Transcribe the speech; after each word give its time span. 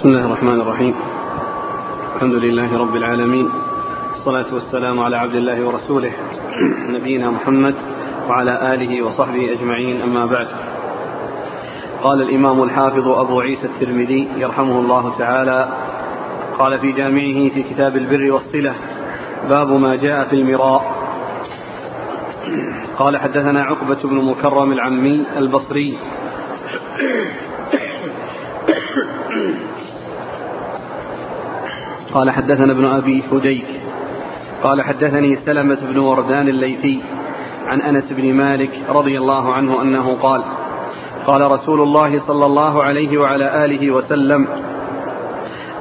بسم 0.00 0.08
الله 0.08 0.26
الرحمن 0.26 0.60
الرحيم. 0.60 0.94
الحمد 2.16 2.34
لله 2.34 2.78
رب 2.78 2.96
العالمين. 2.96 3.50
والصلاة 4.10 4.54
والسلام 4.54 5.00
على 5.00 5.16
عبد 5.16 5.34
الله 5.34 5.66
ورسوله 5.66 6.12
نبينا 6.88 7.30
محمد 7.30 7.74
وعلى 8.28 8.74
آله 8.74 9.02
وصحبه 9.02 9.52
أجمعين 9.52 10.02
أما 10.02 10.26
بعد. 10.26 10.48
قال 12.02 12.22
الإمام 12.22 12.62
الحافظ 12.62 13.08
أبو 13.08 13.40
عيسى 13.40 13.66
الترمذي 13.66 14.28
يرحمه 14.36 14.80
الله 14.80 15.18
تعالى 15.18 15.68
قال 16.58 16.78
في 16.78 16.92
جامعه 16.92 17.48
في 17.48 17.62
كتاب 17.62 17.96
البر 17.96 18.32
والصلة 18.32 18.74
باب 19.48 19.72
ما 19.72 19.96
جاء 19.96 20.28
في 20.28 20.36
المراء. 20.36 20.82
قال 22.98 23.16
حدثنا 23.16 23.62
عقبة 23.62 23.98
بن 24.04 24.16
مكرم 24.24 24.72
العمي 24.72 25.24
البصري. 25.36 25.98
قال 32.14 32.30
حدثنا 32.30 32.72
ابن 32.72 32.84
أبي 32.84 33.22
حديك 33.30 33.66
قال 34.62 34.82
حدثني 34.82 35.36
سلمة 35.36 35.78
بن 35.92 35.98
وردان 35.98 36.48
الليثي 36.48 37.00
عن 37.66 37.80
أنس 37.80 38.12
بن 38.12 38.34
مالك 38.34 38.70
رضي 38.88 39.18
الله 39.18 39.52
عنه 39.52 39.82
أنه 39.82 40.14
قال 40.14 40.42
قال 41.26 41.52
رسول 41.52 41.80
الله 41.80 42.20
صلى 42.26 42.46
الله 42.46 42.82
عليه 42.82 43.18
وعلى 43.18 43.64
آله 43.64 43.90
وسلم 43.90 44.46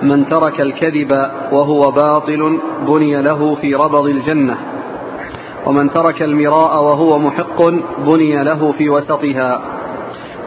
من 0.02 0.30
ترك 0.30 0.62
الكذب 0.62 1.12
وهو 1.52 1.92
باطل 1.92 2.60
بني 2.88 3.22
له 3.22 3.56
في 3.56 3.76
ربض 3.76 4.06
الجنة 4.06 4.58
ومن 5.66 5.92
ترك 5.92 6.22
المراء 6.22 6.84
وهو 6.84 7.20
محق 7.20 7.64
بني 7.98 8.44
له 8.44 8.72
في 8.72 8.90
وسطها 8.90 9.62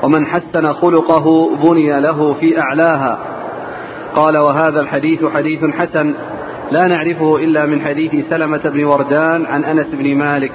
ومن 0.03 0.27
حسن 0.27 0.73
خلقه 0.73 1.57
بني 1.57 2.01
له 2.01 2.35
في 2.41 2.61
أعلاها 2.61 3.32
قال 4.17 4.39
وهذا 4.39 4.81
الحديث 4.81 5.25
حديث 5.25 5.65
حسن 5.65 6.15
لا 6.71 6.87
نعرفه 6.87 7.37
إلا 7.37 7.67
من 7.67 7.81
حديث 7.81 8.29
سلمة 8.31 8.61
بن 8.65 8.85
وردان 8.85 9.47
عن 9.47 9.65
أنس 9.65 9.87
بن 9.87 10.15
مالك 10.17 10.53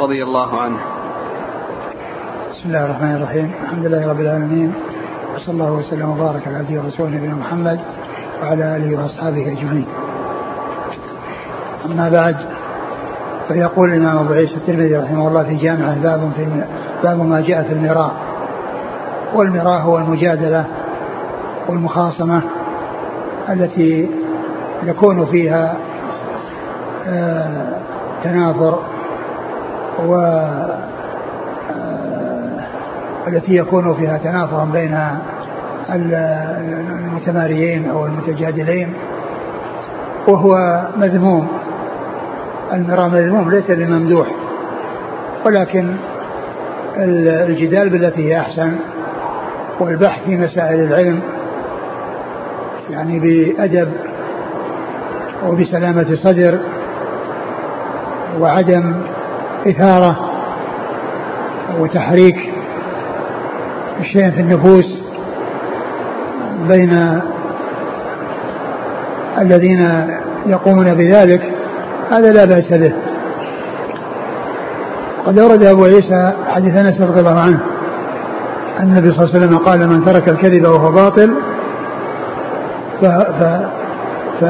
رضي 0.00 0.22
الله 0.22 0.60
عنه. 0.60 0.78
بسم 2.50 2.68
الله 2.68 2.84
الرحمن 2.84 3.14
الرحيم. 3.16 3.50
الحمد 3.62 3.86
لله 3.86 4.10
رب 4.10 4.20
العالمين. 4.20 4.72
وصلى 5.34 5.52
الله 5.52 5.72
وسلم 5.72 6.10
وبارك 6.10 6.48
على 6.48 6.56
عبده 6.56 6.80
ورسوله 6.80 7.10
نبينا 7.10 7.34
محمد 7.34 7.80
وعلى 8.42 8.76
آله 8.76 9.02
وأصحابه 9.02 9.52
أجمعين. 9.52 9.86
أما 11.86 12.08
بعد 12.08 12.36
فيقول 13.48 13.92
الإمام 13.92 14.18
أبو 14.18 14.32
عيسى 14.32 14.56
الترمذي 14.56 14.96
رحمه 14.96 15.28
الله 15.28 15.44
في 15.44 15.56
جامعه 15.56 16.02
باب 16.02 16.32
في 16.36 16.46
باب 17.02 17.26
ما 17.26 17.40
جاء 17.40 17.62
في 17.62 17.72
المراء. 17.72 18.12
والمراء 19.34 19.80
هو 19.80 19.98
المجادلة 19.98 20.64
والمخاصمة 21.68 22.42
التي 23.48 24.08
يكون 24.84 25.26
فيها 25.26 25.76
آه 27.08 27.68
تنافر 28.24 28.78
و 30.06 30.14
التي 33.28 33.56
يكون 33.56 33.94
فيها 33.94 34.18
تنافر 34.18 34.64
بين 34.64 34.98
المتماريين 35.90 37.90
أو 37.90 38.06
المتجادلين 38.06 38.94
وهو 40.28 40.82
مذموم. 40.96 41.48
المراء 42.72 43.08
مذموم 43.08 43.50
ليس 43.50 43.70
بممدوح 43.70 44.26
ولكن 45.46 45.94
الجدال 46.96 47.88
بالتي 47.88 48.28
هي 48.28 48.40
أحسن 48.40 48.76
والبحث 49.80 50.24
في 50.24 50.36
مسائل 50.36 50.80
العلم 50.80 51.20
يعني 52.90 53.18
بأدب 53.18 53.88
وبسلامة 55.48 56.16
صدر 56.24 56.58
وعدم 58.40 58.94
إثارة 59.66 60.16
وتحريك 61.80 62.36
شيء 64.12 64.30
في 64.30 64.40
النفوس 64.40 64.98
بين 66.68 67.20
الذين 69.38 70.08
يقومون 70.46 70.94
بذلك 70.94 71.52
هذا 72.10 72.32
لا 72.32 72.44
بأس 72.44 72.72
به. 72.72 72.92
قد 75.26 75.38
أورد 75.38 75.64
أبو 75.64 75.84
عيسى 75.84 76.32
حديث 76.48 76.74
أنس 76.74 77.00
رضي 77.00 77.20
الله 77.20 77.40
عنه 77.40 77.60
أن 78.80 78.84
النبي 78.84 79.10
صلى 79.10 79.24
الله 79.24 79.34
عليه 79.34 79.46
وسلم 79.46 79.58
قال 79.58 79.88
من 79.88 80.04
ترك 80.04 80.28
الكذب 80.28 80.66
وهو 80.66 80.92
باطل 80.92 81.34
ف, 83.02 83.04
ف, 83.06 83.42
ف 84.40 84.44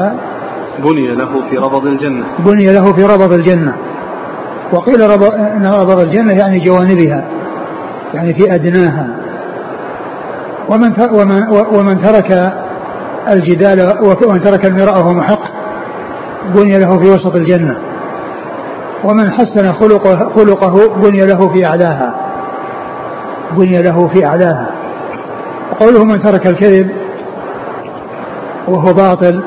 بني 0.83 1.15
له 1.15 1.49
في 1.49 1.57
ربض 1.57 1.85
الجنة. 1.85 2.25
بني 2.39 2.73
له 2.73 2.93
في 2.93 3.03
ربض 3.03 3.33
الجنة. 3.33 3.73
وقيل 4.71 5.09
ربض 5.09 5.33
إن 5.33 5.67
ربض 5.67 5.99
الجنة 5.99 6.33
يعني 6.33 6.59
جوانبها 6.59 7.23
يعني 8.13 8.33
في 8.33 8.55
أدناها. 8.55 9.07
ومن 10.69 10.93
ومن, 11.11 11.47
ومن 11.73 12.01
ترك 12.01 12.53
الجدال 13.31 13.97
ومن 14.27 14.41
ترك 14.41 14.65
المراء 14.65 14.97
وهو 14.97 15.13
محق 15.13 15.41
بني 16.55 16.77
له 16.77 16.99
في 16.99 17.09
وسط 17.09 17.35
الجنة. 17.35 17.77
ومن 19.03 19.31
حسن 19.31 19.73
خلقه, 19.73 20.29
خلقه 20.35 20.95
بني 20.95 21.25
له 21.25 21.49
في 21.53 21.65
أعلاها. 21.65 22.15
بني 23.57 23.81
له 23.81 24.07
في 24.07 24.25
أعلاها. 24.25 24.67
وقوله 25.71 26.03
من 26.03 26.21
ترك 26.21 26.47
الكذب 26.47 26.98
وهو 28.69 28.93
باطل. 28.93 29.43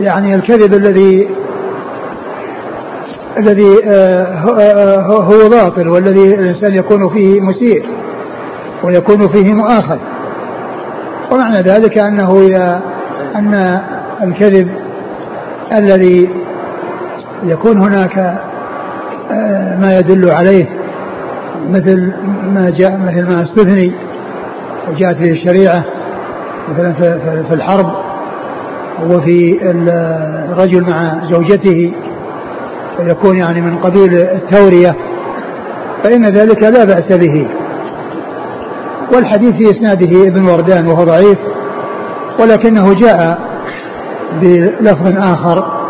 يعني 0.00 0.34
الكذب 0.34 0.74
الذي 0.74 1.28
الذي 3.38 3.68
هو 5.08 5.48
باطل 5.48 5.88
والذي 5.88 6.34
الإنسان 6.34 6.74
يكون 6.74 7.08
فيه 7.08 7.40
مسيء 7.40 7.84
ويكون 8.84 9.28
فيه 9.28 9.54
مؤاخذ. 9.54 9.98
ومعنى 11.32 11.58
ذلك 11.58 11.98
أنه 11.98 12.40
إذا 12.40 12.82
أن 13.36 13.80
الكذب 14.22 14.68
الذي 15.72 16.30
يكون 17.42 17.82
هناك 17.82 18.16
ما 19.80 19.98
يدل 19.98 20.30
عليه 20.30 20.68
مثل 21.70 22.12
ما 22.54 22.70
جاء 22.70 22.98
مثل 22.98 23.26
ما 23.28 23.42
استثني 23.42 23.92
وجاءت 24.88 25.16
به 25.16 25.30
الشريعة 25.30 25.84
مثلا 26.68 26.92
في 27.48 27.54
الحرب 27.54 27.86
وفي 29.10 29.58
الرجل 29.62 30.90
مع 30.90 31.20
زوجته 31.30 31.92
ويكون 33.00 33.38
يعني 33.38 33.60
من 33.60 33.78
قبيل 33.78 34.14
التورية 34.14 34.96
فإن 36.04 36.24
ذلك 36.24 36.62
لا 36.62 36.84
بأس 36.84 37.12
به. 37.12 37.46
والحديث 39.14 39.54
في 39.54 39.70
إسناده 39.70 40.28
ابن 40.28 40.44
وردان 40.44 40.86
وهو 40.86 41.04
ضعيف 41.04 41.38
ولكنه 42.40 42.94
جاء 42.94 43.38
بلفظ 44.40 45.16
آخر 45.16 45.82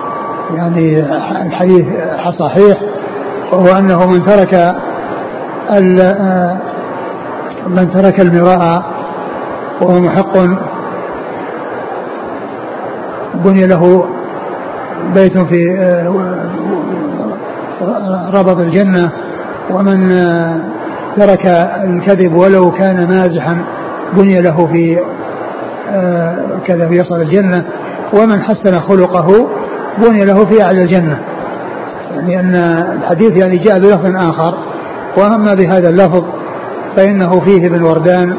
يعني 0.55 1.01
الحديث 1.47 1.85
صحيح 2.39 2.79
وهو 3.53 3.79
أنه 3.79 4.07
من 4.07 4.25
ترك 4.25 4.75
من 7.69 7.91
ترك 7.91 8.21
المراء 8.21 8.92
وهو 9.83 10.01
محق 10.01 10.39
بني 13.35 13.67
له 13.67 14.05
بيت 15.15 15.39
في 15.39 15.67
ربض 18.35 18.61
الجنة. 18.61 19.11
ومن 19.71 20.09
ترك 21.17 21.47
الكذب 21.85 22.35
ولو 22.35 22.71
كان 22.71 23.09
مازحا 23.09 23.65
بني 24.17 24.41
له 24.41 24.67
في 24.67 24.99
كذا 26.67 26.89
في 26.89 27.01
وسط 27.01 27.13
الجنة. 27.13 27.65
ومن 28.13 28.43
حسن 28.43 28.81
خلقه 28.81 29.49
بني 29.99 30.25
له 30.25 30.45
في 30.45 30.63
أعلى 30.63 30.83
الجنة. 30.83 31.19
يعني 32.11 32.41
أن 32.41 32.55
الحديث 32.99 33.37
يعني 33.37 33.57
جاء 33.57 33.79
بلفظ 33.79 34.17
آخر. 34.17 34.55
وأما 35.17 35.55
بهذا 35.55 35.89
اللفظ 35.89 36.25
فإنه 36.97 37.41
فيه 37.41 37.67
ابن 37.67 37.83
وردان. 37.83 38.37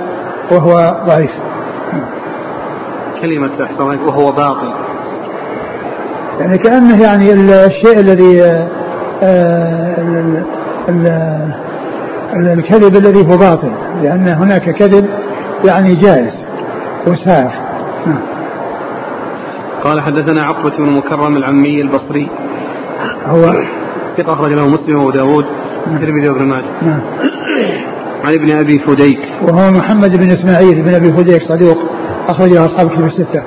وهو 0.52 0.96
ضعيف. 1.08 1.32
كلمة 3.22 3.64
أحسن 3.64 3.84
وهو 3.84 4.32
باطل. 4.32 4.74
يعني 6.40 6.58
كأنه 6.58 7.04
يعني 7.04 7.34
الشيء 7.66 8.00
الذي 8.00 8.42
الكذب 12.34 12.96
الذي 12.96 13.34
هو 13.34 13.38
باطل. 13.38 13.72
لأن 14.02 14.28
هناك 14.28 14.70
كذب 14.70 15.10
يعني 15.66 15.96
جائز 15.96 16.34
وسائر 17.08 17.52
نعم 18.06 18.22
قال 19.84 20.02
حدثنا 20.02 20.44
عقبة 20.44 20.78
بن 20.78 20.92
مكرم 20.92 21.38
العمي 21.38 21.82
البصري. 21.82 22.30
هو 23.26 23.54
ثقة 24.18 24.34
أخرج 24.34 24.52
له 24.52 24.68
مسلم 24.68 24.98
وأبو 24.98 25.12
داود 25.12 25.46
والترمذي 25.88 26.30
وابن 26.30 26.48
ماجه. 26.48 26.66
نعم. 26.82 27.02
عن 28.24 28.34
ابن 28.34 28.60
أبي 28.60 28.80
فديك. 28.80 29.20
وهو 29.42 29.72
محمد 29.72 30.18
بن 30.18 30.32
إسماعيل 30.32 30.82
بن 30.82 30.94
أبي 30.94 31.12
فديك 31.14 31.42
صدوق 31.44 31.78
أخرجه 32.28 32.66
أصحاب 32.66 32.90
كتب 32.90 33.06
الستة. 33.06 33.44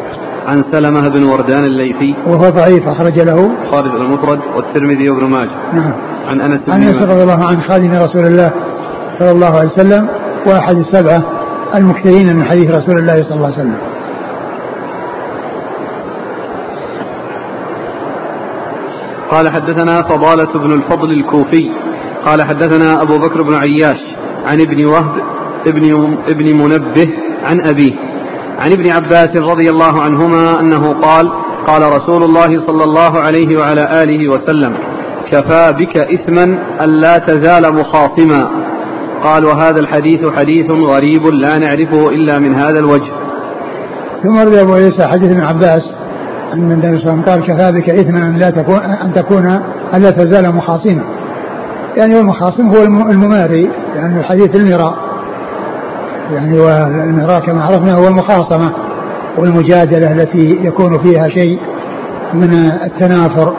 عن 0.47 0.65
سلمة 0.73 1.09
بن 1.09 1.23
وردان 1.25 1.65
الليثي. 1.65 2.15
وهو 2.27 2.51
ضعيف 2.51 2.89
أخرج 2.89 3.21
له. 3.21 3.51
خالد 3.71 3.95
المفرد 3.95 4.41
والترمذي 4.57 5.11
وابن 5.11 5.31
ماجه. 5.31 5.73
نعم. 5.73 5.93
عن 6.27 6.41
أنس 6.41 6.61
بن 6.61 6.73
عن 6.73 6.83
أنس 6.83 7.03
رضي 7.03 7.23
الله 7.23 7.45
عنه 7.45 7.61
خادم 7.61 7.91
رسول 7.91 8.27
الله 8.27 8.53
صلى 9.19 9.31
الله 9.31 9.59
عليه 9.59 9.71
وسلم 9.73 10.09
وأحد 10.47 10.77
السبعة 10.77 11.23
المكثرين 11.75 12.37
من 12.37 12.45
حديث 12.45 12.71
رسول 12.71 12.99
الله 12.99 13.17
صلى 13.17 13.35
الله 13.35 13.47
عليه 13.47 13.57
وسلم. 13.57 13.79
قال 19.31 19.49
حدثنا 19.49 20.03
فضالة 20.03 20.53
بن 20.59 20.73
الفضل 20.73 21.11
الكوفي. 21.11 21.71
قال 22.25 22.43
حدثنا 22.43 23.03
أبو 23.03 23.19
بكر 23.19 23.43
بن 23.43 23.55
عياش. 23.55 24.17
عن 24.47 24.61
ابن 24.61 24.87
وهب 24.87 25.23
ابن 25.67 26.17
ابن 26.29 26.57
منبه 26.57 27.09
عن 27.45 27.61
أبيه. 27.61 27.93
عن 28.59 28.73
ابن 28.73 28.91
عباس 28.91 29.37
رضي 29.37 29.71
الله 29.71 30.03
عنهما 30.03 30.61
أنه 30.61 30.93
قال 30.93 31.31
قال 31.67 31.83
رسول 31.83 32.23
الله 32.23 32.67
صلى 32.67 32.85
الله 32.85 33.19
عليه 33.19 33.59
وعلى 33.59 34.03
آله 34.03 34.29
وسلم 34.35 34.77
كفى 35.31 35.73
بك 35.73 35.97
إثما 35.97 36.59
ألا 36.81 37.19
تزال 37.19 37.75
مخاصما. 37.75 38.51
قال 39.25 39.45
وهذا 39.45 39.81
الحديث 39.81 40.21
حديث 40.37 40.71
غريب 40.71 41.27
لا 41.27 41.59
نعرفه 41.59 42.09
إلا 42.09 42.39
من 42.39 42.55
هذا 42.55 42.79
الوجه. 42.79 43.13
ثم 44.23 44.39
روي 44.39 44.61
أبو 44.61 44.75
عيسى 44.75 45.07
حديث 45.07 45.31
ابن 45.31 45.41
عباس 45.41 45.83
أن 46.53 46.73
النبي 46.73 46.99
صلى 46.99 47.11
الله 47.13 47.13
عليه 47.13 47.23
وسلم 47.23 47.23
قال 47.23 47.41
كفى 47.47 47.73
بك 47.73 47.91
إثما 47.91 48.19
أن 48.19 48.37
لا 48.37 48.51
تكون 48.51 48.79
أن 48.79 49.13
تكون 49.13 49.61
ألا 49.95 50.11
تزال 50.11 50.55
مخاصما. 50.55 51.05
يعني 51.97 52.21
المخاصم 52.21 52.69
هو 52.69 52.83
المماري 52.85 53.71
يعني 53.97 54.21
الحديث 54.21 54.57
المراء. 54.57 54.95
يعني 56.33 56.59
والمراء 56.59 57.41
كما 57.41 57.65
عرفنا 57.65 57.95
هو 57.95 58.09
المخاصمة 58.09 58.73
والمجادلة 59.39 60.13
التي 60.13 60.59
يكون 60.63 60.99
فيها 60.99 61.29
شيء 61.29 61.59
من 62.35 62.53
التنافر 62.85 63.55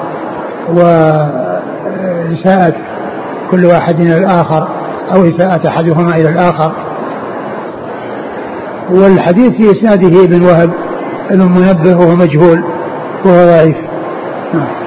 وإساءة 0.69 2.73
كل 3.51 3.65
واحد 3.65 3.99
إلى 3.99 4.17
الآخر 4.17 4.67
أو 5.15 5.23
إساءة 5.23 5.67
أحدهما 5.67 6.15
إلى 6.15 6.29
الآخر. 6.29 6.71
والحديث 8.89 9.51
في 9.51 9.71
إسناده 9.71 10.23
ابن 10.23 10.43
وهب 10.43 10.69
ابن 11.29 11.41
منبه 11.41 11.95
وهو 11.97 12.15
مجهول 12.15 12.63
وهو 13.25 13.45
ضعيف. 13.45 13.77
نعم. 14.53 14.86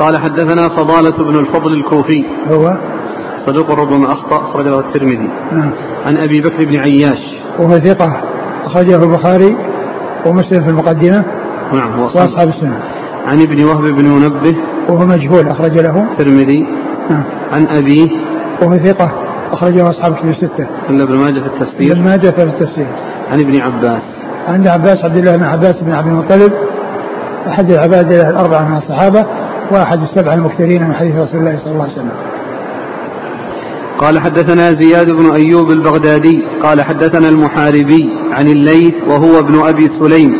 قال 0.00 0.18
حدثنا 0.18 0.68
فضالة 0.68 1.24
بن 1.24 1.38
الفضل 1.38 1.72
الكوفي. 1.72 2.24
هو؟ 2.50 2.78
صدوق 3.46 3.70
ربما 3.70 4.12
أخطأ 4.12 4.36
أخرجه 4.36 4.78
الترمذي. 4.80 5.28
نعم. 5.52 5.70
عن 6.06 6.16
أبي 6.16 6.40
بكر 6.40 6.64
بن 6.64 6.78
عياش. 6.78 7.18
وهو 7.58 7.70
ثقة 7.70 8.22
أخرجه 8.64 9.04
البخاري 9.04 9.56
ومسلم 10.26 10.64
في 10.64 10.70
المقدمة. 10.70 11.24
نعم 11.72 12.00
وأصحاب 12.00 12.48
السنة. 12.48 12.80
عن 13.26 13.40
ابن 13.40 13.64
وهب 13.64 13.82
بن 13.82 14.04
منبه. 14.04 14.56
وهو 14.88 15.06
مجهول 15.06 15.48
أخرج 15.48 15.78
له. 15.78 16.12
الترمذي. 16.12 16.66
نعم. 17.10 17.24
عن 17.52 17.66
أبيه. 17.76 18.08
وهو 18.62 18.76
ثقة 18.76 19.12
أخرجه 19.52 19.90
أصحاب 19.90 20.12
الكتب 20.12 20.28
الستة. 20.28 20.66
إلا 20.90 21.04
ابن 21.04 21.16
ماجه 21.16 21.40
في 21.40 21.46
التفسير. 21.46 21.92
ابن 21.92 22.04
ماجه 22.04 22.30
في 22.30 22.42
التفسير. 22.42 22.86
عن 23.32 23.40
ابن 23.40 23.60
عباس. 23.60 24.02
عند 24.48 24.68
عباس 24.68 25.04
عبد 25.04 25.16
الله 25.16 25.36
بن 25.36 25.44
عباس 25.44 25.74
بن 25.82 25.92
عبد 25.92 26.08
المطلب 26.08 26.52
أحد 27.46 27.70
العباد 27.70 28.12
الأربعة 28.12 28.68
من 28.68 28.76
الصحابة. 28.76 29.26
وأحد 29.72 29.98
السبعة 30.02 30.34
المكثرين 30.34 30.88
من 30.88 30.94
حديث 30.94 31.14
رسول 31.14 31.40
الله 31.40 31.58
صلى 31.64 31.72
الله 31.72 31.82
عليه 31.82 31.92
وسلم. 31.92 32.12
قال 33.98 34.20
حدثنا 34.20 34.72
زياد 34.72 35.10
بن 35.10 35.30
أيوب 35.30 35.70
البغدادي 35.70 36.42
قال 36.62 36.82
حدثنا 36.82 37.28
المحاربي 37.28 38.10
عن 38.32 38.46
الليث 38.48 38.94
وهو 39.08 39.38
ابن 39.38 39.60
أبي 39.68 39.90
سليم 40.00 40.30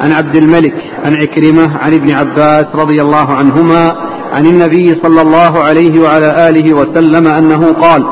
عن 0.00 0.12
عبد 0.12 0.36
الملك 0.36 0.74
عن 1.04 1.14
عكرمة 1.14 1.78
عن 1.78 1.94
ابن 1.94 2.10
عباس 2.10 2.66
رضي 2.74 3.02
الله 3.02 3.32
عنهما 3.32 3.92
عن 4.32 4.46
النبي 4.46 5.00
صلى 5.02 5.22
الله 5.22 5.62
عليه 5.62 6.00
وعلى 6.00 6.48
آله 6.48 6.74
وسلم 6.74 7.26
أنه 7.26 7.72
قال 7.72 8.02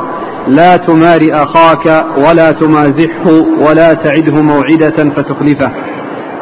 لا 0.49 0.77
تمار 0.77 1.21
أخاك 1.33 2.05
ولا 2.19 2.51
تمازحه 2.51 3.31
ولا 3.69 3.95
تعده 3.95 4.43
موعدة 4.43 5.15
فتخلفه. 5.17 5.71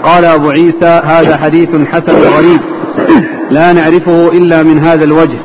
قال 0.02 0.24
أبو 0.24 0.50
عيسى 0.50 1.00
هذا 1.04 1.36
حديث 1.36 1.68
حسن 1.68 2.14
غريب. 2.36 2.60
لا 3.52 3.72
نعرفه 3.72 4.28
إلا 4.28 4.62
من 4.62 4.78
هذا 4.78 5.04
الوجه. 5.04 5.38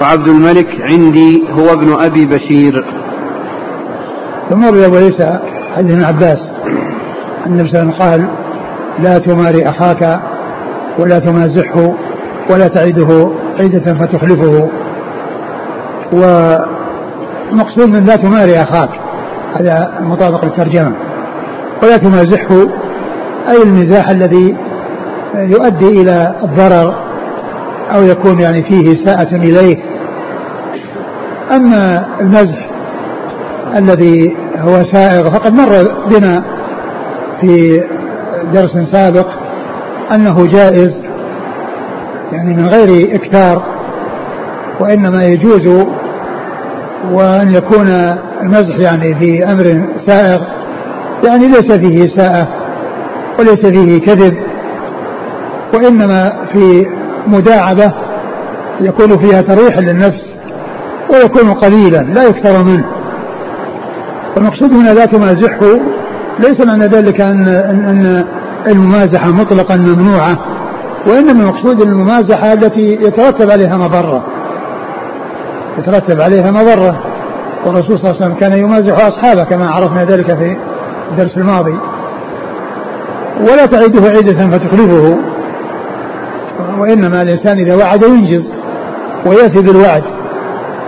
وعبد 0.00 0.28
الملك 0.28 0.66
عندي 0.80 1.44
هو 1.50 1.72
ابن 1.72 1.92
أبي 1.92 2.26
بشير. 2.26 2.84
ثم 4.50 4.64
روي 4.64 4.86
أبو 4.86 4.96
عيسى 4.96 5.38
حديث 5.76 5.92
ابن 5.92 6.04
عباس. 6.04 6.38
النبي 7.46 7.68
صلى 7.68 7.82
الله 7.82 7.94
عليه 7.94 7.94
وسلم 7.94 8.10
قال 8.10 8.28
لا 8.98 9.18
تماري 9.18 9.68
أخاك 9.68 10.20
ولا 10.98 11.18
تمازحه 11.18 11.94
ولا 12.50 12.68
تعده 12.68 13.30
عيدة 13.58 13.94
فتخلفه. 13.94 14.68
ومقصود 16.12 17.88
من 17.88 18.04
لا 18.04 18.16
تماري 18.16 18.62
أخاك 18.62 18.90
هذا 19.54 19.98
مطابق 20.00 20.44
للترجمة. 20.44 20.92
ولا 21.82 21.96
تمازحه 21.96 22.66
أي 23.48 23.62
المزاح 23.62 24.10
الذي 24.10 24.56
يؤدي 25.34 25.88
إلى 26.02 26.34
الضرر 26.44 27.03
أو 27.94 28.02
يكون 28.02 28.40
يعني 28.40 28.62
فيه 28.62 28.94
إساءة 28.94 29.36
إليه. 29.36 29.76
أما 31.56 32.06
المزح 32.20 32.68
الذي 33.76 34.36
هو 34.58 34.84
سائغ 34.92 35.30
فقد 35.30 35.52
مر 35.52 35.94
بنا 36.10 36.44
في 37.40 37.82
درس 38.52 38.90
سابق 38.92 39.26
أنه 40.14 40.46
جائز 40.46 40.92
يعني 42.32 42.54
من 42.54 42.66
غير 42.68 43.14
إكثار 43.14 43.62
وإنما 44.80 45.24
يجوز 45.24 45.84
وأن 47.12 47.52
يكون 47.52 47.88
المزح 48.42 48.78
يعني 48.78 49.14
في 49.14 49.44
أمر 49.44 49.86
سائغ. 50.06 50.42
يعني 51.26 51.46
ليس 51.46 51.72
فيه 51.72 52.04
إساءة 52.04 52.48
وليس 53.38 53.66
فيه 53.66 54.00
كذب 54.00 54.36
وإنما 55.74 56.32
في 56.52 56.86
مداعبة 57.26 57.92
يكون 58.80 59.18
فيها 59.18 59.40
تريح 59.40 59.78
للنفس 59.78 60.34
ويكون 61.10 61.52
قليلا 61.52 61.98
لا 61.98 62.24
يكثر 62.24 62.64
منه. 62.64 62.84
والمقصود 64.36 64.72
هنا 64.72 64.94
لا 64.94 65.04
تمازحه 65.04 65.80
ليس 66.38 66.66
معنى 66.66 66.84
ذلك 66.86 67.20
أن, 67.20 67.48
أن 67.48 68.24
الممازحة 68.66 69.30
مطلقا 69.30 69.76
ممنوعة 69.76 70.38
وإنما 71.08 71.42
المقصود 71.42 71.82
الممازحة 71.82 72.52
التي 72.52 72.98
يترتب 73.02 73.50
عليها 73.50 73.76
مضرة. 73.76 74.24
يترتب 75.78 76.20
عليها 76.20 76.50
مضرة. 76.50 77.00
والرسول 77.66 77.98
صلى 77.98 78.10
الله 78.10 78.22
عليه 78.22 78.26
وسلم 78.26 78.34
كان 78.34 78.58
يمازح 78.58 79.06
أصحابه 79.06 79.44
كما 79.44 79.70
عرفنا 79.70 80.04
ذلك 80.04 80.26
في 80.38 80.56
الدرس 81.10 81.36
الماضي. 81.36 81.78
ولا 83.40 83.66
تعيده 83.66 84.08
عيدة 84.08 84.50
فتخلفه. 84.50 85.18
وإنما 86.78 87.22
الإنسان 87.22 87.58
إذا 87.58 87.76
وعد 87.76 88.02
ينجز 88.02 88.50
ويأتي 89.26 89.62
بالوعد. 89.62 90.02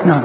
نعم. 0.05 0.23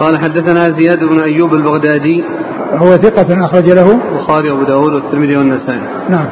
قال 0.00 0.18
حدثنا 0.18 0.70
زياد 0.70 0.98
بن 0.98 1.22
أيوب 1.22 1.54
البغدادي. 1.54 2.24
هو 2.72 2.96
ثقة 2.96 3.46
أخرج 3.46 3.70
له. 3.70 4.00
البخاري 4.12 4.50
وأبو 4.50 4.64
داود 4.64 4.92
والترمذي 4.92 5.36
والنسائي. 5.36 5.80
نعم. 6.08 6.26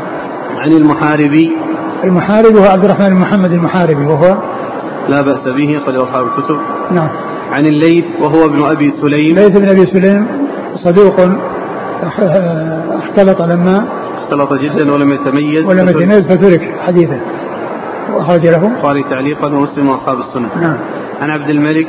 عن 0.59 0.73
المحاربي. 0.73 1.57
المحاربي 2.05 2.59
هو 2.59 2.65
عبد 2.65 2.85
الرحمن 2.85 3.09
بن 3.09 3.21
محمد 3.21 3.53
المحاربي 3.53 4.07
وهو 4.07 4.37
لا 5.09 5.23
بأس 5.23 5.45
به 5.45 5.81
قد 5.87 5.95
أصحاب 5.95 6.27
الكتب. 6.27 6.59
نعم. 6.91 7.09
عن 7.53 7.67
الليث 7.67 8.05
وهو 8.21 8.45
ابن 8.45 8.65
أبي 8.65 8.93
سليم. 9.03 9.35
ليث 9.35 9.59
بن 9.59 9.69
أبي 9.69 9.87
سليم 9.87 10.27
صدوق 10.85 11.21
اختلط 12.99 13.43
لما 13.43 13.85
اختلط 14.25 14.53
جدا 14.53 14.93
ولم 14.93 15.13
يتميز 15.13 15.65
ولم 15.67 15.89
يتميز 15.89 16.27
فترك 16.27 16.75
حديثه 16.87 17.21
وأخرج 18.13 18.47
له؟ 18.47 18.67
البخاري 18.67 19.03
تعليقا 19.03 19.55
ومسلم 19.55 19.89
وأصحاب 19.89 20.19
السنة. 20.19 20.49
نعم. 20.61 20.77
عن 21.23 21.31
عبد 21.31 21.51
الملك. 21.51 21.89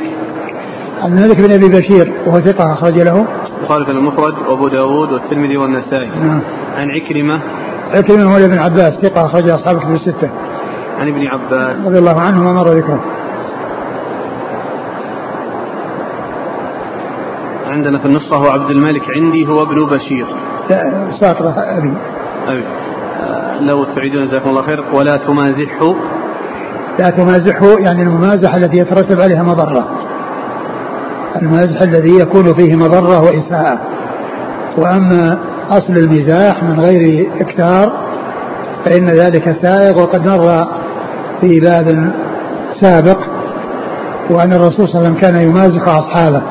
عن 1.02 1.18
الملك 1.18 1.36
بن 1.36 1.52
أبي 1.52 1.68
بشير 1.68 2.12
وهو 2.26 2.40
ثقة 2.40 2.72
أخرج 2.72 2.98
له؟ 2.98 3.26
البخاري 3.60 3.84
في 3.84 3.90
المفرد 3.90 4.34
وأبو 4.48 4.68
داود 4.68 5.12
والترمذي 5.12 5.56
والنسائي. 5.56 6.08
نعم. 6.08 6.40
عن 6.76 6.90
عكرمة. 6.90 7.42
عكرمة 7.94 8.34
هو 8.34 8.36
ابن 8.36 8.58
عباس 8.58 8.94
ثقة 9.02 9.26
أخرج 9.26 9.48
أصحاب 9.48 9.78
كتب 9.78 9.94
الستة. 9.94 10.30
عن 10.98 11.08
ابن 11.08 11.26
عباس. 11.26 11.86
رضي 11.86 11.98
الله 11.98 12.20
عنهما 12.20 12.52
مر 12.52 12.68
ذكره 12.68 13.04
عندنا 17.66 17.98
في 17.98 18.06
النسخة 18.06 18.36
هو 18.36 18.46
عبد 18.46 18.70
الملك 18.70 19.02
عندي 19.16 19.46
هو 19.46 19.62
ابن 19.62 19.86
بشير. 19.86 20.26
لا 20.70 21.10
ساقط 21.20 21.54
أبي. 21.56 21.94
لو 23.60 23.84
تعيدون 23.84 24.28
جزاكم 24.28 24.48
الله 24.50 24.62
خير 24.62 24.84
ولا 24.94 25.16
تمازحه 25.16 25.94
لا 26.98 27.10
تمازحه 27.10 27.78
يعني 27.78 28.02
الممازحة 28.02 28.56
التي 28.56 28.76
يترتب 28.76 29.20
عليها 29.20 29.42
مضرة. 29.42 29.88
المزح 31.42 31.82
الذي 31.82 32.20
يكون 32.20 32.54
فيه 32.54 32.76
مضرة 32.76 33.20
وإساءة. 33.20 33.80
وأما 34.78 35.38
أصل 35.70 35.92
المزاح 35.92 36.62
من 36.62 36.80
غير 36.80 37.30
إكثار 37.40 37.92
فإن 38.84 39.06
ذلك 39.06 39.56
سائغ 39.62 40.02
وقد 40.02 40.28
مر 40.28 40.66
في 41.40 41.60
باب 41.60 42.12
سابق 42.80 43.18
وأن 44.30 44.52
الرسول 44.52 44.88
صلى 44.88 44.94
الله 44.94 44.98
عليه 44.98 45.08
وسلم 45.08 45.20
كان 45.20 45.36
يمازح 45.36 45.88
أصحابه. 45.88 46.42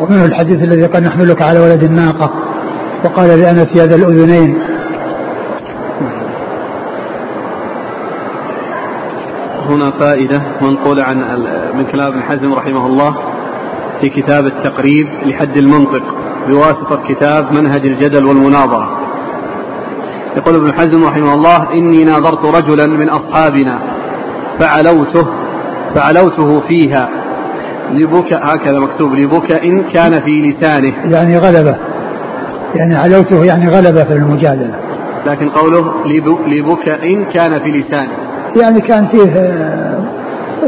ومنه 0.00 0.24
الحديث 0.24 0.64
الذي 0.64 0.86
قد 0.86 1.02
نحملك 1.02 1.42
على 1.42 1.60
ولد 1.60 1.84
الناقة. 1.84 2.30
وقال 3.04 3.40
لأنس 3.40 3.76
يا 3.76 3.86
ذا 3.86 3.96
الأذنين. 3.96 4.71
هنا 9.72 9.90
فائدة 9.90 10.42
منقولة 10.60 11.02
عن 11.02 11.16
من 11.74 11.84
كلام 11.84 12.06
ابن 12.06 12.22
حزم 12.22 12.52
رحمه 12.52 12.86
الله 12.86 13.14
في 14.00 14.08
كتاب 14.08 14.46
التقريب 14.46 15.06
لحد 15.26 15.56
المنطق 15.56 16.02
بواسطة 16.48 17.02
كتاب 17.08 17.52
منهج 17.52 17.86
الجدل 17.86 18.26
والمناظرة. 18.26 18.98
يقول 20.36 20.54
ابن 20.54 20.72
حزم 20.72 21.04
رحمه 21.04 21.34
الله 21.34 21.72
إني 21.72 22.04
ناظرت 22.04 22.46
رجلا 22.46 22.86
من 22.86 23.08
أصحابنا 23.08 23.78
فعلوته 24.58 25.26
فعلوته 25.94 26.60
فيها 26.60 27.08
لبكاء 27.90 28.40
هكذا 28.44 28.80
مكتوب 28.80 29.14
لبكاء 29.14 29.82
كان 29.94 30.20
في 30.20 30.42
لسانه. 30.42 31.12
يعني 31.12 31.38
غلبة. 31.38 31.76
يعني 32.74 32.96
علوته 32.96 33.44
يعني 33.44 33.68
غلبة 33.68 34.04
في 34.04 34.12
المجادلة. 34.12 34.76
لكن 35.26 35.48
قوله 35.48 35.94
لبكاء 36.46 37.24
كان 37.32 37.58
في 37.58 37.70
لسانه. 37.70 38.21
يعني 38.56 38.80
كان 38.80 39.08
فيه 39.08 39.32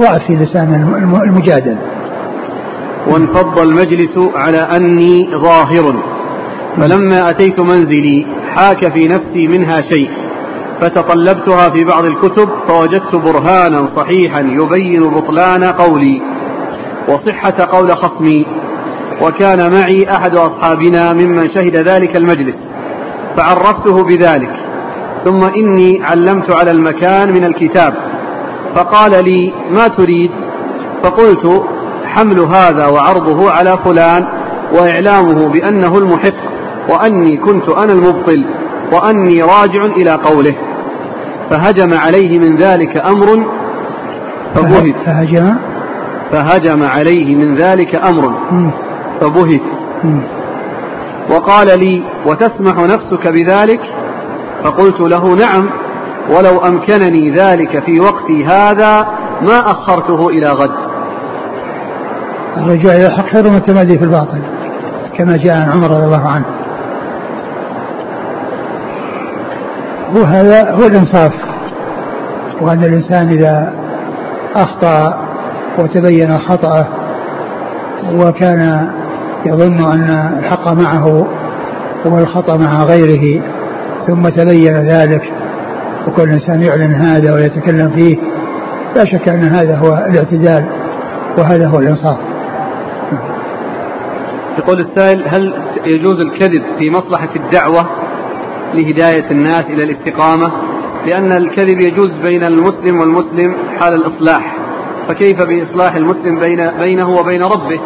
ضعف 0.00 0.26
في 0.26 0.34
لسان 0.34 0.74
المجادلة. 1.24 1.78
وانفض 3.06 3.58
المجلس 3.58 4.18
على 4.36 4.58
أني 4.58 5.28
ظاهر. 5.36 5.94
فلما 6.76 7.30
أتيت 7.30 7.60
منزلي 7.60 8.26
حاك 8.54 8.92
في 8.94 9.08
نفسي 9.08 9.48
منها 9.48 9.80
شيء 9.80 10.10
فتطلبتها 10.80 11.70
في 11.70 11.84
بعض 11.84 12.04
الكتب 12.04 12.48
فوجدت 12.68 13.14
برهانا 13.14 13.88
صحيحا 13.96 14.40
يبين 14.40 15.02
بطلان 15.02 15.64
قولي 15.64 16.22
وصحة 17.08 17.68
قول 17.70 17.90
خصمي. 17.90 18.46
وكان 19.22 19.72
معي 19.72 20.10
أحد 20.10 20.36
أصحابنا 20.36 21.12
ممن 21.12 21.50
شهد 21.54 21.76
ذلك 21.76 22.16
المجلس 22.16 22.56
فعرفته 23.36 24.04
بذلك. 24.04 24.63
ثم 25.24 25.44
إني 25.44 26.02
علمت 26.04 26.56
على 26.56 26.70
المكان 26.70 27.32
من 27.32 27.44
الكتاب. 27.44 27.94
فقال 28.74 29.24
لي 29.24 29.52
ما 29.70 29.88
تريد؟ 29.88 30.30
فقلت 31.02 31.62
حمل 32.04 32.40
هذا 32.40 32.86
وعرضه 32.86 33.50
على 33.50 33.78
فلان 33.84 34.26
وإعلامه 34.72 35.48
بأنه 35.48 35.98
المحق 35.98 36.34
وأني 36.88 37.36
كنت 37.36 37.68
أنا 37.68 37.92
المبطل 37.92 38.44
وأني 38.92 39.42
راجع 39.42 39.84
إلى 39.84 40.10
قوله. 40.10 40.54
فهجم 41.50 41.94
عليه 41.94 42.38
من 42.38 42.56
ذلك 42.56 42.96
أمر 42.96 43.46
فبهت. 44.54 44.94
فهجم؟ 45.06 45.56
فهجم 46.32 46.82
عليه 46.82 47.36
من 47.36 47.56
ذلك 47.56 47.94
أمر 47.94 48.34
فبهت. 49.20 49.62
وقال 51.30 51.78
لي 51.78 52.02
وتسمح 52.26 52.74
نفسك 52.76 53.28
بذلك؟ 53.28 53.80
فقلت 54.64 55.00
له 55.00 55.34
نعم 55.34 55.70
ولو 56.30 56.58
أمكنني 56.58 57.36
ذلك 57.36 57.84
في 57.84 58.00
وقتي 58.00 58.44
هذا 58.46 59.06
ما 59.42 59.60
أخرته 59.60 60.28
إلى 60.28 60.50
غد. 60.50 60.70
الرجوع 62.56 62.92
إلى 62.92 63.06
الحق 63.06 63.26
خير 63.26 63.50
من 63.50 63.56
التمادي 63.56 63.98
في 63.98 64.04
الباطل 64.04 64.42
كما 65.18 65.36
جاء 65.36 65.56
عن 65.56 65.68
عمر 65.72 65.90
رضي 65.90 66.04
الله 66.04 66.28
عنه. 66.28 66.44
وهذا 70.16 70.74
هو 70.74 70.86
الإنصاف 70.86 71.32
وأن 72.60 72.84
الإنسان 72.84 73.28
إذا 73.28 73.72
أخطأ 74.56 75.18
وتبين 75.78 76.38
خطأه 76.38 76.86
وكان 78.12 78.90
يظن 79.46 79.92
أن 79.92 80.38
الحق 80.38 80.68
معه 80.72 81.26
والخطأ 82.04 82.56
مع 82.56 82.84
غيره 82.84 83.42
ثم 84.06 84.28
تبين 84.28 84.76
ذلك. 84.76 85.32
وكل 86.08 86.30
إنسان 86.30 86.62
يعلن 86.62 86.94
هذا 86.94 87.34
ويتكلم 87.34 87.90
فيه. 87.90 88.16
لا 88.96 89.04
شك 89.04 89.28
أن 89.28 89.42
هذا 89.42 89.76
هو 89.76 90.06
الاعتدال 90.10 90.64
وهذا 91.38 91.66
هو 91.66 91.78
الإنصاف. 91.78 92.16
يقول 94.58 94.80
السائل 94.80 95.24
هل 95.28 95.54
يجوز 95.84 96.20
الكذب 96.20 96.62
في 96.78 96.90
مصلحة 96.90 97.28
الدعوة 97.36 97.86
لهداية 98.74 99.30
الناس 99.30 99.64
إلى 99.64 99.84
الاستقامة؟ 99.84 100.52
لأن 101.06 101.32
الكذب 101.32 101.80
يجوز 101.80 102.10
بين 102.22 102.44
المسلم 102.44 103.00
والمسلم 103.00 103.54
حال 103.78 103.94
الإصلاح. 103.94 104.56
فكيف 105.08 105.36
بإصلاح 105.42 105.96
المسلم 105.96 106.40
بين 106.40 106.70
بينه 106.78 107.08
وبين 107.08 107.42
ربه؟ 107.42 107.80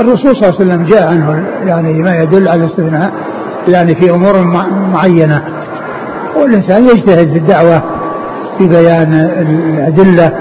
الرسول 0.00 0.36
صلى 0.36 0.48
الله 0.48 0.60
عليه 0.60 0.66
وسلم 0.66 0.84
جاء 0.84 1.08
عنه 1.08 1.48
يعني 1.64 2.02
ما 2.02 2.16
يدل 2.22 2.48
على 2.48 2.64
الاستثناء. 2.64 3.12
يعني 3.68 3.94
في 3.94 4.10
أمور 4.10 4.44
معينة. 4.92 5.42
والإنسان 6.36 6.84
يجتهد 6.84 7.28
في 7.32 7.38
الدعوة 7.38 7.82
في 8.58 8.68
بيان 8.68 9.14
الأدلة 9.14 10.32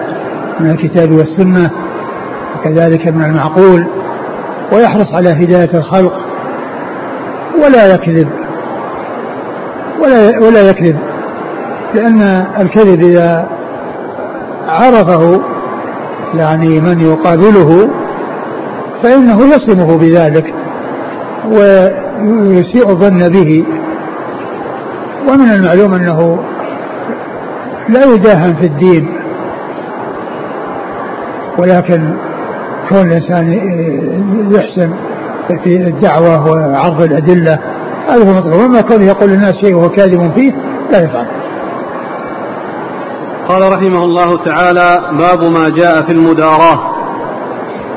من 0.60 0.72
الكتاب 0.72 1.12
والسنة 1.12 1.72
وكذلك 2.56 3.08
من 3.08 3.24
المعقول 3.24 3.88
ويحرص 4.74 5.08
على 5.14 5.30
هداية 5.30 5.70
الخلق 5.74 6.14
ولا 7.64 7.94
يكذب 7.94 8.28
ولا 10.02 10.40
ولا 10.48 10.70
يكذب 10.70 10.98
لأن 11.96 12.22
الكذب 12.60 13.04
إذا 13.04 13.50
عرفه 14.68 15.42
يعني 16.34 16.82
من 16.82 17.02
يقابله 17.02 17.90
فإنه 19.04 19.40
يصمه 19.44 19.98
بذلك 19.98 20.54
ويسيء 22.22 22.90
الظن 22.90 23.30
به. 23.30 23.64
ومن 25.30 25.50
المعلوم 25.50 25.94
أنه 25.94 26.40
لا 27.90 28.06
يداهن 28.14 28.56
في 28.56 28.66
الدين. 28.66 29.14
ولكن 31.58 32.14
كون 32.90 33.08
الإنسان 33.08 33.54
يحسن 34.52 34.94
في 35.64 35.88
الدعوة 35.88 36.52
وعرض 36.52 37.02
الأدلة 37.02 37.60
هذا 38.08 38.32
هو 38.32 38.38
مطلوب. 38.38 38.62
وما 38.62 38.82
كونه 38.82 39.06
يقول 39.06 39.30
للناس 39.30 39.56
شيء 39.56 39.76
وهو 39.76 39.90
كاذب 39.90 40.32
فيه 40.36 40.52
لا 40.92 41.04
يفعل. 41.04 41.26
قال 43.48 43.74
رحمه 43.74 44.04
الله 44.04 44.46
تعالى 44.46 45.00
باب 45.12 45.44
ما 45.44 45.70
جاء 45.70 46.06
في 46.06 46.12
المداراة. 46.12 46.97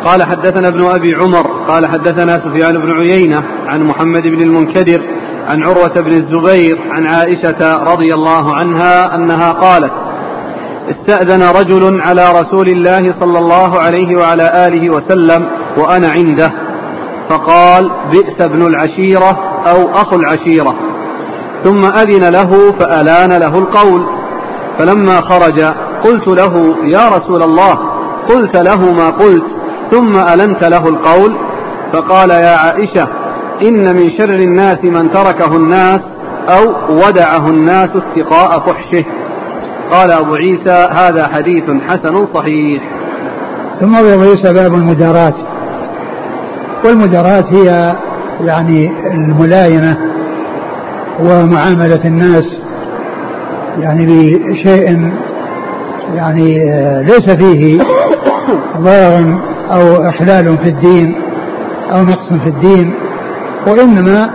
قال 0.04 0.22
حدثنا 0.22 0.68
ابن 0.68 0.84
أبي 0.84 1.14
عمر 1.14 1.64
قال 1.68 1.86
حدثنا 1.86 2.32
سفيان 2.32 2.72
بن 2.72 2.90
عيينة 2.96 3.42
عن 3.66 3.82
محمد 3.82 4.22
بن 4.22 4.42
المنكدر 4.42 5.02
عن 5.48 5.62
عروة 5.62 6.00
بن 6.00 6.12
الزبير 6.12 6.78
عن 6.90 7.06
عائشة 7.06 7.76
رضي 7.76 8.14
الله 8.14 8.54
عنها 8.54 9.14
أنها 9.14 9.52
قالت 9.52 9.92
استأذن 10.90 11.42
رجل 11.42 12.00
على 12.00 12.24
رسول 12.40 12.68
الله 12.68 13.14
صلى 13.20 13.38
الله 13.38 13.78
عليه 13.78 14.16
وعلى 14.16 14.66
آله 14.66 14.90
وسلم 14.90 15.46
وأنا 15.76 16.10
عنده 16.10 16.52
فقال 17.30 17.90
بئس 18.10 18.40
ابن 18.40 18.66
العشيرة 18.66 19.38
أو 19.66 19.90
أخو 19.90 20.16
العشيرة. 20.16 20.74
ثم 21.64 21.84
أذن 21.84 22.28
له 22.28 22.72
فألان 22.72 23.32
له 23.32 23.58
القول. 23.58 24.06
فلما 24.78 25.20
خرج 25.20 25.60
قلت 26.04 26.28
له 26.28 26.74
يا 26.84 27.08
رسول 27.08 27.42
الله 27.42 27.78
قلت 28.28 28.56
له 28.56 28.92
ما 28.92 29.10
قلت. 29.10 29.59
ثم 29.90 30.16
ألنت 30.16 30.64
له 30.64 30.88
القول 30.88 31.36
فقال 31.92 32.30
يا 32.30 32.56
عائشة 32.56 33.08
إن 33.62 33.96
من 33.96 34.10
شر 34.18 34.34
الناس 34.34 34.78
من 34.84 35.12
تركه 35.12 35.56
الناس 35.56 36.00
أو 36.48 36.94
ودعه 36.96 37.50
الناس 37.50 37.88
اتقاء 37.88 38.60
فحشه. 38.60 39.04
قال 39.92 40.10
أبو 40.10 40.34
عيسى 40.34 40.88
هذا 40.92 41.28
حديث 41.28 41.64
حسن 41.88 42.26
صحيح. 42.34 42.82
ثم 43.80 43.96
ليس 43.96 44.52
باب 44.52 44.74
المدارات 44.74 45.34
والمدارات 46.84 47.44
هي 47.54 47.96
يعني 48.40 48.90
الملاينة 49.06 49.96
ومعاملة 51.20 52.00
الناس 52.04 52.44
يعني 53.78 54.06
بشيء 54.06 55.12
يعني 56.14 56.58
ليس 57.02 57.30
فيه 57.30 57.82
ضرر 58.76 59.49
أو 59.72 60.08
إخلال 60.08 60.58
في 60.58 60.68
الدين 60.68 61.14
أو 61.92 62.02
نقص 62.02 62.28
في 62.42 62.48
الدين 62.48 62.94
وإنما 63.66 64.30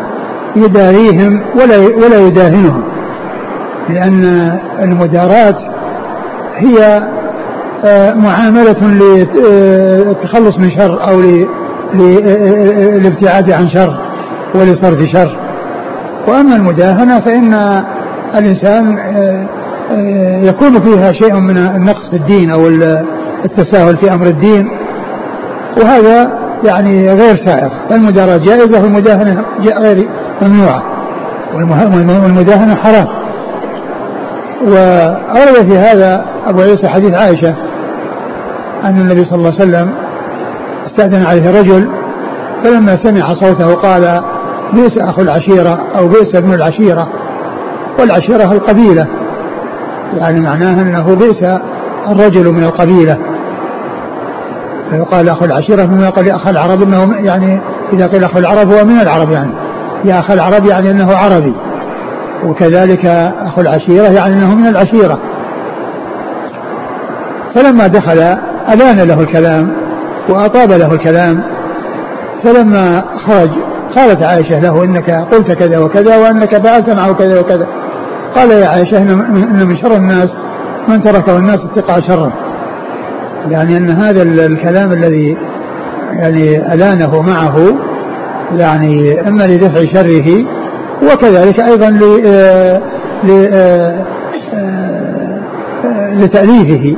يداريهم 0.55 1.41
ولا 1.55 1.77
ولا 1.77 2.27
يداهنهم 2.27 2.83
لأن 3.89 4.23
المداراة 4.79 5.55
هي 6.55 7.01
آه، 7.85 8.13
معاملة 8.13 8.87
للتخلص 8.87 10.57
من 10.57 10.71
شر 10.79 11.07
أو 11.09 11.21
للابتعاد 11.93 13.51
عن 13.51 13.69
شر 13.69 13.97
ولصرف 14.55 15.09
شر. 15.13 15.37
وأما 16.27 16.55
المداهنة 16.55 17.19
فإن 17.19 17.53
الإنسان 18.35 18.97
آه، 18.97 19.47
آه، 19.91 20.41
يكون 20.41 20.79
فيها 20.79 21.11
شيء 21.11 21.35
من 21.35 21.57
النقص 21.57 22.09
في 22.11 22.15
الدين 22.15 22.51
أو 22.51 22.67
التساهل 23.45 23.97
في 23.97 24.13
أمر 24.13 24.27
الدين. 24.27 24.69
وهذا 25.82 26.32
يعني 26.63 27.13
غير 27.13 27.46
سائغ 27.46 27.70
فالمداراة 27.89 28.38
جائزة 28.38 28.84
والمداهنة 28.84 29.46
غير 29.84 30.10
ممنوعة. 30.41 30.84
والمداهنة 32.24 32.75
حرام. 32.75 33.08
وأورد 34.62 35.72
في 35.72 35.77
هذا 35.77 36.25
أبو 36.48 36.62
عيسى 36.62 36.88
حديث 36.88 37.13
عائشة 37.13 37.55
أن 38.86 39.00
النبي 39.00 39.25
صلى 39.25 39.36
الله 39.36 39.53
عليه 39.60 39.63
وسلم 39.63 39.91
استأذن 40.88 41.25
عليه 41.25 41.60
رجل 41.60 41.89
فلما 42.63 42.98
سمع 43.03 43.34
صوته 43.34 43.74
قال 43.74 44.22
بئس 44.74 44.98
أخو 44.98 45.22
العشيرة 45.22 45.79
أو 45.98 46.08
بئس 46.08 46.36
ابن 46.36 46.53
العشيرة. 46.53 47.08
والعشيرة 48.00 48.51
القبيلة. 48.51 49.08
يعني 50.17 50.41
معناها 50.41 50.82
أنه 50.82 51.15
بئس 51.15 51.58
الرجل 52.08 52.51
من 52.51 52.63
القبيلة. 52.63 53.17
فيقال 54.89 55.29
أخو 55.29 55.45
العشيرة 55.45 55.85
ثم 55.85 56.01
يقال 56.01 56.31
أخو 56.31 56.49
العرب 56.49 56.81
أنه 56.81 57.15
يعني 57.25 57.61
إذا 57.93 58.07
قيل 58.07 58.23
أخو 58.23 58.39
العرب 58.39 58.71
هو 58.71 58.85
من 58.85 58.99
العرب 59.01 59.31
يعني. 59.31 59.51
يا 60.05 60.19
أخو 60.19 60.33
العرب 60.33 60.65
يعني 60.65 60.91
أنه 60.91 61.15
عربي. 61.15 61.53
وكذلك 62.45 63.05
أخو 63.47 63.61
العشيرة 63.61 64.07
يعني 64.07 64.33
أنه 64.33 64.55
من 64.55 64.67
العشيرة. 64.67 65.19
فلما 67.55 67.87
دخل 67.87 68.19
ألان 68.73 69.07
له 69.07 69.21
الكلام 69.21 69.71
وأطاب 70.29 70.71
له 70.71 70.93
الكلام 70.93 71.43
فلما 72.43 73.03
خرج 73.27 73.49
قالت 73.95 74.23
عائشة 74.23 74.59
له 74.59 74.83
إنك 74.83 75.09
قلت 75.09 75.51
كذا 75.51 75.79
وكذا 75.79 76.17
وأنك 76.17 76.67
فعلت 76.67 76.89
معه 76.89 77.13
كذا 77.13 77.39
وكذا. 77.39 77.67
قال 78.35 78.51
يا 78.51 78.67
عائشة 78.67 78.97
إن 78.97 79.67
من 79.67 79.77
شر 79.77 79.95
الناس 79.95 80.29
من 80.87 81.03
تركه 81.03 81.37
الناس 81.37 81.59
اتقى 81.71 82.01
شره 82.01 82.44
يعني 83.49 83.77
أن 83.77 83.89
هذا 83.89 84.21
الكلام 84.21 84.91
الذي 84.91 85.37
يعني 86.19 86.73
ألانه 86.73 87.21
معه 87.21 87.55
يعني 88.51 89.21
إما 89.27 89.43
لدفع 89.43 89.93
شره 89.93 90.45
وكذلك 91.03 91.59
أيضا 91.59 91.89
ل 91.89 92.31
لتأليفه 96.13 96.95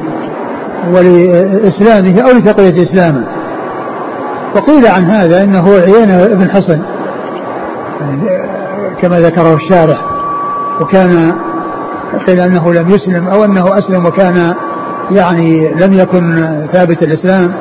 ولإسلامه 0.94 2.22
أو 2.22 2.38
لتقوية 2.38 2.74
إسلامه. 2.84 3.24
وقيل 4.56 4.88
عن 4.88 5.04
هذا 5.04 5.44
أنه 5.44 5.74
عيينة 5.74 6.26
بن 6.26 6.50
حصن 6.50 6.82
كما 9.02 9.20
ذكره 9.20 9.54
الشارح 9.54 10.02
وكان 10.82 11.32
قيل 12.28 12.40
أنه 12.40 12.74
لم 12.74 12.90
يسلم 12.90 13.28
أو 13.28 13.46
أنه 13.46 13.78
أسلم 13.78 14.06
وكان 14.06 14.54
يعني 15.12 15.70
لم 15.74 15.94
يكن 15.94 16.36
ثابت 16.74 17.04
الإسلام 17.04 17.54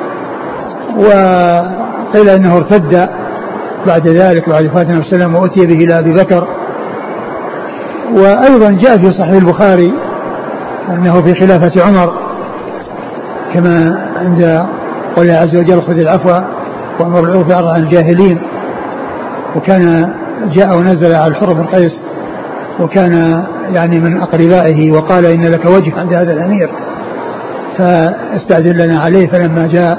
وقيل 0.97 2.29
أنه 2.29 2.57
ارتد 2.57 3.09
بعد 3.87 4.07
ذلك 4.07 4.49
بعد 4.49 4.65
وفاة 4.65 4.81
النبي 4.81 5.05
صلى 5.05 5.13
الله 5.13 5.25
عليه 5.25 5.25
وسلم 5.25 5.35
وأتي 5.35 5.65
به 5.65 5.83
إلى 5.83 5.99
أبي 5.99 6.13
بكر. 6.13 6.47
وأيضا 8.13 8.71
جاء 8.71 8.97
في 8.97 9.11
صحيح 9.11 9.33
البخاري 9.35 9.93
أنه 10.89 11.21
في 11.21 11.35
خلافة 11.35 11.85
عمر 11.87 12.13
كما 13.53 13.99
عند 14.17 14.65
قوله 15.15 15.33
عز 15.33 15.55
وجل 15.55 15.81
خذ 15.81 15.97
العفو 15.97 16.29
وأمر 16.99 17.43
بالعرف 17.43 17.67
عن 17.67 17.83
الجاهلين. 17.83 18.41
وكان 19.55 20.13
جاء 20.51 20.77
ونزل 20.77 21.15
على 21.15 21.27
الحر 21.27 21.53
بن 21.53 21.63
قيس 21.63 21.91
وكان 22.79 23.43
يعني 23.73 23.99
من 23.99 24.21
أقربائه 24.21 24.91
وقال 24.91 25.25
إن 25.25 25.45
لك 25.45 25.65
وجه 25.65 25.99
عند 25.99 26.13
هذا 26.13 26.33
الأمير. 26.33 26.69
فاستأذن 27.77 28.77
لنا 28.77 28.99
عليه 28.99 29.27
فلما 29.27 29.67
جاء 29.67 29.97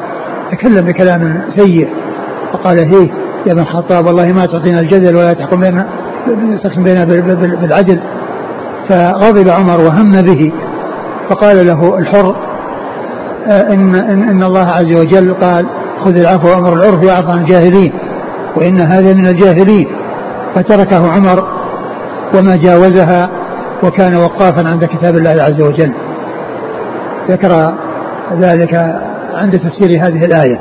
تكلم 0.53 0.87
بكلام 0.87 1.43
سيء 1.57 1.89
فقال 2.53 2.79
هي 2.79 3.11
يا 3.47 3.53
ابن 3.53 3.61
الخطاب 3.61 4.07
والله 4.07 4.33
ما 4.33 4.47
تعطينا 4.47 4.81
الجدل 4.81 5.17
ولا 5.17 5.33
تحكم 5.33 5.61
بيننا 5.61 5.89
بيننا 6.77 7.05
بالعدل. 7.35 8.01
فغضب 8.89 9.49
عمر 9.49 9.81
وهم 9.81 10.23
به 10.23 10.53
فقال 11.31 11.67
له 11.67 11.99
الحر 11.99 12.37
آه، 13.47 13.73
إن, 13.73 13.95
إن, 13.95 14.23
إن 14.23 14.43
الله 14.43 14.67
عز 14.67 14.97
وجل 14.97 15.35
قال 15.35 15.67
خذ 16.05 16.19
العفو 16.19 16.49
وأمر 16.49 16.73
العرف 16.73 17.05
وأعف 17.05 17.31
عن 17.31 17.39
الجاهلين 17.39 17.93
وإن 18.57 18.81
هذا 18.81 19.15
من 19.15 19.27
الجاهلين. 19.27 19.89
فتركه 20.55 21.13
عمر 21.13 21.45
وما 22.35 22.57
جاوزها 22.57 23.31
وكان 23.83 24.17
وقافا 24.17 24.69
عند 24.69 24.85
كتاب 24.85 25.17
الله 25.17 25.31
عز 25.31 25.61
وجل. 25.61 25.93
ذكر 27.31 27.75
ذلك 28.41 28.75
عند 29.35 29.59
تفسير 29.59 30.07
هذه 30.07 30.25
الآية. 30.25 30.59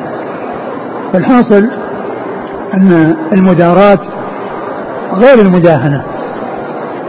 فالحاصل 1.14 1.70
أن 2.74 3.16
المداراة 3.34 4.00
غير 5.14 5.40
المداهنة 5.42 6.04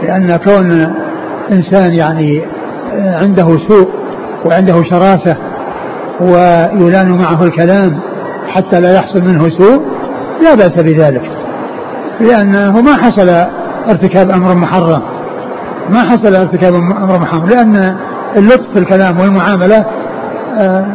لأن 0.03 0.37
كون 0.37 0.71
إنسان 1.51 1.93
يعني 1.93 2.43
عنده 2.93 3.57
سوء 3.67 3.89
وعنده 4.45 4.83
شراسة 4.83 5.35
ويلان 6.21 7.11
معه 7.11 7.43
الكلام 7.43 7.99
حتى 8.47 8.79
لا 8.79 8.95
يحصل 8.95 9.21
منه 9.21 9.49
سوء 9.49 9.81
لا 10.43 10.55
بأس 10.55 10.83
بذلك. 10.83 11.31
لأنه 12.19 12.81
ما 12.81 12.95
حصل 12.95 13.29
ارتكاب 13.89 14.29
أمر 14.29 14.55
محرم 14.55 15.01
ما 15.89 15.99
حصل 15.99 16.35
ارتكاب 16.35 16.73
أمر 16.75 17.19
محرم 17.19 17.45
لأن 17.45 17.97
اللطف 18.37 18.73
في 18.73 18.79
الكلام 18.79 19.19
والمعاملة 19.19 19.85
آه، 20.59 20.85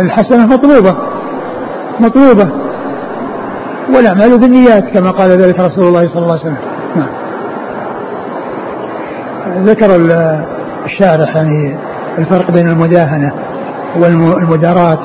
الحسنة 0.00 0.46
مطلوبة 0.46 0.96
مطلوبة 2.00 2.48
والأعمال 3.96 4.38
بالنيات 4.38 4.88
كما 4.88 5.10
قال 5.10 5.30
ذلك 5.30 5.60
رسول 5.60 5.84
الله 5.84 6.08
صلى 6.08 6.22
الله 6.22 6.32
عليه 6.32 6.42
وسلم. 6.42 6.56
نعم. 6.96 7.08
ذكر 9.64 9.96
الشارح 10.86 11.36
يعني 11.36 11.76
الفرق 12.18 12.50
بين 12.50 12.68
المداهنة 12.68 13.32
والمداراة 13.96 14.98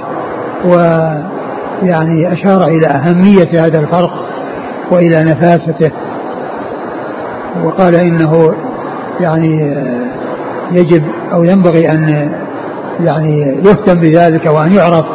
ويعني 0.66 2.34
أشار 2.34 2.68
إلى 2.68 2.88
أهمية 2.88 3.66
هذا 3.66 3.80
الفرق 3.80 4.12
وإلى 4.92 5.24
نفاسته 5.24 5.92
وقال 7.64 7.96
إنه 7.96 8.54
يعني 9.20 9.76
يجب 10.72 11.04
أو 11.34 11.44
ينبغي 11.44 11.92
أن 11.92 12.32
يعني 13.00 13.42
يهتم 13.66 13.94
بذلك 13.94 14.46
وأن 14.46 14.72
يعرف. 14.72 15.06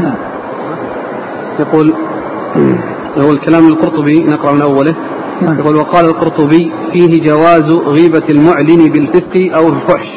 نعم. 0.00 0.14
يقول 1.58 1.94
هو 3.18 3.30
الكلام 3.30 3.68
القرطبي 3.68 4.24
نقرأ 4.24 4.52
من 4.52 4.62
أوله. 4.62 4.94
نعم. 5.42 5.58
يقول 5.58 5.76
وقال 5.76 6.04
القرطبي 6.04 6.72
فيه 6.92 7.22
جواز 7.22 7.70
غيبة 7.86 8.22
المعلن 8.28 8.92
بالفسق 8.92 9.56
أو 9.56 9.68
الفحش 9.68 10.08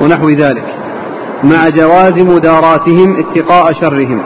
ونحو 0.00 0.28
ذلك. 0.28 0.64
مع 1.44 1.68
جواز 1.68 2.12
مداراتهم 2.12 3.16
اتقاء 3.20 3.72
شرهم. 3.80 4.22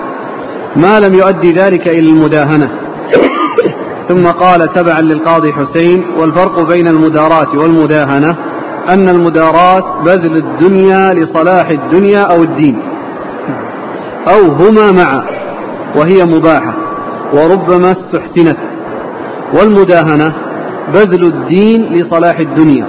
ما 0.77 1.01
لم 1.01 1.15
يؤدي 1.15 1.53
ذلك 1.53 1.89
إلى 1.89 2.11
المداهنة. 2.11 2.86
ثم 4.09 4.27
قال 4.27 4.73
تبعا 4.73 5.01
للقاضي 5.01 5.53
حسين 5.53 6.05
والفرق 6.19 6.69
بين 6.69 6.89
المداراة 6.89 7.49
والمداهنة 7.59 8.37
أن 8.89 9.09
المداراة 9.09 10.03
بذل 10.03 10.37
الدنيا 10.37 11.15
لصلاح 11.15 11.69
الدنيا 11.69 12.21
أو 12.21 12.43
الدين 12.43 12.79
أو 14.29 14.53
هما 14.53 14.93
معا 14.93 15.23
وهي 15.97 16.25
مباحة 16.25 16.75
وربما 17.35 17.93
استحسنت 17.93 18.57
والمداهنة 19.55 20.33
بذل 20.95 21.25
الدين 21.25 21.83
لصلاح 21.83 22.39
الدنيا. 22.39 22.87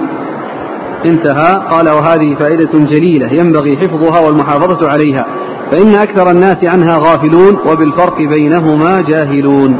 انتهى. 1.06 1.58
قال 1.70 1.88
وهذه 1.88 2.36
فائدة 2.40 2.70
جليلة 2.74 3.32
ينبغي 3.32 3.76
حفظها 3.76 4.20
والمحافظة 4.20 4.90
عليها 4.90 5.26
فإن 5.72 5.94
أكثر 5.94 6.30
الناس 6.30 6.64
عنها 6.64 6.98
غافلون 6.98 7.58
وبالفرق 7.66 8.16
بينهما 8.18 9.00
جاهلون. 9.00 9.78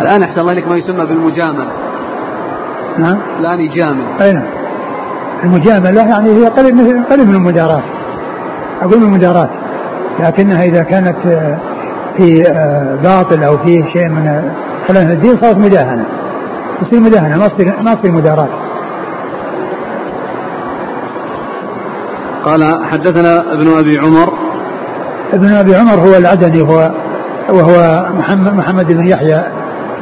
الآن 0.00 0.22
أحسن 0.22 0.40
الله 0.40 0.52
لك 0.52 0.68
ما 0.68 0.76
يسمى 0.76 1.06
بالمجاملة. 1.06 1.72
نعم. 2.98 3.18
الآن 3.38 3.60
يجامل. 3.60 4.04
أي 4.20 4.32
نعم. 4.32 4.46
المجاملة 5.44 6.02
يعني 6.02 6.30
هي 6.30 6.46
قريب 6.46 6.74
من 6.74 7.04
قريب 7.04 7.28
من 7.28 7.34
المداراة 7.34 7.82
أقول 8.82 9.00
من 9.00 9.06
المداراة 9.06 9.48
لكنها 10.20 10.64
إذا 10.64 10.82
كانت 10.82 11.16
في 12.16 12.42
باطل 13.02 13.42
أو 13.44 13.58
فيه 13.58 13.84
شيء 13.92 14.08
من 14.08 14.52
خلاف 14.88 15.10
الدين 15.10 15.36
صارت 15.42 15.56
مداهنة 15.56 16.06
يصير 16.82 17.00
مداهنة 17.00 17.38
ما 17.38 17.48
تصير 17.48 17.74
ما 17.82 17.94
تصير 17.94 18.12
مداراة 18.12 18.48
قال 22.44 22.84
حدثنا 22.84 23.52
ابن 23.52 23.68
أبي 23.78 23.98
عمر. 23.98 24.32
ابن 25.32 25.48
أبي 25.48 25.76
عمر 25.76 26.00
هو 26.00 26.16
العدني 26.16 26.62
هو 26.62 26.90
وهو 27.48 28.06
محمد 28.18 28.54
محمد 28.54 28.92
بن 28.92 29.06
يحيى. 29.06 29.42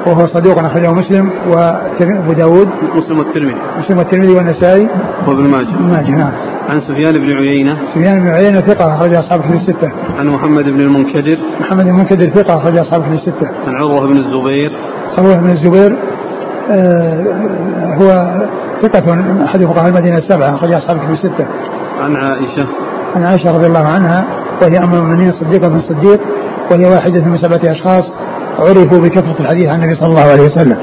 وهو 0.06 0.26
صدوق 0.26 0.58
أخرجه 0.58 0.92
مسلم 0.92 1.30
وأبو 1.48 2.32
داود. 2.32 2.68
مسلم 2.94 3.18
والترمذي. 3.18 3.60
مسلم 3.84 3.98
والترمذي 3.98 4.32
والنسائي. 4.34 4.88
وابن 5.28 5.48
ماجه. 5.48 5.76
ماجه 5.80 6.10
نعم. 6.10 6.32
عن 6.70 6.80
سفيان 6.80 7.12
بن 7.12 7.30
عيينة. 7.32 7.78
سفيان 7.94 8.20
بن 8.20 8.28
عيينة 8.28 8.60
ثقة 8.60 8.94
أخرج 8.94 9.14
أصحاب 9.14 9.40
الكتب 9.40 9.54
الستة. 9.54 9.92
عن 10.18 10.26
محمد 10.26 10.64
بن 10.64 10.80
المنكدر. 10.80 11.38
محمد 11.60 11.84
بن 11.84 11.90
المنكدر 11.90 12.30
ثقة 12.30 12.56
أخرج 12.56 12.78
أصحاب 12.78 13.00
الكتب 13.00 13.14
الستة. 13.14 13.48
عن 13.66 13.74
عروة 13.74 14.06
بن 14.06 14.18
الزبير. 14.18 14.78
عروة 15.18 15.36
بن 15.36 15.50
الزبير 15.50 15.96
آه 16.70 17.96
هو 18.00 18.40
ثقة 18.82 19.20
أحد 19.44 19.64
فقهاء 19.64 19.88
المدينة 19.88 20.18
السبعة 20.18 20.54
أخرج 20.54 20.72
أصحاب 20.72 20.96
الكتب 20.96 21.12
الستة. 21.12 21.46
عن 22.00 22.16
عائشة. 22.16 22.66
عن 23.16 23.24
عائشة 23.24 23.52
رضي 23.52 23.66
الله 23.66 23.88
عنها 23.88 24.24
وهي 24.62 24.78
أم 24.78 24.94
المؤمنين 24.94 25.32
صديقة 25.32 25.68
بن 25.68 25.80
صديق 25.80 26.20
وهي 26.70 26.86
واحدة 26.90 27.24
من 27.24 27.38
سبعة 27.38 27.72
أشخاص 27.72 28.04
عرفوا 28.62 29.00
بكثرة 29.00 29.36
الحديث 29.40 29.68
عن 29.68 29.82
النبي 29.82 29.94
صلى 29.94 30.08
الله 30.08 30.22
عليه 30.22 30.42
وسلم. 30.42 30.78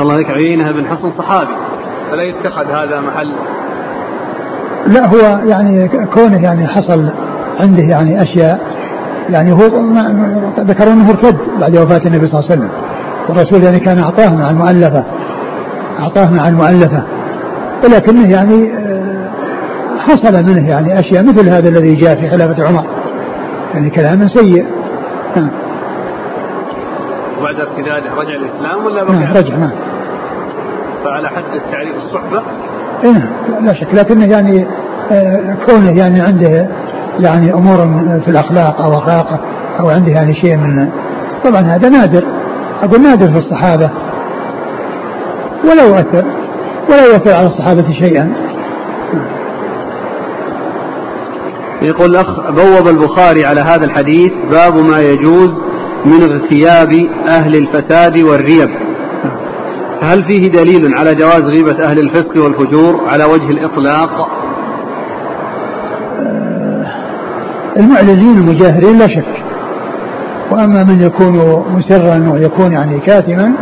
الله 0.00 0.14
عليك 0.14 0.30
عيينة 0.30 0.72
بن 0.72 0.86
حصن 0.86 1.10
صحابي. 1.10 1.52
فلا 2.10 2.22
يتخذ 2.22 2.64
هذا 2.64 3.00
محل. 3.00 3.32
لا 4.86 5.06
هو 5.06 5.48
يعني 5.48 5.88
كونه 5.88 6.42
يعني 6.42 6.66
حصل 6.66 7.10
عنده 7.60 7.82
يعني 7.82 8.22
أشياء 8.22 8.60
يعني 9.28 9.52
هو 9.52 9.58
ذكروا 10.60 10.92
أنه 10.92 11.10
ارتد 11.10 11.36
بعد 11.60 11.76
وفاة 11.76 12.02
النبي 12.06 12.28
صلى 12.28 12.40
الله 12.40 12.50
عليه 12.50 12.60
وسلم. 12.60 12.70
والرسول 13.28 13.62
يعني 13.62 13.78
كان 13.78 13.98
أعطاه 13.98 14.36
مع 14.36 14.50
المؤلفة 14.50 15.04
أعطاه 16.00 16.30
مع 16.30 16.48
المؤلفة. 16.48 17.02
ولكنه 17.84 18.30
يعني 18.30 18.72
آه، 18.72 19.30
حصل 19.98 20.44
منه 20.44 20.68
يعني 20.68 21.00
أشياء 21.00 21.22
مثل 21.24 21.48
هذا 21.48 21.68
الذي 21.68 21.94
جاء 21.94 22.20
في 22.20 22.30
خلافة 22.30 22.68
عمر. 22.68 22.84
يعني 23.74 23.90
كلام 23.90 24.28
سيء. 24.28 24.66
وبعد 27.38 27.60
ارتداده 27.60 28.14
رجع 28.14 28.34
الإسلام 28.34 28.84
ولا 28.84 29.04
نعم 29.04 29.32
رجع 29.32 29.56
نعم. 29.56 29.72
فعلى 31.04 31.28
حد 31.28 31.54
التعريف 31.54 31.96
الصحبة؟ 31.96 32.42
اي 33.04 33.12
نعم. 33.12 33.66
لا 33.66 33.74
شك. 33.74 33.94
لكنه 33.94 34.24
يعني 34.24 34.66
آه، 35.10 35.56
كونه 35.66 35.98
يعني 35.98 36.20
عنده 36.20 36.68
يعني 37.18 37.52
أمور 37.52 37.76
في 38.24 38.28
الأخلاق 38.30 38.80
أو 38.80 38.98
اخلاق 38.98 39.40
أو 39.80 39.90
عنده 39.90 40.12
يعني 40.12 40.34
شيء 40.34 40.56
من 40.56 40.88
طبعا 41.44 41.60
هذا 41.60 41.88
نادر. 41.88 42.24
أقول 42.82 43.02
نادر 43.02 43.32
في 43.32 43.38
الصحابة. 43.38 43.90
ولا 45.64 45.82
يؤثر. 45.82 46.24
ولا 46.88 47.06
يؤثر 47.06 47.34
على 47.34 47.46
الصحابة 47.46 47.92
شيئا. 47.92 48.32
يقول 51.86 52.10
الأخ 52.10 52.50
بوب 52.50 52.88
البخاري 52.88 53.44
على 53.44 53.60
هذا 53.60 53.84
الحديث 53.84 54.32
باب 54.50 54.76
ما 54.76 55.00
يجوز 55.00 55.50
من 56.04 56.22
اغتياب 56.22 56.92
أهل 57.28 57.56
الفساد 57.56 58.18
والريب. 58.18 58.70
هل 60.02 60.24
فيه 60.24 60.48
دليل 60.48 60.94
على 60.94 61.14
جواز 61.14 61.42
غيبة 61.42 61.84
أهل 61.84 61.98
الفسق 61.98 62.44
والفجور 62.44 63.00
على 63.08 63.24
وجه 63.24 63.50
الإطلاق؟ 63.50 64.10
آه، 66.20 66.86
المعلنين 67.76 68.38
المجاهرين 68.38 68.98
لا 68.98 69.06
شك. 69.06 69.44
وأما 70.52 70.84
من 70.84 71.00
يكون 71.00 71.64
مسرا 71.68 72.32
ويكون 72.32 72.72
يعني 72.72 73.00
كاتما 73.00 73.52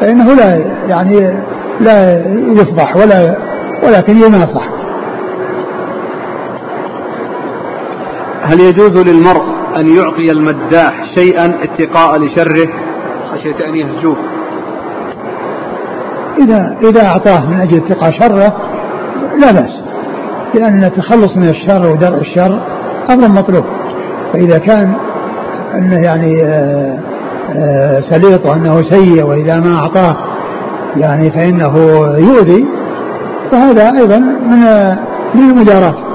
فإنه 0.00 0.34
لا 0.34 0.54
يعني 0.88 1.34
لا 1.80 2.26
يفضح 2.52 2.96
ولا 2.96 3.36
ولكن 3.82 4.16
يناصح. 4.16 4.75
هل 8.46 8.60
يجوز 8.60 8.90
للمرء 8.90 9.42
أن 9.76 9.88
يعطي 9.88 10.32
المداح 10.32 11.14
شيئا 11.14 11.58
اتقاء 11.62 12.20
لشره؟ 12.20 12.68
خشية 13.32 13.68
أن 13.68 13.74
يهجوه. 13.74 14.16
إذا 16.38 16.76
إذا 16.84 17.06
أعطاه 17.06 17.46
من 17.50 17.60
أجل 17.60 17.76
اتقاء 17.84 18.10
شره 18.10 18.56
لا 19.40 19.52
بأس. 19.52 19.80
لأن 20.54 20.84
التخلص 20.84 21.36
من 21.36 21.48
الشر 21.48 21.92
ودرء 21.92 22.20
الشر 22.20 22.60
أمر 23.10 23.28
مطلوب. 23.28 23.64
فإذا 24.32 24.58
كان 24.58 24.92
أنه 25.74 25.96
يعني 25.96 26.42
آه، 26.42 26.98
آه، 27.56 28.00
سليط 28.00 28.46
وأنه 28.46 28.82
سيء 28.90 29.24
وإذا 29.24 29.60
ما 29.60 29.74
أعطاه 29.78 30.16
يعني 30.96 31.30
فإنه 31.30 31.78
يؤذي 32.18 32.66
فهذا 33.52 33.92
أيضا 33.98 34.18
من 34.18 34.60
من 35.34 35.50
المجارات. 35.50 36.05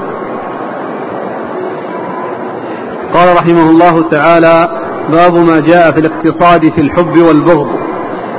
قال 3.14 3.36
رحمه 3.36 3.70
الله 3.70 4.10
تعالى 4.10 4.68
باب 5.12 5.34
ما 5.34 5.60
جاء 5.60 5.92
في 5.92 6.00
الاقتصاد 6.00 6.72
في 6.72 6.80
الحب 6.80 7.18
والبغض. 7.18 7.66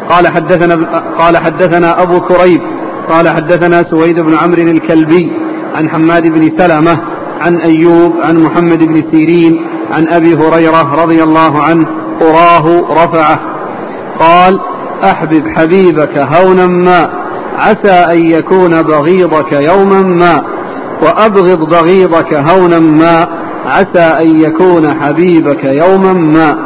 قال 0.10 0.28
حدثنا 0.28 0.76
قال 1.20 1.38
حدثنا 1.38 2.02
أبو 2.02 2.20
كريب 2.20 2.62
قال 3.10 3.30
حدثنا 3.30 3.84
سويد 3.92 4.20
بن 4.20 4.34
عمرو 4.38 4.62
الكلبي 4.62 5.32
عن 5.76 5.90
حماد 5.90 6.28
بن 6.28 6.58
سلمة 6.60 6.98
عن 7.42 7.58
أيوب 7.58 8.14
عن 8.24 8.38
محمد 8.38 8.84
بن 8.84 9.04
سيرين 9.12 9.68
عن 9.92 10.08
أبي 10.08 10.36
هريرة 10.36 11.04
رضي 11.04 11.24
الله 11.24 11.62
عنه 11.64 11.88
أراه 12.22 12.82
رفعه. 13.04 13.40
قال 14.20 14.60
أحبب 15.04 15.48
حبيبك 15.48 16.18
هونا 16.18 16.68
ما 16.68 17.10
عسى 17.58 17.92
أن 17.92 18.30
يكون 18.30 18.82
بغيضك 18.82 19.52
يوما 19.54 20.02
ما 20.02 20.44
وأبغض 21.02 21.70
بغيضك 21.70 22.34
هونا 22.34 22.80
ما. 22.80 23.43
عسى 23.66 24.00
أن 24.00 24.40
يكون 24.40 25.02
حبيبك 25.02 25.64
يوما 25.64 26.14
ما. 26.14 26.58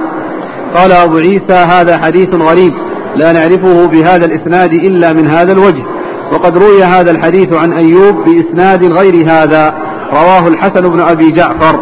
قال 0.75 0.91
أبو 0.91 1.17
عيسى 1.17 1.53
هذا 1.53 1.97
حديث 1.97 2.35
غريب 2.35 2.73
لا 3.15 3.31
نعرفه 3.31 3.87
بهذا 3.87 4.25
الإسناد 4.25 4.73
إلا 4.73 5.13
من 5.13 5.27
هذا 5.27 5.51
الوجه. 5.51 5.83
وقد 6.33 6.57
روي 6.57 6.83
هذا 6.83 7.11
الحديث 7.11 7.53
عن 7.53 7.73
أيوب 7.73 8.15
بإسناد 8.25 8.83
غير 8.83 9.25
هذا. 9.27 9.73
رواه 10.13 10.47
الحسن 10.47 10.89
بن 10.89 10.99
أبي 10.99 11.31
جعفر. 11.31 11.79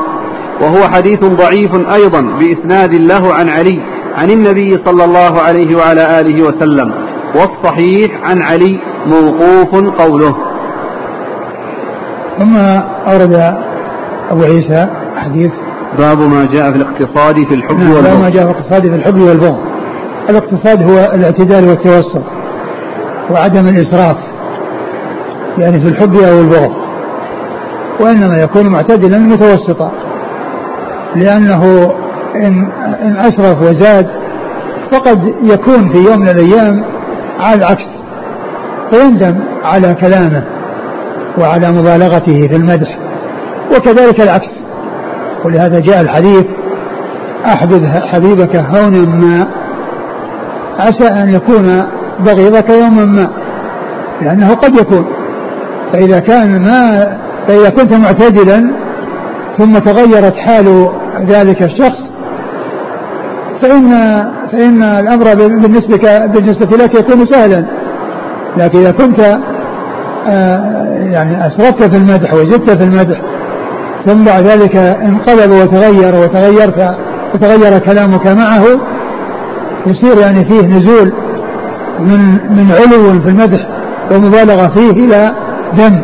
وهو 0.61 0.87
حديث 0.87 1.19
ضعيف 1.19 1.93
أيضا 1.93 2.21
بإسناد 2.21 2.93
له 2.93 3.33
عن 3.33 3.49
علي 3.49 3.79
عن 4.17 4.31
النبي 4.31 4.79
صلى 4.85 5.03
الله 5.03 5.41
عليه 5.41 5.77
وعلى 5.77 6.19
آله 6.19 6.43
وسلم. 6.43 6.93
والصحيح 7.35 8.11
عن 8.29 8.43
علي 8.43 8.79
موقوف 9.05 9.99
قوله. 9.99 10.35
ثم 12.39 12.57
أورد 13.07 13.55
أبو 14.31 14.43
عيسى 14.43 15.04
حديث 15.25 15.51
باب 15.99 16.19
ما 16.21 16.45
جاء 16.45 16.71
في 16.71 16.77
الاقتصاد 16.77 17.35
في 17.47 17.53
الحب 17.53 17.77
نعم 17.79 17.91
والبغض. 17.91 18.03
باب 18.03 18.21
ما 18.21 18.29
جاء 18.29 18.45
في 18.45 18.51
الاقتصاد 18.51 18.81
في 18.81 18.95
الحب 18.95 19.19
والبغض. 19.19 19.59
الاقتصاد 20.29 20.83
هو 20.91 21.11
الاعتدال 21.13 21.67
والتوسط 21.69 22.23
وعدم 23.31 23.67
الإسراف 23.67 24.17
يعني 25.57 25.81
في 25.81 25.87
الحب 25.89 26.15
أو 26.15 26.41
البغض. 26.41 26.71
وإنما 27.99 28.37
يكون 28.37 28.67
معتدلا 28.67 29.17
متوسطا 29.17 29.91
لأنه 31.15 31.91
إن, 32.35 32.71
إن 33.01 33.17
أسرف 33.17 33.61
وزاد 33.61 34.07
فقد 34.91 35.33
يكون 35.43 35.93
في 35.93 35.97
يوم 36.09 36.19
من 36.19 36.29
الأيام 36.29 36.83
على 37.39 37.59
العكس 37.59 37.85
فيندم 38.91 39.39
على 39.63 39.93
كلامه 39.93 40.43
وعلى 41.37 41.71
مبالغته 41.71 42.47
في 42.47 42.55
المدح 42.55 42.97
وكذلك 43.75 44.21
العكس. 44.21 44.49
ولهذا 45.45 45.79
جاء 45.79 46.01
الحديث 46.01 46.45
أحبب 47.45 47.85
حبيبك 47.85 48.55
هونا 48.55 49.05
ما 49.05 49.47
عسى 50.79 51.07
أن 51.07 51.29
يكون 51.29 51.83
بغيضك 52.19 52.69
يوما 52.69 53.05
ما 53.05 53.29
لأنه 54.21 54.53
قد 54.53 54.75
يكون. 54.75 55.05
فإذا 55.93 56.19
كان 56.19 56.61
ما 56.61 57.07
فإذا 57.47 57.69
كنت 57.69 57.93
معتدلا 57.93 58.71
ثم 59.57 59.77
تغيرت 59.77 60.35
حال 60.35 60.89
ذلك 61.27 61.63
الشخص 61.63 61.99
فإن 63.61 63.91
فإن 64.51 64.83
الأمر 64.83 65.25
بالنسبة 65.35 66.25
بالنسبة 66.25 66.77
لك 66.77 66.95
يكون 66.95 67.25
سهلا. 67.25 67.65
لكن 68.57 68.79
إذا 68.79 68.91
كنت 68.91 69.39
آه، 70.27 70.97
يعني 71.11 71.47
أسرفت 71.47 71.83
في 71.83 71.97
المدح 71.97 72.33
وزدت 72.33 72.69
في 72.69 72.83
المدح 72.83 73.34
ثم 74.05 74.23
بعد 74.23 74.43
ذلك 74.43 74.75
انقلب 74.75 75.51
وتغير 75.51 76.15
وتغيرت 76.15 76.95
وتغير 77.33 77.79
كلامك 77.79 78.27
معه. 78.27 78.63
يصير 79.87 80.21
يعني 80.21 80.45
فيه 80.45 80.67
نزول 80.67 81.13
من 81.99 82.19
من 82.49 82.71
علو 82.71 83.21
في 83.21 83.29
المدح 83.29 83.67
ومبالغة 84.11 84.67
فيه 84.67 84.91
إلى 84.91 85.31
دم. 85.77 86.01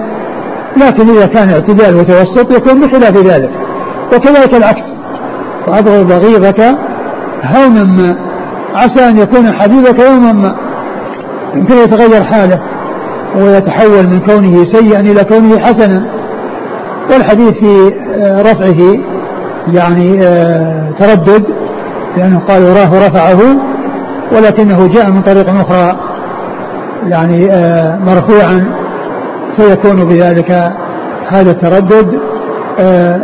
لكن 0.77 1.09
إذا 1.09 1.25
كان 1.25 1.49
اعتدال 1.49 1.95
وتوسط 1.95 2.51
يكون 2.51 2.81
بخلاف 2.81 3.17
ذلك. 3.17 3.51
وكذلك 4.15 4.55
العكس. 4.55 4.91
وأبغض 5.67 6.07
بغيضك 6.07 6.61
هونا 7.43 7.83
ما. 7.83 8.15
عسى 8.75 9.09
أن 9.09 9.17
يكون 9.17 9.53
حبيبك 9.53 9.99
يوما 9.99 10.33
ما. 10.33 10.55
يمكن 11.55 11.75
يتغير 11.75 12.23
حاله 12.23 12.59
ويتحول 13.35 14.07
من 14.07 14.19
كونه 14.19 14.65
سيئا 14.73 14.99
إلى 14.99 15.23
كونه 15.23 15.59
حسنا. 15.59 16.20
والحديث 17.09 17.53
في 17.53 17.93
آه، 18.15 18.41
رفعه 18.41 18.99
يعني 19.73 20.19
آه، 20.23 20.91
تردد 20.99 21.45
لأنه 22.17 22.39
قال 22.39 22.63
راه 22.63 23.07
رفعه 23.07 23.39
ولكنه 24.35 24.87
جاء 24.87 25.11
من 25.11 25.21
طريق 25.21 25.49
أخرى 25.49 25.97
يعني 27.07 27.51
آه، 27.51 27.99
مرفوعا 27.99 28.65
فيكون 29.57 30.05
بذلك 30.05 30.71
هذا 31.29 31.51
التردد 31.51 32.19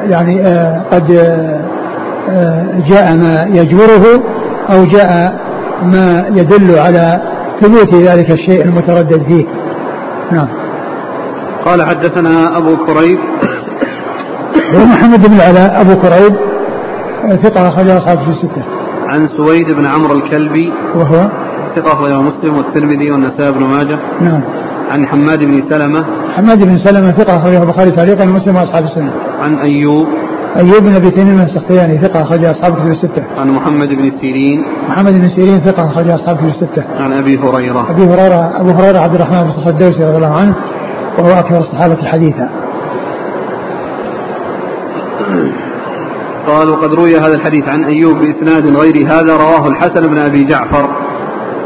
يعني 0.10 0.42
قد 0.92 1.08
جاء 2.88 3.16
ما 3.16 3.48
يجبره 3.54 4.24
أو 4.70 4.86
جاء 4.86 5.40
ما 5.84 6.26
يدل 6.36 6.80
على 6.80 7.22
ثبوت 7.62 7.94
ذلك 7.94 8.32
الشيء 8.32 8.66
المتردد 8.66 9.24
فيه. 9.24 9.46
نعم. 10.32 10.48
قال 11.66 11.84
حدثنا 11.84 12.58
أبو 12.58 12.76
كريب 12.86 13.20
هو 14.76 14.86
محمد 14.86 15.28
بن 15.28 15.36
العلاء 15.36 15.82
أبو 15.82 15.96
كريب 15.96 16.36
ثقة 17.44 17.68
أخرج 17.70 17.90
أصحاب 17.90 18.18
الكتب 18.18 18.30
الستة 18.30 18.64
عن 19.08 19.30
سويد 19.38 19.72
بن 19.72 19.86
عمرو 19.86 20.16
الكلبي 20.16 20.74
وهو 20.96 21.30
ثقة 21.76 21.94
أخرجه 21.94 22.22
مسلم 22.22 22.58
والترمذي 22.58 23.12
والنسائي 23.12 23.52
وابن 23.52 23.68
ماجه 23.68 24.00
نعم 24.22 24.42
عن 24.92 25.08
حماد 25.08 25.40
بن 25.40 25.70
سلمة 25.70 26.06
حماد 26.36 26.64
بن 26.64 26.80
سلمة 26.80 27.12
ثقة 27.12 27.38
أخرجه 27.38 27.64
البخاري 27.64 27.92
تعليقا 27.92 28.24
ومسلم 28.24 28.56
وأصحاب 28.56 28.84
السنن 28.84 29.14
عن 29.42 29.56
أيوب 29.56 30.08
أيوب 30.58 30.84
بن 30.84 30.96
أبي 30.96 31.10
تميم 31.10 31.40
السختياني 31.40 31.98
ثقة 31.98 32.22
أخرج 32.22 32.46
أصحاب 32.46 32.74
الكتب 32.74 32.88
الستة. 32.88 33.24
عن 33.40 33.50
محمد 33.50 33.88
بن 33.88 34.12
سيرين. 34.22 34.66
محمد 34.90 35.14
بن 35.14 35.30
سيرين 35.30 35.60
ثقة 35.60 35.88
أخرج 35.88 36.10
أصحاب 36.10 36.38
الكتب 36.38 36.48
الستة. 36.48 36.84
عن 37.00 37.14
أبي 37.14 37.38
هريرة. 37.38 37.92
أبي 37.92 38.04
هريرة 38.04 38.62
أبو 38.62 38.70
هريرة 38.70 39.00
عبد 39.00 39.16
الرحمن 39.16 39.42
بن 39.42 39.52
صخر 39.52 39.70
الدوسي 39.70 40.04
رضي 40.04 40.16
الله 40.18 40.38
عنه 40.38 40.56
وهو 41.18 41.40
أكثر 41.40 41.62
الصحابة 41.62 41.98
حديثا. 42.06 42.50
قال 46.48 46.70
وقد 46.70 46.94
روي 46.94 47.18
هذا 47.18 47.34
الحديث 47.34 47.70
عن 47.70 47.84
أيوب 47.84 48.18
بإسناد 48.18 48.78
غير 48.78 49.08
هذا 49.08 49.38
رواه 49.38 49.68
الحسن 49.68 50.08
بن 50.08 50.18
أبي 50.18 50.44
جعفر. 50.44 50.90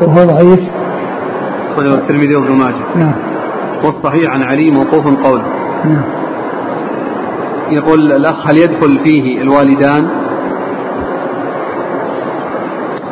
وهو 0.01 0.25
ضعيف. 0.25 0.59
أخرجه 1.73 1.93
الترمذي 1.93 2.35
وابن 2.35 2.55
ماجه. 2.55 2.95
نعم. 2.95 3.13
والصحيح 3.83 4.33
عن 4.33 4.43
علي 4.43 4.71
موقوف 4.71 5.05
قول. 5.23 5.41
نعم. 5.85 6.03
يقول 7.71 8.11
الأخ 8.11 8.47
هل 8.47 8.57
يدخل 8.57 8.99
فيه 9.05 9.41
الوالدان 9.41 10.07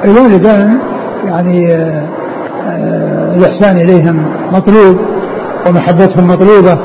الوالدان 0.05 0.79
يعني 1.25 1.73
آه، 1.73 3.35
الإحسان 3.35 3.77
إليهم 3.77 4.25
مطلوب 4.51 4.99
ومحبتهم 5.67 6.27
مطلوبة 6.27 6.79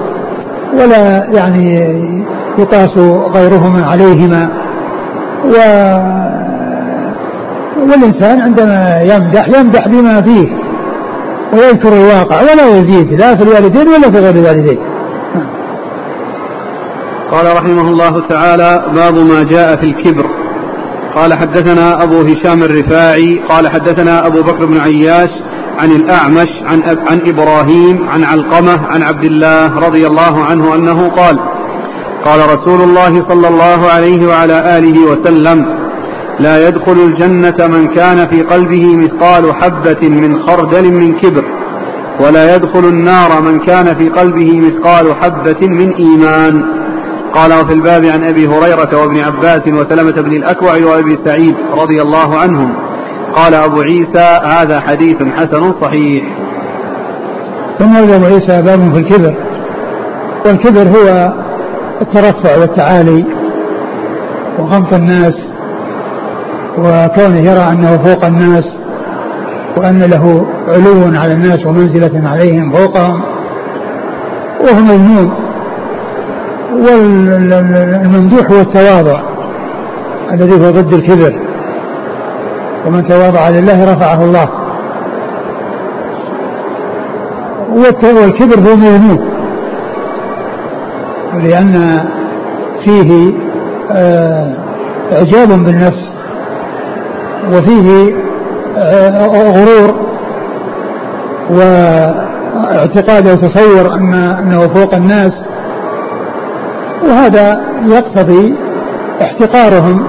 ولا 0.72 1.24
يعني 1.34 1.88
يقاس 2.58 2.98
غيرهما 3.34 3.86
عليهما. 3.86 4.48
و 5.44 5.54
والإنسان 7.80 8.40
عندما 8.40 9.00
يمدح 9.02 9.48
يمدح 9.48 9.88
بما 9.88 10.22
فيه 10.22 10.48
ويذكر 11.52 11.92
الواقع 11.92 12.40
ولا 12.42 12.78
يزيد 12.78 13.20
لا 13.20 13.36
في 13.36 13.42
الوالدين 13.42 13.88
ولا 13.88 14.10
في 14.10 14.18
غير 14.18 14.34
الوالدين. 14.34 14.78
قال 17.30 17.56
رحمه 17.56 17.88
الله 17.88 18.28
تعالى 18.28 18.84
باب 18.94 19.14
ما 19.18 19.42
جاء 19.42 19.76
في 19.76 19.84
الكبر. 19.84 20.26
قال 21.16 21.34
حدثنا 21.34 22.02
أبو 22.02 22.20
هشام 22.20 22.62
الرفاعي 22.62 23.40
قال 23.48 23.68
حدثنا 23.68 24.26
أبو 24.26 24.42
بكر 24.42 24.66
بن 24.66 24.80
عياش 24.80 25.30
عن 25.78 25.90
الأعمش 25.90 26.48
عن, 26.66 26.82
عن 27.10 27.20
إبراهيم 27.26 28.08
عن 28.08 28.24
علقمة 28.24 28.86
عن 28.86 29.02
عبد 29.02 29.24
الله 29.24 29.78
رضي 29.78 30.06
الله 30.06 30.44
عنه 30.44 30.74
أنه 30.74 31.08
قال 31.08 31.38
قال 32.24 32.40
رسول 32.40 32.80
الله 32.80 33.28
صلى 33.28 33.48
الله 33.48 33.90
عليه 33.94 34.28
وعلى 34.28 34.78
آله 34.78 34.96
وسلم 35.10 35.84
لا 36.40 36.68
يدخل 36.68 36.92
الجنة 36.92 37.66
من 37.66 37.94
كان 37.94 38.28
في 38.28 38.42
قلبه 38.42 38.96
مثقال 38.96 39.54
حبة 39.54 40.08
من 40.08 40.42
خردل 40.46 40.92
من 40.92 41.18
كبر 41.20 41.44
ولا 42.20 42.56
يدخل 42.56 42.84
النار 42.84 43.42
من 43.42 43.58
كان 43.58 43.94
في 43.98 44.08
قلبه 44.08 44.52
مثقال 44.56 45.14
حبة 45.14 45.68
من 45.68 45.94
إيمان. 45.94 46.64
قال 47.34 47.52
وفي 47.52 47.72
الباب 47.74 48.04
عن 48.04 48.24
أبي 48.24 48.46
هريرة 48.46 49.00
وابن 49.02 49.20
عباس 49.20 49.62
وسلمة 49.68 50.22
بن 50.22 50.32
الأكوع 50.32 50.72
وأبي 50.72 51.18
سعيد 51.24 51.54
رضي 51.78 52.02
الله 52.02 52.38
عنهم. 52.38 52.74
قال 53.34 53.54
أبو 53.54 53.80
عيسى 53.80 54.40
هذا 54.44 54.80
حديث 54.80 55.16
حسن 55.16 55.80
صحيح. 55.80 56.24
ثم 57.78 57.96
أبو 57.96 58.24
عيسى 58.24 58.62
باب 58.62 58.94
في 58.94 59.00
الكبر. 59.00 59.34
والكبر 60.46 60.88
هو 60.88 61.32
الترفع 62.00 62.60
والتعالي 62.60 63.24
وغمط 64.58 64.94
الناس 64.94 65.34
وكونه 66.78 67.38
يرى 67.38 67.72
أنه 67.72 67.96
فوق 67.96 68.24
الناس 68.24 68.64
وأن 69.76 70.02
له 70.02 70.46
علو 70.68 71.18
على 71.20 71.32
الناس 71.32 71.66
ومنزلة 71.66 72.28
عليهم 72.28 72.72
فوقهم 72.72 73.20
وهو 74.60 74.82
مذموم 74.82 75.34
والممدوح 76.72 78.50
هو 78.50 78.60
التواضع 78.60 79.20
الذي 80.32 80.52
هو 80.52 80.70
ضد 80.70 80.94
الكبر 80.94 81.40
ومن 82.86 83.08
تواضع 83.08 83.48
لله 83.48 83.92
رفعه 83.92 84.24
الله 84.24 84.48
والكبر 88.22 88.70
هو 88.70 88.76
مذموم 88.76 89.33
لأن 91.42 92.00
فيه 92.84 93.32
آه، 93.92 94.56
إعجاب 95.12 95.48
بالنفس 95.48 96.12
وفيه 97.52 98.14
آه، 98.76 99.26
غرور 99.26 99.94
واعتقاد 101.50 103.26
وتصور 103.26 103.94
أن 103.94 104.14
أنه 104.14 104.60
فوق 104.60 104.94
الناس 104.94 105.32
وهذا 107.08 107.60
يقتضي 107.86 108.54
احتقارهم 109.22 110.06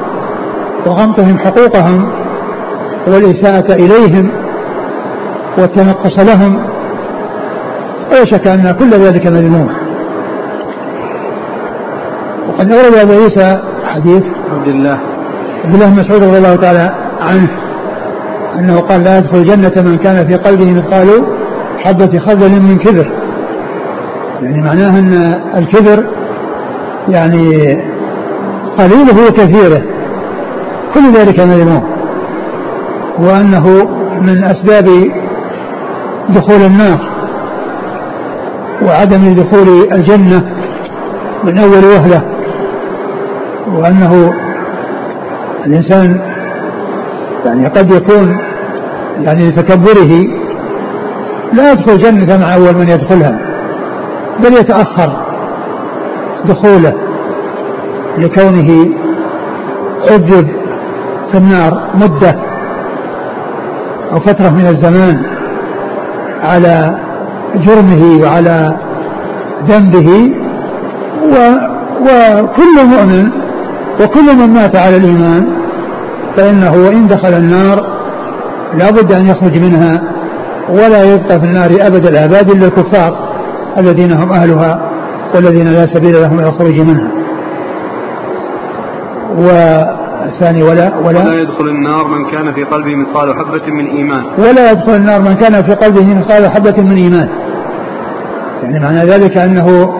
وغمطهم 0.85 1.37
حقوقهم 1.37 2.09
والإساءة 3.07 3.73
إليهم 3.73 4.31
والتنقص 5.57 6.19
لهم. 6.19 6.57
ولا 8.11 8.25
شك 8.25 8.47
أن 8.47 8.75
كل 8.79 8.89
ذلك 8.89 9.27
مذموم. 9.27 9.84
وقد 12.55 12.71
أورد 12.71 12.95
أبو 12.95 13.11
عيسى 13.11 13.61
حديث 13.85 14.23
عبد 14.51 14.67
الله. 14.67 14.99
عبد 15.65 15.73
الله 15.73 15.89
بن 15.89 15.99
مسعود 15.99 16.23
رضي 16.23 16.37
الله 16.37 16.55
تعالى 16.55 16.91
عنه 17.21 17.49
أنه 18.59 18.79
قال 18.79 19.03
لا 19.03 19.17
يدخل 19.17 19.37
الجنة 19.37 19.71
من 19.75 19.97
كان 19.97 20.27
في 20.27 20.35
قلبه 20.35 20.71
مثقال 20.71 21.07
حبة 21.77 22.19
خردل 22.19 22.49
من 22.49 22.77
كبر. 22.77 23.11
يعني 24.41 24.61
معناه 24.61 24.99
أن 24.99 25.35
الكبر 25.57 26.05
يعني 27.07 27.49
قليله 28.77 29.27
وكثيره. 29.27 29.81
كل 30.93 31.11
ذلك 31.13 31.39
مذموم. 31.39 31.83
وأنه 33.19 33.89
من 34.21 34.43
أسباب 34.43 34.89
دخول 36.29 36.61
النار 36.65 36.99
وعدم 38.81 39.33
دخول 39.33 39.93
الجنة 39.93 40.55
من 41.43 41.57
أول 41.57 41.85
وهلة. 41.85 42.34
وأنه 43.75 44.33
الإنسان 45.65 46.19
يعني 47.45 47.67
قد 47.67 47.91
يكون 47.91 48.37
يعني 49.21 49.49
لتكبره 49.49 50.27
لا 51.53 51.71
يدخل 51.71 51.91
الجنة 51.91 52.37
مع 52.37 52.53
أول 52.55 52.75
من 52.75 52.89
يدخلها 52.89 53.39
بل 54.39 54.53
يتأخر 54.53 55.25
دخوله 56.45 56.93
لكونه 58.17 58.89
عذب 60.11 60.47
في 61.31 61.37
النار 61.37 61.81
مدة 61.95 62.35
أو 64.13 64.19
فترة 64.19 64.49
من 64.49 64.67
الزمان 64.67 65.21
على 66.43 66.97
جرمه 67.55 68.23
وعلى 68.23 68.77
ذنبه 69.67 70.31
وكل 72.01 72.85
مؤمن 72.85 73.44
وكل 74.01 74.35
من 74.37 74.47
مات 74.53 74.75
على 74.75 74.97
الإيمان 74.97 75.45
فإنه 76.37 76.73
وإن 76.87 77.07
دخل 77.07 77.33
النار 77.33 77.95
لا 78.73 78.91
بد 78.91 79.13
أن 79.13 79.27
يخرج 79.27 79.59
منها 79.59 80.01
ولا 80.69 81.13
يبقى 81.13 81.39
في 81.39 81.45
النار 81.45 81.69
أبد 81.81 82.05
الآباد 82.05 82.49
إلا 82.49 82.67
الكفار 82.67 83.35
الذين 83.77 84.11
هم 84.11 84.31
أهلها 84.31 84.91
والذين 85.35 85.67
لا 85.67 85.93
سبيل 85.93 86.13
لهم 86.21 86.39
إلى 86.39 86.47
الخروج 86.49 86.79
منها. 86.79 87.11
الثاني 90.25 90.63
ولا 90.63 90.91
ولا. 90.97 91.19
ولا 91.19 91.33
يدخل 91.33 91.69
النار 91.69 92.07
من 92.07 92.31
كان 92.31 92.53
في 92.53 92.63
قلبه 92.63 92.95
مثقال 92.95 93.33
حبة 93.35 93.73
من 93.73 93.85
إيمان. 93.85 94.23
ولا 94.37 94.71
يدخل 94.71 94.95
النار 94.95 95.21
من 95.21 95.33
كان 95.33 95.63
في 95.63 95.73
قلبه 95.73 96.13
مثقال 96.13 96.51
حبة 96.51 96.83
من 96.83 96.95
إيمان. 96.95 97.29
يعني 98.63 98.79
معنى 98.79 98.99
ذلك 98.99 99.37
أنه 99.37 99.93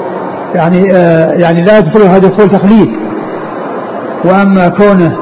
يعني 0.55 0.93
آه 0.93 1.31
يعني 1.31 1.61
لا 1.61 1.77
يدخلها 1.77 2.17
دخول 2.17 2.49
تخليد. 2.49 3.04
وأما 4.23 4.69
كونه 4.69 5.17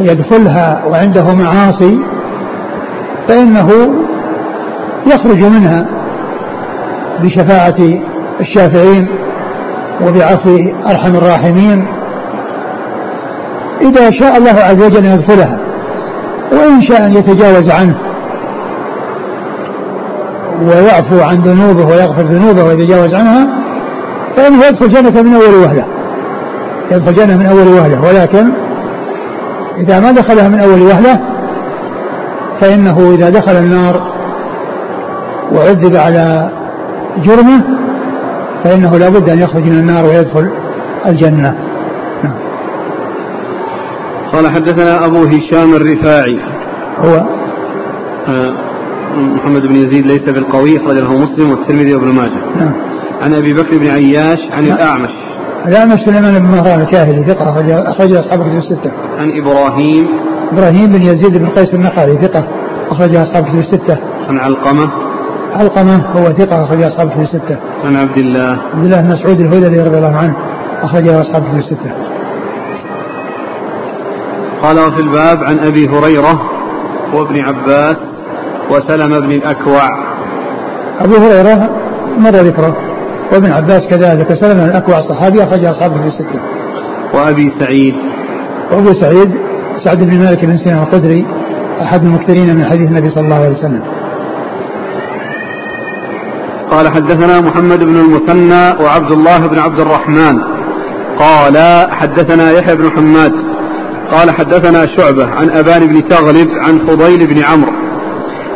يدخلها 0.00 0.84
وعنده 0.86 1.34
معاصي 1.34 1.98
فإنه 3.28 3.70
يخرج 5.06 5.44
منها 5.44 5.86
بشفاعة 7.22 8.00
الشافعين 8.40 9.08
وبعفو 10.06 10.58
أرحم 10.86 11.16
الراحمين. 11.16 11.86
إذا 13.80 14.10
شاء 14.20 14.38
الله 14.38 14.50
عز 14.50 14.82
وجل 14.82 15.06
أن 15.06 15.18
يدخلها 15.18 15.58
وإن 16.52 16.82
شاء 16.82 17.06
أن 17.06 17.12
يتجاوز 17.12 17.70
عنه 17.70 17.98
ويعفو 20.62 21.20
عن 21.20 21.36
ذنوبه 21.36 21.86
ويغفر 21.86 22.22
ذنوبه 22.22 22.64
ويتجاوز 22.64 23.14
عنها 23.14 23.48
فإنه 24.36 24.66
يدخل 24.66 24.88
جنة 24.88 25.22
من 25.22 25.34
أول 25.34 25.54
وهلة. 25.54 25.91
يدخل 26.92 27.14
جنة 27.14 27.36
من 27.36 27.46
أول 27.46 27.68
وهلة. 27.68 28.00
ولكن 28.00 28.52
إذا 29.78 30.00
ما 30.00 30.12
دخلها 30.12 30.48
من 30.48 30.60
أول 30.60 30.82
وهلة 30.82 31.20
فإنه 32.60 33.14
إذا 33.14 33.30
دخل 33.30 33.52
النار 33.52 34.12
وعذب 35.52 35.96
على 35.96 36.50
جرمه 37.24 37.62
فإنه 38.64 38.98
لا 38.98 39.08
بد 39.08 39.28
أن 39.28 39.38
يخرج 39.38 39.62
من 39.62 39.78
النار 39.78 40.04
ويدخل 40.04 40.50
الجنة. 41.06 41.54
نعم. 42.24 42.34
قال 44.32 44.50
حدثنا 44.50 45.06
أبو 45.06 45.24
هشام 45.24 45.74
الرفاعي. 45.74 46.40
هو؟ 46.98 47.26
آه، 48.28 48.54
محمد 49.16 49.62
بن 49.62 49.74
يزيد 49.74 50.06
ليس 50.06 50.22
بالقوي 50.22 50.76
أخرج 50.76 50.98
له 50.98 51.18
مسلم 51.18 51.50
والترمذي 51.50 51.94
وابن 51.94 52.08
ماجه. 52.08 52.40
نعم. 52.56 52.72
عن 53.22 53.34
أبي 53.34 53.52
بكر 53.52 53.78
بن 53.78 53.86
عياش 53.86 54.38
عن 54.52 54.64
نعم. 54.64 54.76
الأعمش. 54.76 55.21
الأعمش 55.68 56.00
سليمان 56.06 56.38
بن 56.38 56.44
مهران 56.44 56.80
الكاهلي 56.80 57.24
ثقة 57.24 57.50
أخرج 57.90 58.12
أصحاب 58.12 58.40
كتب 58.40 58.56
الستة 58.56 58.92
عن 59.18 59.30
إبراهيم 59.40 60.06
إبراهيم 60.52 60.86
بن 60.86 61.02
يزيد 61.02 61.38
بن 61.38 61.48
قيس 61.48 61.74
النخعي 61.74 62.16
ثقة 62.22 62.44
أخرج 62.90 63.16
أصحاب 63.16 63.44
كتب 63.44 63.58
الستة 63.58 63.98
عن 64.28 64.38
علقمة 64.38 64.90
علقمة 65.52 65.96
هو 66.16 66.24
ثقة 66.24 66.64
أخرج 66.64 66.82
أصحاب 66.82 67.10
كتب 67.10 67.20
الستة. 67.20 67.58
عن 67.84 67.96
عبد 67.96 68.18
الله 68.18 68.58
عبد 68.74 68.84
الله 68.84 69.00
بن 69.00 69.08
مسعود 69.08 69.40
الهذلي 69.40 69.82
رضي 69.82 69.98
الله 69.98 70.16
عنه 70.16 70.36
أخرجه 70.82 71.22
أصحاب 71.22 71.42
كتب 71.42 71.58
الستة. 71.58 71.92
قال 74.62 74.78
وفي 74.78 75.00
الباب 75.00 75.38
عن 75.44 75.58
أبي 75.58 75.88
هريرة 75.88 76.42
وابن 77.14 77.40
عباس 77.40 77.96
وسلم 78.70 79.20
بن 79.20 79.30
الأكوع. 79.32 79.88
أبو 81.00 81.14
هريرة 81.14 81.70
مر 82.18 82.30
ذكره 82.30 82.91
وابن 83.32 83.52
عباس 83.52 83.80
كذلك. 83.90 84.30
وسلم 84.30 84.54
بن 84.54 84.64
الأكوع 84.64 85.08
صحابي 85.08 85.42
أخرج 85.42 85.64
أصحاب 85.64 85.90
كتب 85.90 86.06
الستة. 86.06 86.40
وأبي 87.14 87.52
سعيد. 87.60 87.94
وأبو 88.72 88.92
سعيد 89.00 89.30
سعد 89.84 90.04
بن 90.04 90.18
مالك 90.18 90.44
بن 90.44 90.58
سنة 90.64 90.82
الخدري 90.82 91.26
أحد 91.82 92.04
المكثرين 92.04 92.56
من 92.56 92.64
حديث 92.64 92.88
النبي 92.88 93.10
صلى 93.10 93.24
الله 93.24 93.36
عليه 93.36 93.58
وسلم. 93.58 93.82
قال 96.70 96.88
حدثنا 96.88 97.40
محمد 97.40 97.78
بن 97.78 97.96
المثنى 97.96 98.84
وعبد 98.84 99.12
الله 99.12 99.46
بن 99.46 99.58
عبد 99.58 99.80
الرحمن. 99.80 100.38
قال 101.18 101.56
حدثنا 101.90 102.50
يحيى 102.50 102.76
بن 102.76 102.90
حماد. 102.90 103.32
قال 104.12 104.30
حدثنا 104.30 104.86
شعبة 104.96 105.26
عن 105.26 105.50
أبان 105.50 105.86
بن 105.86 106.08
تغلب 106.08 106.48
عن 106.50 106.86
فضيل 106.86 107.26
بن 107.26 107.42
عمرو. 107.42 107.72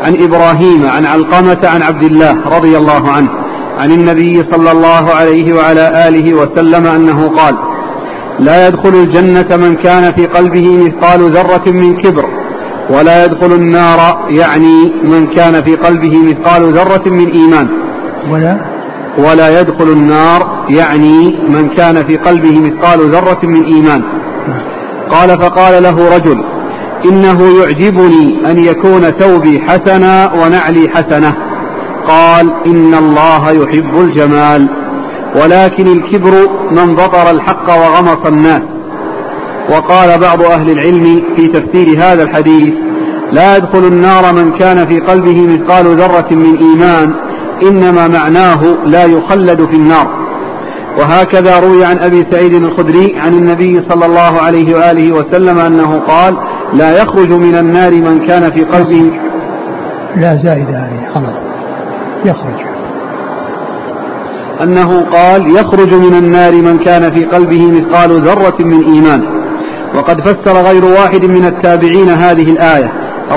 عن 0.04 0.14
إبراهيم 0.22 0.86
عن 0.86 1.06
علقمة 1.06 1.68
عن 1.68 1.82
عبد 1.82 2.04
الله 2.04 2.34
رضي 2.56 2.76
الله 2.76 3.10
عنه. 3.10 3.45
عن 3.78 3.92
النبي 3.92 4.44
صلى 4.52 4.72
الله 4.72 5.14
عليه 5.14 5.54
وعلى 5.54 6.08
آله 6.08 6.34
وسلم 6.34 6.86
أنه 6.86 7.28
قال 7.28 7.54
لا 8.38 8.68
يدخل 8.68 8.94
الجنة 8.94 9.56
من 9.56 9.74
كان 9.74 10.12
في 10.12 10.26
قلبه 10.26 10.76
مثقال 10.76 11.20
ذرة 11.30 11.72
من 11.72 12.02
كبر 12.02 12.26
ولا 12.90 13.24
يدخل 13.24 13.52
النار 13.52 14.26
يعني 14.30 14.94
من 15.02 15.26
كان 15.26 15.64
في 15.64 15.76
قلبه 15.76 16.18
مثقال 16.18 16.72
ذرة 16.72 17.02
من 17.06 17.30
إيمان. 17.30 17.68
ولا؟ 18.30 18.60
ولا 19.18 19.60
يدخل 19.60 19.88
النار 19.88 20.66
يعني 20.70 21.38
من 21.48 21.68
كان 21.68 22.06
في 22.06 22.16
قلبه 22.16 22.58
مثقال 22.60 22.98
ذرة 23.10 23.40
من 23.42 23.64
إيمان. 23.64 24.02
قال 25.10 25.28
فقال 25.28 25.82
له 25.82 26.16
رجل 26.16 26.44
إنه 27.04 27.42
يعجبني 27.60 28.50
أن 28.50 28.58
يكون 28.58 29.02
ثوبي 29.02 29.60
حسنا 29.60 30.32
ونعلي 30.32 30.88
حسنة. 30.88 31.45
قال 32.08 32.52
إن 32.66 32.94
الله 32.94 33.50
يحب 33.50 34.00
الجمال 34.00 34.68
ولكن 35.42 35.86
الكبر 35.86 36.32
من 36.70 36.94
بطر 36.94 37.30
الحق 37.30 37.68
وغمص 37.68 38.26
الناس. 38.26 38.62
وقال 39.70 40.18
بعض 40.20 40.42
أهل 40.42 40.70
العلم 40.70 41.22
في 41.36 41.48
تفسير 41.48 41.98
هذا 41.98 42.22
الحديث 42.22 42.74
لا 43.32 43.56
يدخل 43.56 43.84
النار 43.84 44.32
من 44.32 44.50
كان 44.50 44.86
في 44.86 45.00
قلبه 45.00 45.46
مثقال 45.46 45.86
ذرة 45.86 46.26
من 46.30 46.56
إيمان 46.58 47.14
إنما 47.62 48.08
معناه 48.08 48.62
لا 48.84 49.04
يخلد 49.04 49.64
في 49.70 49.76
النار. 49.76 50.26
وهكذا 50.98 51.60
روي 51.60 51.84
عن 51.84 51.98
أبي 51.98 52.26
سعيد 52.30 52.54
الخدري 52.54 53.16
عن 53.18 53.34
النبي 53.34 53.82
صلى 53.88 54.06
الله 54.06 54.40
عليه 54.42 54.74
وآله 54.76 55.12
وسلم 55.12 55.58
أنه 55.58 55.98
قال 55.98 56.36
لا 56.72 57.02
يخرج 57.02 57.32
من 57.32 57.54
النار 57.54 57.90
من 57.90 58.26
كان 58.26 58.52
في 58.52 58.64
قلبه. 58.64 59.10
لا 60.16 60.36
زائدة 60.44 60.78
هذه 60.78 61.08
خلاص 61.14 61.55
يخرج. 62.26 62.66
أنه 64.62 65.00
قال 65.00 65.56
يخرج 65.56 65.94
من 65.94 66.14
النار 66.18 66.52
من 66.52 66.78
كان 66.78 67.14
في 67.14 67.24
قلبه 67.24 67.72
مثقال 67.72 68.20
ذرة 68.20 68.56
من 68.60 68.84
إيمان. 68.84 69.22
وقد 69.94 70.20
فسر 70.20 70.62
غير 70.62 70.84
واحد 70.84 71.24
من 71.24 71.44
التابعين 71.44 72.08
هذه 72.08 72.50
الآية. 72.52 72.92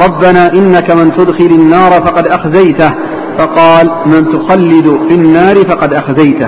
ربنا 0.05 0.53
إنك 0.53 0.91
من 0.91 1.11
تدخل 1.11 1.45
النار 1.45 1.91
فقد 1.91 2.27
أخزيته. 2.27 2.91
فقال 3.37 3.91
من 4.05 4.31
تخلد 4.31 4.99
في 5.09 5.15
النار 5.15 5.55
فقد 5.55 5.93
أخزيته. 5.93 6.47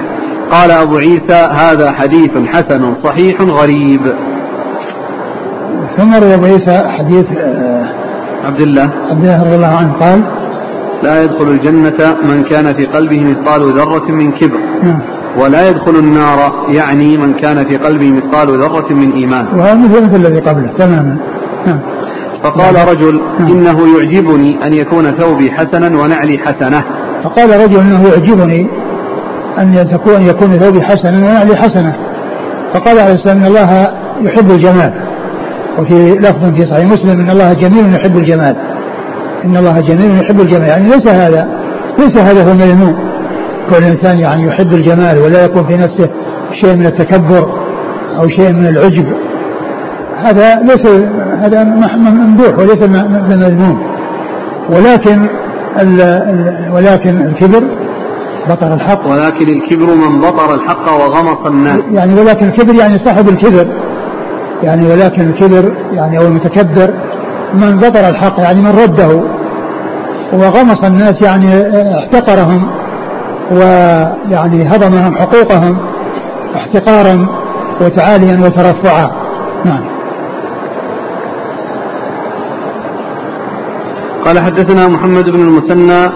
قال 0.52 0.72
أبو 0.72 0.98
عيسى 0.98 1.50
هذا 1.52 1.92
حديث 1.92 2.32
حسن 2.48 2.96
صحيح 3.04 3.42
غريب. 3.42 4.02
ثم 5.98 6.14
روى 6.14 6.34
أبو 6.34 6.46
عيسى 6.46 6.84
حديث 6.88 7.26
آه، 7.38 7.90
عبد 8.46 8.62
الله. 8.62 8.92
عبد 9.10 9.24
الله 9.24 9.44
رضي 9.44 9.56
الله 9.56 9.78
عنه 9.78 9.94
قال 9.94 10.41
لا 11.04 11.24
يدخل 11.24 11.48
الجنة 11.48 12.16
من 12.24 12.44
كان 12.44 12.78
في 12.78 12.86
قلبه 12.86 13.24
مثقال 13.24 13.62
ذرة 13.62 14.12
من 14.12 14.32
كبر. 14.32 14.60
نعم. 14.84 15.02
ولا 15.38 15.70
يدخل 15.70 15.96
النار 15.96 16.68
يعني 16.74 17.18
من 17.18 17.34
كان 17.34 17.70
في 17.70 17.78
قلبه 17.78 18.12
مثقال 18.12 18.48
ذرة 18.48 18.94
من 18.94 19.12
إيمان. 19.12 19.48
وهذا 19.60 19.76
مثل 19.76 20.16
الذي 20.16 20.40
قبله. 20.40 20.74
تماما. 20.78 21.18
نعم. 21.68 21.80
فقال 22.44 22.74
نعم. 22.74 22.90
رجل. 22.90 23.22
إنه 23.40 23.98
يعجبني 23.98 24.60
أن 24.66 24.74
يكون 24.74 25.12
ثوبي 25.12 25.52
حسنا 25.52 26.02
ونعلي 26.02 26.38
حسنة. 26.38 26.84
فقال 27.24 27.64
رجل 27.64 27.80
إنه 27.80 28.08
يعجبني 28.08 28.68
أن 29.60 29.88
تكون 29.92 30.22
يكون 30.22 30.50
ثوبي 30.50 30.82
حسنا 30.82 31.18
ونعلي 31.18 31.56
حسنة. 31.56 31.96
فقال 32.74 33.00
عليه 33.00 33.14
السلام 33.14 33.38
إن 33.38 33.46
الله 33.46 33.88
يحب 34.22 34.52
الجمال. 34.52 34.94
وفي 35.80 36.16
لفظ 36.20 36.46
في 36.46 36.62
صحيح 36.62 36.86
مسلم 36.86 37.20
إن 37.20 37.30
الله 37.30 37.54
جميل 37.54 37.94
يحب 37.94 38.18
الجمال. 38.18 38.56
إن 39.46 39.58
الله 39.58 39.80
جميل 39.80 40.22
يحب 40.24 40.42
الجمال. 40.42 40.68
يعني 40.68 40.90
ليس 40.90 41.08
هذا 41.08 41.48
ليس 42.00 42.18
هذا 42.18 42.44
هو 42.44 42.52
المذموم. 42.52 42.96
كون 43.70 43.78
الإنسان 43.78 44.20
يعني 44.20 44.44
يحب 44.48 44.74
الجمال 44.74 45.18
ولا 45.18 45.46
يكون 45.46 45.68
في 45.68 45.74
نفسه 45.74 46.10
شيء 46.62 46.76
من 46.76 46.86
التكبر 46.86 47.50
أو 48.20 48.28
شيء 48.28 48.54
من 48.54 48.68
العجب. 48.68 49.06
هذا 50.26 50.56
ليس 50.62 50.88
هذا 51.40 51.64
ممدوح 51.98 52.60
وليس 52.60 52.78
بمذموم 53.30 53.84
ولكن 54.70 55.28
ولكن 56.74 57.22
الكبر 57.22 57.64
بطر 58.50 58.74
الحق. 58.74 59.08
ولكن 59.08 59.50
الكبر 59.50 59.86
من 59.86 60.22
بطر 60.22 60.56
الحق 60.56 60.92
وغمص 60.92 61.48
الناس. 61.48 61.80
يعني 61.92 62.14
ولكن 62.14 62.46
الكبر 62.46 62.76
يعني 62.76 62.98
صاحب 63.06 63.30
الكبر. 63.30 63.68
يعني 64.64 64.88
ولكن 64.88 65.22
الكبر 65.22 65.74
يعني 65.92 66.20
أو 66.20 66.28
المتكبر. 66.28 66.94
من 67.54 67.78
بطر 67.78 68.10
الحق 68.10 68.40
يعني 68.40 68.62
من 68.62 68.70
رده. 68.70 69.24
وغمص 70.34 70.86
الناس 70.86 71.22
يعني 71.22 71.48
احتقرهم 72.00 72.68
ويعني 73.52 74.68
هضمهم 74.68 75.16
حقوقهم 75.16 75.78
احتقارا 76.56 77.28
وتعاليا 77.82 78.40
وترفعا. 78.46 79.12
نعم. 79.66 79.84
قال 84.26 84.40
حدثنا 84.40 84.88
محمد 84.88 85.30
بن 85.30 85.42
المثنى. 85.42 86.12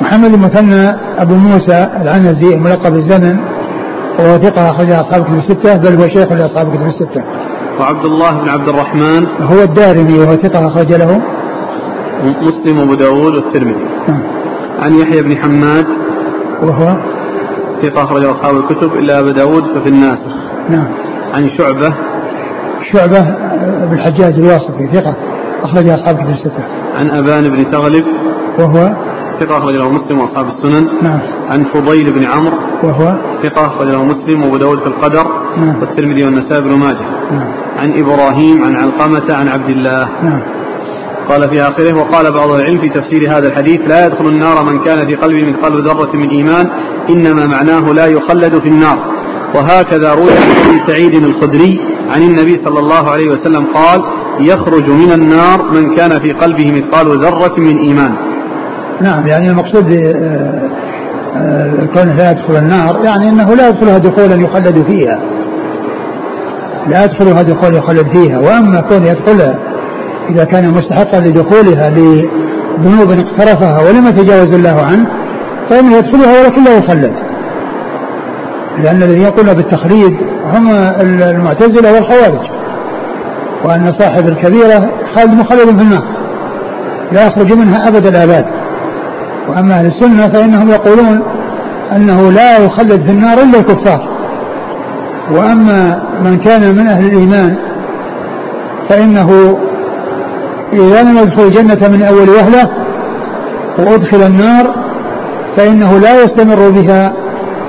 محمد 0.00 0.34
المثنى 0.34 0.96
أبو 1.18 1.34
موسى 1.34 1.88
العنزي 2.02 2.54
الملقب 2.54 2.92
بالزمن 2.92 3.36
وهو 4.18 4.38
ثقة 4.38 4.70
أخرج 4.70 4.90
أصحاب 4.90 5.24
كتب 5.24 5.38
الستة 5.38 5.76
بل 5.76 6.00
هو 6.00 6.08
شيخ 6.08 6.32
لأصحاب 6.32 6.74
كتب 6.74 6.86
الستة. 6.86 7.45
وعبد 7.80 8.04
الله 8.04 8.30
بن 8.30 8.48
عبد 8.48 8.68
الرحمن. 8.68 9.26
هو 9.40 9.62
الدارمي 9.62 10.18
وهو 10.18 10.34
ثقة 10.34 10.66
أخرج 10.66 10.92
له. 10.92 11.22
مسلم 12.42 12.78
وأبو 12.78 12.94
داود 12.94 13.34
والترمذي. 13.34 13.84
نعم. 14.08 14.22
عن 14.82 14.94
يحيى 14.94 15.22
بن 15.22 15.36
حماد. 15.36 15.86
وهو؟ 16.62 16.96
ثقة 17.82 18.04
أخرج 18.04 18.24
أصحاب 18.24 18.56
الكتب 18.56 18.92
إلا 18.92 19.18
أبا 19.18 19.30
داود 19.30 19.64
ففي 19.64 19.88
الناسخ. 19.88 20.34
نعم. 20.70 20.88
عن 21.34 21.50
شعبة. 21.58 21.94
شعبة 22.92 23.20
بن 23.86 23.92
الحجاج 23.92 24.34
الواسطي 24.34 24.88
ثقة 24.92 25.14
أخرج 25.62 25.88
أصحاب 25.88 26.16
كتب 26.16 26.30
الستة. 26.30 26.64
عن 26.98 27.10
أبان 27.10 27.48
بن 27.48 27.70
تغلب. 27.70 28.04
وهو؟ 28.58 28.96
ثقة 29.40 29.58
أخرج 29.58 29.74
له 29.74 29.90
مسلم 29.90 30.18
وأصحاب 30.20 30.46
السنن. 30.46 30.88
نعم. 31.02 31.20
عن 31.50 31.64
فضيل 31.64 32.12
بن 32.12 32.24
عمرو. 32.24 32.56
وهو؟ 32.84 33.16
ثقة 33.42 33.66
أخرج 33.66 33.86
له 33.86 34.04
مسلم 34.04 34.42
وأبو 34.42 34.56
داود 34.56 34.78
في 34.78 34.86
القدر. 34.86 35.26
نعم. 35.56 35.80
والترمذي 35.80 36.24
والنسائي 36.24 36.60
بن 36.60 36.74
ماجه. 36.74 37.06
نعم. 37.30 37.65
عن 37.78 37.98
إبراهيم 37.98 38.64
عن 38.64 38.76
علقمة 38.76 39.34
عن 39.34 39.48
عبد 39.48 39.68
الله. 39.68 40.08
نعم. 40.22 40.42
قال 41.28 41.50
في 41.50 41.62
آخره 41.62 41.94
وقال 41.94 42.32
بعض 42.32 42.50
العلم 42.50 42.80
في 42.80 42.88
تفسير 42.88 43.30
هذا 43.30 43.48
الحديث 43.48 43.80
لا 43.86 44.06
يدخل 44.06 44.26
النار 44.26 44.64
من 44.64 44.84
كان 44.84 45.06
في 45.06 45.14
قلبه 45.14 45.50
مثقال 45.50 45.82
ذرة 45.84 46.16
من 46.16 46.28
إيمان 46.28 46.66
إنما 47.10 47.46
معناه 47.46 47.92
لا 47.92 48.06
يخلد 48.06 48.58
في 48.58 48.68
النار. 48.68 48.98
وهكذا 49.54 50.14
روي 50.14 50.30
عن 50.30 50.70
أبي 50.70 50.92
سعيد 50.92 51.14
الخدري 51.14 51.80
عن 52.10 52.22
النبي 52.22 52.60
صلى 52.64 52.78
الله 52.78 53.10
عليه 53.10 53.30
وسلم 53.30 53.66
قال 53.74 54.00
يخرج 54.40 54.90
من 54.90 55.12
النار 55.12 55.72
من 55.72 55.96
كان 55.96 56.10
في 56.10 56.32
قلبه 56.32 56.72
مثقال 56.72 57.06
ذرة 57.06 57.60
من 57.60 57.78
إيمان. 57.78 58.14
نعم 59.00 59.26
يعني 59.26 59.50
المقصود 59.50 59.92
آه، 59.92 60.70
آه، 61.36 61.88
كونه 61.94 62.16
لا 62.16 62.30
يدخل 62.30 62.56
النار 62.56 63.04
يعني 63.04 63.28
إنه 63.28 63.54
لا 63.54 63.68
يدخلها 63.68 63.98
دخولا 63.98 64.34
يخلد 64.34 64.84
فيها. 64.88 65.20
لا 66.88 67.04
يدخلها 67.04 67.42
دخول 67.42 67.74
يخلد 67.74 68.06
فيها 68.16 68.38
وأما 68.38 68.80
كون 68.80 69.04
يدخلها 69.04 69.58
إذا 70.30 70.44
كان 70.44 70.70
مستحقا 70.70 71.20
لدخولها 71.20 71.90
لذنوب 71.90 73.10
اقترفها 73.10 73.80
ولم 73.82 74.06
يتجاوز 74.06 74.54
الله 74.54 74.82
عنه 74.82 75.06
فإنه 75.70 75.96
يدخلها 75.96 76.40
ولكن 76.40 76.64
لا 76.64 76.76
يخلد. 76.78 77.12
لأن 78.84 79.02
الذين 79.02 79.22
يقولون 79.22 79.54
بالتخليد 79.54 80.16
هم 80.54 80.70
المعتزلة 81.00 81.92
والخوارج 81.94 82.50
وأن 83.64 83.92
صاحب 83.98 84.28
الكبيرة 84.28 84.90
خالد 85.16 85.34
مخلد 85.34 85.76
في 85.78 85.82
النار 85.82 86.04
لا 87.12 87.26
يخرج 87.26 87.52
منها 87.52 87.88
أبد 87.88 88.06
الآباد. 88.06 88.44
وأما 89.48 89.74
أهل 89.74 89.86
السنة 89.86 90.28
فإنهم 90.28 90.68
يقولون 90.68 91.22
أنه 91.92 92.30
لا 92.32 92.58
يخلد 92.58 93.06
في 93.06 93.10
النار 93.10 93.38
إلا 93.38 93.58
الكفار. 93.58 94.15
وأما 95.30 96.02
من 96.24 96.36
كان 96.36 96.74
من 96.74 96.86
أهل 96.86 97.06
الإيمان 97.06 97.56
فإنه 98.88 99.58
إذا 100.72 101.02
لم 101.02 101.18
يدخل 101.18 101.42
الجنة 101.42 101.88
من 101.88 102.02
أول 102.02 102.28
وهلة 102.28 102.70
وأدخل 103.78 104.22
النار 104.26 104.74
فإنه 105.56 105.98
لا 105.98 106.24
يستمر 106.24 106.70
بها 106.70 107.12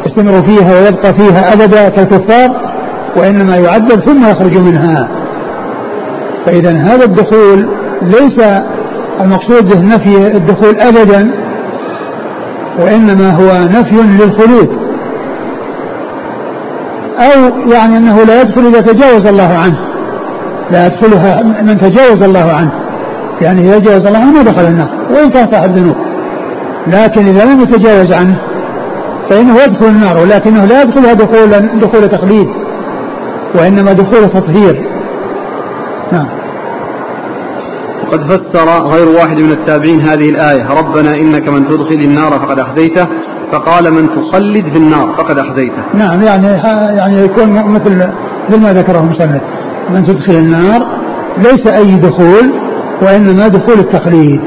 يستمر 0.05 0.47
فيها 0.47 0.81
ويبقى 0.81 1.13
فيها 1.13 1.53
أبدا 1.53 1.89
كالكفار 1.89 2.73
وإنما 3.15 3.57
يعذب 3.57 4.05
ثم 4.05 4.27
يخرج 4.27 4.57
منها. 4.57 5.07
فإذا 6.45 6.71
هذا 6.71 7.05
الدخول 7.05 7.69
ليس 8.01 8.61
المقصود 9.21 9.69
به 9.69 9.81
نفي 9.95 10.37
الدخول 10.37 10.81
أبدا 10.81 11.31
وإنما 12.79 13.29
هو 13.31 13.67
نفي 13.67 13.95
للخلود. 13.95 14.86
أو 17.17 17.69
يعني 17.71 17.97
أنه 17.97 18.23
لا 18.23 18.41
يدخل 18.41 18.67
إذا 18.67 18.81
تجاوز 18.81 19.27
الله 19.27 19.57
عنه. 19.57 19.77
لا 20.71 20.85
يدخلها 20.85 21.43
من 21.43 21.77
تجاوز 21.77 22.23
الله 22.23 22.51
عنه. 22.53 22.71
يعني 23.41 23.61
إذا 23.61 23.79
تجاوز 23.79 24.05
الله 24.07 24.19
عنه 24.19 24.31
ما 24.31 24.41
دخل 24.41 24.65
النار 24.65 24.89
وإن 25.11 25.29
كان 25.29 25.51
صاحب 25.51 25.71
ذنوب. 25.71 25.95
لكن 26.87 27.27
إذا 27.27 27.45
لم 27.45 27.61
يتجاوز 27.61 28.13
عنه 28.13 28.37
فإنه 29.29 29.55
يدخل 29.63 29.85
النار 29.85 30.17
ولكنه 30.17 30.65
لا 30.65 30.81
يدخلها 30.81 31.13
دخولا 31.13 31.79
دخول 31.79 32.09
تقليد 32.09 32.47
وإنما 33.55 33.93
دخول 33.93 34.29
تطهير. 34.29 34.85
نعم. 36.11 36.27
وقد 38.07 38.21
فسر 38.21 38.87
غير 38.87 39.07
واحد 39.07 39.41
من 39.41 39.51
التابعين 39.51 40.01
هذه 40.01 40.29
الآية 40.29 40.67
ربنا 40.79 41.11
إنك 41.11 41.49
من 41.49 41.67
تدخل 41.67 41.95
النار 41.95 42.31
فقد 42.31 42.59
أخزيته. 42.59 43.07
فقال 43.51 43.93
من 43.93 44.09
تخلد 44.09 44.73
في 44.73 44.77
النار 44.77 45.15
فقد 45.17 45.39
أخزيته 45.39 45.83
نعم 45.93 46.21
يعني 46.21 46.47
يعني 46.97 47.21
يكون 47.21 47.49
مثل 47.49 48.07
مثل 48.49 48.61
ما 48.61 48.73
ذكره 48.73 48.99
المصنف 48.99 49.41
من 49.89 50.05
تدخل 50.05 50.33
النار 50.33 50.87
ليس 51.37 51.67
أي 51.67 51.95
دخول 51.95 52.53
وإنما 53.01 53.47
دخول 53.47 53.79
التقليد 53.79 54.41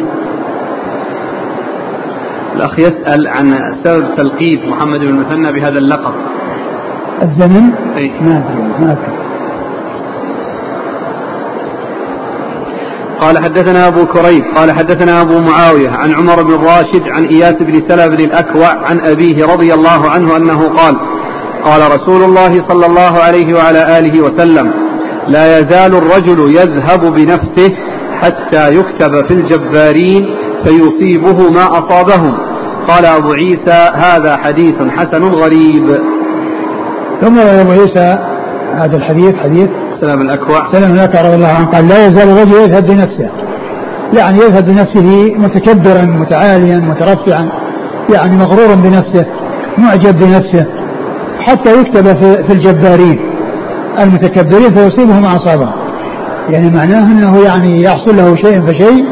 الأخ 2.56 2.78
يسأل 2.78 3.28
عن 3.28 3.54
سبب 3.84 4.16
تلقيب 4.16 4.68
محمد 4.68 5.00
بن 5.00 5.08
المثنى 5.08 5.52
بهذا 5.52 5.78
اللقب. 5.78 6.12
الزمن؟ 7.22 7.70
أي. 7.96 8.10
ما 8.20 8.36
أدري 8.38 8.62
ما 8.80 8.92
أدري. 8.92 9.19
قال 13.20 13.38
حدثنا 13.44 13.88
أبو 13.88 14.06
كريب 14.06 14.44
قال 14.56 14.72
حدثنا 14.72 15.20
أبو 15.20 15.38
معاوية 15.38 15.90
عن 15.90 16.14
عمر 16.14 16.42
بن 16.42 16.54
راشد 16.54 17.02
عن 17.08 17.24
إياس 17.24 17.54
بن 17.60 17.88
سلمة 17.88 18.06
بن 18.16 18.24
الأكوع 18.24 18.68
عن 18.68 19.00
أبيه 19.00 19.46
رضي 19.46 19.74
الله 19.74 20.08
عنه 20.08 20.36
أنه 20.36 20.68
قال 20.68 20.96
قال 21.64 21.80
رسول 21.92 22.22
الله 22.22 22.68
صلى 22.68 22.86
الله 22.86 23.20
عليه 23.26 23.54
وعلى 23.54 23.98
آله 23.98 24.20
وسلم 24.20 24.72
لا 25.28 25.58
يزال 25.58 25.94
الرجل 25.94 26.56
يذهب 26.56 27.14
بنفسه 27.14 27.76
حتى 28.20 28.74
يكتب 28.74 29.26
في 29.26 29.34
الجبارين 29.34 30.36
فيصيبه 30.64 31.50
ما 31.50 31.66
أصابهم. 31.78 32.38
قال 32.88 33.04
أبو 33.04 33.32
عيسى 33.32 33.90
هذا 33.94 34.36
حديث 34.36 34.74
حسن 34.96 35.24
غريب. 35.24 35.98
ثم 37.20 37.38
روى 37.38 37.60
أبو 37.60 37.70
عيسى 37.70 38.18
هذا 38.74 38.96
الحديث 38.96 39.36
حديث 39.36 39.68
سلام 40.00 40.20
الأكوع 40.20 40.72
سلم 40.72 40.96
لك 40.96 41.16
رضي 41.16 41.34
الله 41.34 41.48
عنه. 41.48 41.66
قال 41.66 41.88
لا 41.88 42.06
يزال 42.06 42.28
الرجل 42.28 42.52
يذهب 42.52 42.86
بنفسه. 42.86 43.30
يعني 44.18 44.38
يذهب 44.38 44.66
بنفسه 44.66 45.34
متكبرا 45.36 46.02
متعاليا 46.02 46.78
مترفعا 46.78 47.50
يعني 48.14 48.36
مغرورا 48.36 48.74
بنفسه 48.74 49.26
معجب 49.78 50.18
بنفسه 50.18 50.66
حتى 51.40 51.80
يكتب 51.80 52.04
في, 52.46 52.52
الجبارين 52.52 53.20
المتكبرين 53.98 54.74
فيصيبه 54.74 55.20
ما 55.20 55.36
أصابه 55.36 55.68
يعني 56.48 56.70
معناه 56.70 57.12
أنه 57.12 57.44
يعني 57.44 57.82
يحصل 57.82 58.16
له 58.16 58.36
شيء 58.36 58.66
فشيء 58.66 59.04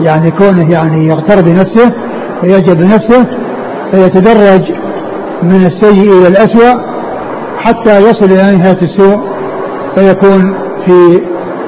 يعني 0.00 0.30
كونه 0.30 0.70
يعني 0.70 1.08
يغتر 1.08 1.40
بنفسه 1.40 1.92
ويعجب 2.42 2.78
بنفسه 2.78 3.26
فيتدرج 3.92 4.62
من 5.42 5.66
السيء 5.66 6.18
إلى 6.18 6.28
الأسوأ 6.28 6.80
حتى 7.58 7.98
يصل 7.98 8.24
إلى 8.24 8.56
نهاية 8.58 8.78
السوء. 8.82 9.33
فيكون 9.94 10.54
في 10.86 11.20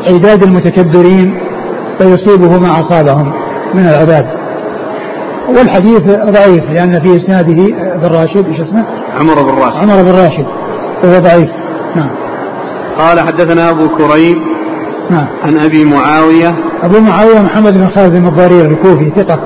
عداد 0.09 0.43
المتكبرين 0.43 1.39
فيصيبه 1.99 2.59
ما 2.59 2.81
أصابهم 2.81 3.33
من 3.75 3.81
العذاب. 3.81 4.47
والحديث 5.49 6.03
ضعيف 6.07 6.71
لأن 6.71 7.01
في 7.03 7.17
إسناده 7.17 7.67
بن 7.97 8.15
راشد 8.15 8.47
إيش 8.47 8.61
اسمه؟ 8.61 8.85
عمر 9.21 9.43
بن 9.43 9.59
راشد. 9.59 9.77
عمر 9.77 10.03
بن 10.03 10.11
راشد 10.11 10.47
وهو 11.05 11.19
ضعيف. 11.19 11.51
نعم. 11.97 12.11
قال 12.99 13.21
حدثنا 13.21 13.71
أبو 13.71 13.89
كريب 13.89 14.37
نعم. 15.11 15.27
عن 15.45 15.57
أبي 15.57 15.85
معاوية. 15.85 16.55
أبو 16.83 17.01
معاوية 17.01 17.41
محمد 17.41 17.73
بن 17.73 17.89
خالد 17.97 18.15
المضارير 18.15 18.67
الكوفي 18.67 19.13
ثقة 19.17 19.41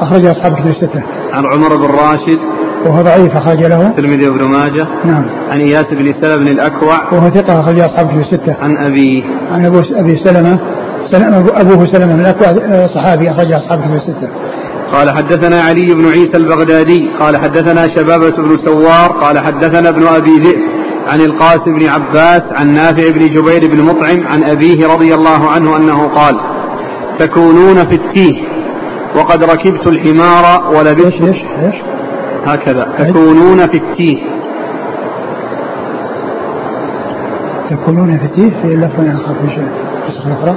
أخرج 0.00 0.26
أصحاب 0.26 0.52
كتب 0.52 0.66
الستة. 0.66 1.02
عن 1.32 1.44
عمر 1.46 1.76
بن 1.76 1.84
راشد. 1.86 2.38
وهو 2.84 3.02
ضعيف 3.02 3.36
أخرج 3.36 3.64
له. 3.64 3.86
الترمذي 3.86 4.28
وابن 4.28 4.48
ماجه. 4.48 4.86
نعم. 5.04 5.24
عن 5.50 5.60
إياس 5.60 5.84
بن 5.84 6.14
سلمة 6.20 6.36
بن 6.36 6.48
الأكوع. 6.48 7.12
وهو 7.12 7.30
ثقة 7.30 7.60
أخرج 7.60 7.80
أصحاب 7.80 8.08
كتب 8.08 8.20
الستة. 8.20 8.56
عن 8.62 8.78
أبيه 8.78 9.22
عن 9.50 9.64
أبو 9.64 9.78
أبي 9.78 10.16
سلمة. 10.24 10.58
سلمة 11.10 11.60
أبوه 11.60 11.86
سلمة 11.86 12.14
بن 12.14 12.20
الأكوع 12.20 12.48
آه، 12.48 12.86
صحابي 12.86 13.30
أخرج 13.30 13.52
أصحاب 13.52 13.80
كتب 13.80 13.94
الستة. 13.94 14.28
قال 14.92 15.10
حدثنا 15.10 15.60
علي 15.60 15.94
بن 15.94 16.04
عيسى 16.06 16.36
البغدادي. 16.36 17.10
قال 17.20 17.36
حدثنا 17.36 17.88
شبابة 17.96 18.30
بن 18.30 18.56
سوار. 18.66 19.12
قال 19.20 19.38
حدثنا 19.38 19.88
ابن 19.88 20.06
أبي 20.06 20.30
ذئب. 20.30 20.60
عن 21.08 21.20
القاسم 21.20 21.78
بن 21.78 21.88
عباس. 21.88 22.42
عن 22.56 22.74
نافع 22.74 23.10
بن 23.10 23.20
جبير 23.20 23.70
بن 23.70 23.82
مطعم. 23.82 24.26
عن 24.26 24.44
أبيه 24.44 24.86
رضي 24.86 25.14
الله 25.14 25.50
عنه 25.50 25.76
أنه 25.76 26.06
قال 26.06 26.34
تكونون 27.18 27.76
في 27.76 27.94
التيه. 27.94 28.56
وقد 29.16 29.44
ركبت 29.44 29.86
الحمار 29.86 30.74
ولبست 30.74 31.22
إيش 31.22 31.36
إيش؟ 31.64 31.95
هكذا. 32.46 32.84
تكونون 32.98 33.66
في 33.66 33.76
التيه. 33.76 34.18
تكونون 37.70 38.18
في 38.18 38.24
التيه 38.24 38.50
في 38.62 38.76
لفظ 38.76 39.00
آخر 39.00 39.34
في 39.34 40.56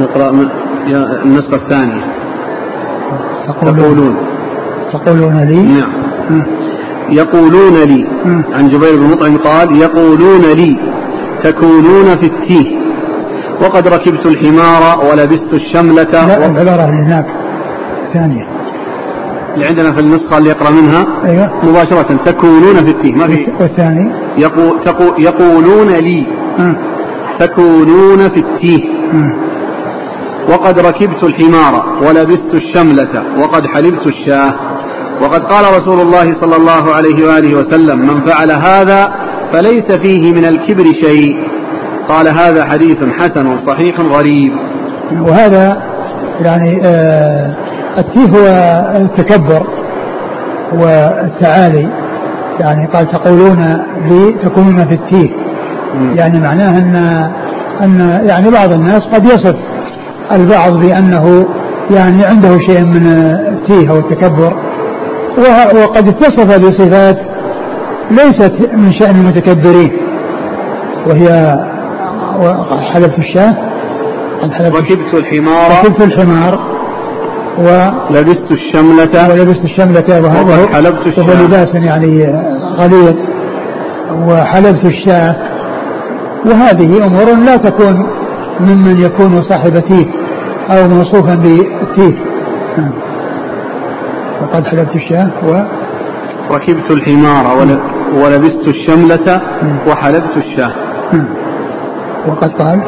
نقرأ 0.00 0.30
من 0.30 0.48
يا 0.86 1.22
النسخة 1.22 1.54
الثانية. 1.56 2.04
تقولون. 3.48 3.76
تقولون. 3.78 4.16
تقولون 4.92 5.44
لي. 5.44 5.62
نعم. 5.62 5.92
يقولون 7.10 7.74
لي. 7.88 8.06
عن 8.54 8.68
جبير 8.68 8.96
بن 8.96 9.10
مطعم 9.10 9.36
قال 9.36 9.76
يقولون 9.76 10.42
لي. 10.56 10.76
تكونون 11.44 12.16
في 12.20 12.26
التيه. 12.26 12.83
وقد 13.62 13.88
ركبت 13.88 14.26
الحمار 14.26 15.04
ولبست 15.10 15.52
الشملة 15.52 16.02
لا 16.12 16.46
العبارة 16.46 16.84
اللي 16.84 17.02
هناك 17.06 17.26
ثانية. 18.14 18.46
اللي 19.54 19.66
عندنا 19.66 19.92
في 19.92 20.00
النسخة 20.00 20.38
اللي 20.38 20.50
يقرأ 20.50 20.70
منها 20.70 21.06
أيوة. 21.24 21.50
مباشرة 21.64 22.24
تكونون 22.24 22.74
في 22.74 22.90
التيه 22.90 23.14
ما 23.14 23.26
في؟ 23.26 23.46
والثاني؟ 23.60 24.12
يقو 24.38 24.76
تقو 24.84 25.14
يقولون 25.18 25.88
لي. 25.88 26.26
آه. 26.58 26.76
تكونون 27.38 28.18
في 28.18 28.40
التيه 28.40 28.84
آه. 29.14 29.32
وقد 30.52 30.78
ركبت 30.78 31.24
الحمار 31.24 31.98
ولبست 32.02 32.54
الشملة 32.54 33.24
وقد 33.38 33.66
حلبت 33.66 34.06
الشاة. 34.06 34.54
وقد 35.22 35.40
قال 35.40 35.64
رسول 35.80 36.00
الله 36.00 36.40
صلى 36.40 36.56
الله 36.56 36.94
عليه 36.94 37.26
وآله 37.28 37.54
وسلم 37.54 37.98
من 37.98 38.26
فعل 38.26 38.50
هذا 38.50 39.14
فليس 39.52 39.92
فيه 40.02 40.32
من 40.32 40.44
الكبر 40.44 40.84
شيء. 40.84 41.53
قال 42.08 42.28
هذا 42.28 42.64
حديث 42.64 42.96
حسن 43.18 43.66
صحيح 43.66 44.00
غريب. 44.00 44.52
وهذا 45.20 45.82
يعني 46.40 46.80
آه 46.84 47.56
التيه 47.98 48.38
هو 48.38 48.46
التكبر 48.96 49.66
والتعالي. 50.72 51.88
يعني 52.60 52.86
قال 52.86 53.12
تقولون 53.12 53.58
لي 54.08 54.32
تكونون 54.44 54.84
في 54.84 54.94
التيه 54.94 55.30
يعني 56.14 56.40
معناه 56.40 56.78
أن 56.78 56.96
أن 57.84 58.20
يعني 58.28 58.50
بعض 58.50 58.72
الناس 58.72 59.00
قد 59.12 59.24
يصف 59.24 59.56
البعض 60.32 60.72
بأنه 60.80 61.46
يعني 61.90 62.24
عنده 62.24 62.58
شيء 62.58 62.84
من 62.84 63.06
التيه 63.06 63.90
أو 63.90 63.96
التكبر. 63.98 64.56
وقد 65.82 66.08
اتصف 66.08 66.58
بصفات 66.58 67.18
ليست 68.10 68.70
من 68.72 68.92
شأن 68.92 69.14
المتكبرين. 69.14 69.90
وهي 71.06 71.56
حلبت 72.92 73.18
الشاة. 73.18 73.54
ركبت 74.60 75.14
الحمار. 75.14 75.70
ركبت 75.70 76.02
الحمار. 76.02 76.58
ولبست 77.58 78.50
الشملة. 78.50 79.30
ولبست 79.30 79.64
الشملة 79.64 80.20
وهو 80.20 80.66
حلبت 80.72 81.06
الشاة. 81.06 81.22
وهو 81.22 81.44
لباس 81.44 81.74
يعني 81.74 82.26
غليظ. 82.78 83.14
وحلبت 84.28 84.84
الشاة. 84.84 85.36
وهذه 86.46 87.06
أمور 87.06 87.34
لا 87.46 87.56
تكون 87.56 88.06
ممن 88.60 89.00
يكون 89.00 89.42
صاحب 89.42 89.78
تيه 89.78 90.06
أو 90.70 90.88
موصوفا 90.88 91.34
بالتيه 91.34 92.18
نعم. 92.78 92.92
وقد 94.42 94.66
حلبت 94.66 94.94
الشاة 94.96 95.30
و 95.46 95.62
ركبت 96.54 96.90
الحمار. 96.90 97.58
ولبست 98.12 98.68
الشملة. 98.68 99.40
وحلبت 99.88 100.36
الشاة. 100.36 100.72
وقد 102.28 102.52
قال 102.52 102.80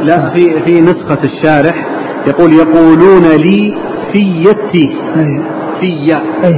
لا 0.00 0.30
في 0.34 0.60
في 0.60 0.80
نسخة 0.80 1.18
الشارح 1.24 1.86
يقول 2.26 2.52
يقولون 2.52 3.22
لي 3.22 3.74
في 4.12 4.18
يتي 4.18 4.96
في 5.80 6.16
أي 6.44 6.52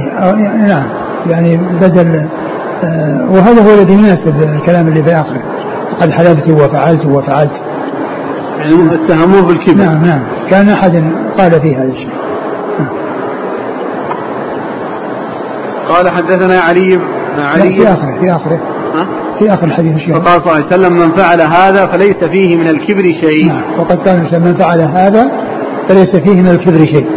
نعم. 0.67 0.89
يعني 1.29 1.57
بدل 1.57 2.27
آه 2.83 3.29
وهذا 3.31 3.61
هو 3.63 3.73
الذي 3.81 3.93
يناسب 3.93 4.43
الكلام 4.43 4.87
اللي 4.87 5.03
في 5.03 5.11
آخره. 5.11 5.41
قد 6.01 6.11
حلبت 6.11 6.49
وفعلت 6.49 7.05
وفعلت. 7.05 7.51
يعني 8.59 8.95
اتهموه 8.95 9.41
بالكبر. 9.41 9.83
نعم 9.83 10.05
نعم. 10.05 10.23
كان 10.49 10.69
أحد 10.69 11.03
قال 11.37 11.51
في 11.51 11.75
هذا 11.75 11.91
الشيء. 11.91 12.09
قال 15.89 16.09
حدثنا 16.09 16.59
علي 16.59 16.99
علي 17.39 17.75
في 17.75 17.87
آخره 17.87 18.19
في 18.19 18.31
آخره. 18.31 18.59
ها؟ 18.93 19.07
في 19.39 19.53
آخر 19.53 19.67
الحديث 19.67 19.95
الشيء 19.95 20.13
فقال 20.13 20.41
صلى 20.41 20.41
الله 20.41 20.53
عليه 20.53 20.65
وسلم 20.65 20.93
من 20.93 21.15
فعل 21.15 21.41
هذا 21.41 21.85
فليس 21.85 22.23
فيه 22.23 22.55
من 22.57 22.67
الكبر 22.67 23.03
شيء. 23.03 23.47
نعم 23.47 23.79
وقد 23.79 24.07
قال 24.07 24.41
من 24.41 24.57
فعل 24.57 24.81
هذا 24.81 25.31
فليس 25.89 26.15
فيه 26.15 26.41
من 26.41 26.47
الكبر 26.47 26.85
شيء. 26.85 27.07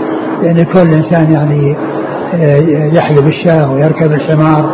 لأن 0.42 0.62
كل 0.62 0.94
إنسان 0.94 1.30
يعني 1.30 1.76
آه، 2.34 2.90
يحلب 2.94 3.26
الشاة 3.26 3.72
ويركب 3.72 4.12
الحمار 4.12 4.72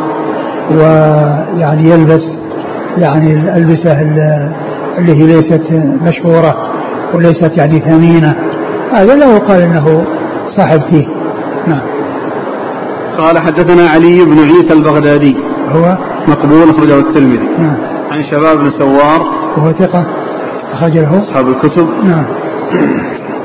ويعني 0.70 1.90
يلبس 1.90 2.22
يعني 2.98 3.32
الألبسة 3.32 4.00
اللي 4.98 5.12
هي 5.12 5.26
ليست 5.26 5.62
مشهورة 6.02 6.54
وليست 7.14 7.52
يعني 7.58 7.78
ثمينة. 7.78 8.34
هذا 8.92 9.16
لا 9.16 9.36
يقال 9.36 9.62
إنه 9.62 10.04
صاحب 10.56 10.80
تيه 10.90 11.06
نعم. 11.66 11.80
قال 13.18 13.38
حدثنا 13.38 13.88
علي 13.88 14.24
بن 14.24 14.38
عيسى 14.38 14.72
البغدادي. 14.72 15.36
هو؟ 15.68 16.13
مقبول 16.28 16.70
أخرجه 16.70 16.98
الترمذي. 16.98 17.48
نعم. 17.58 17.76
عن 18.10 18.22
شباب 18.30 18.58
بن 18.58 18.70
سوار. 18.78 19.22
وهو 19.56 19.72
ثقة 19.72 20.06
أخرج 20.72 20.98
له 20.98 21.22
أصحاب 21.22 21.48
الكتب. 21.48 21.88
نعم. 22.04 22.24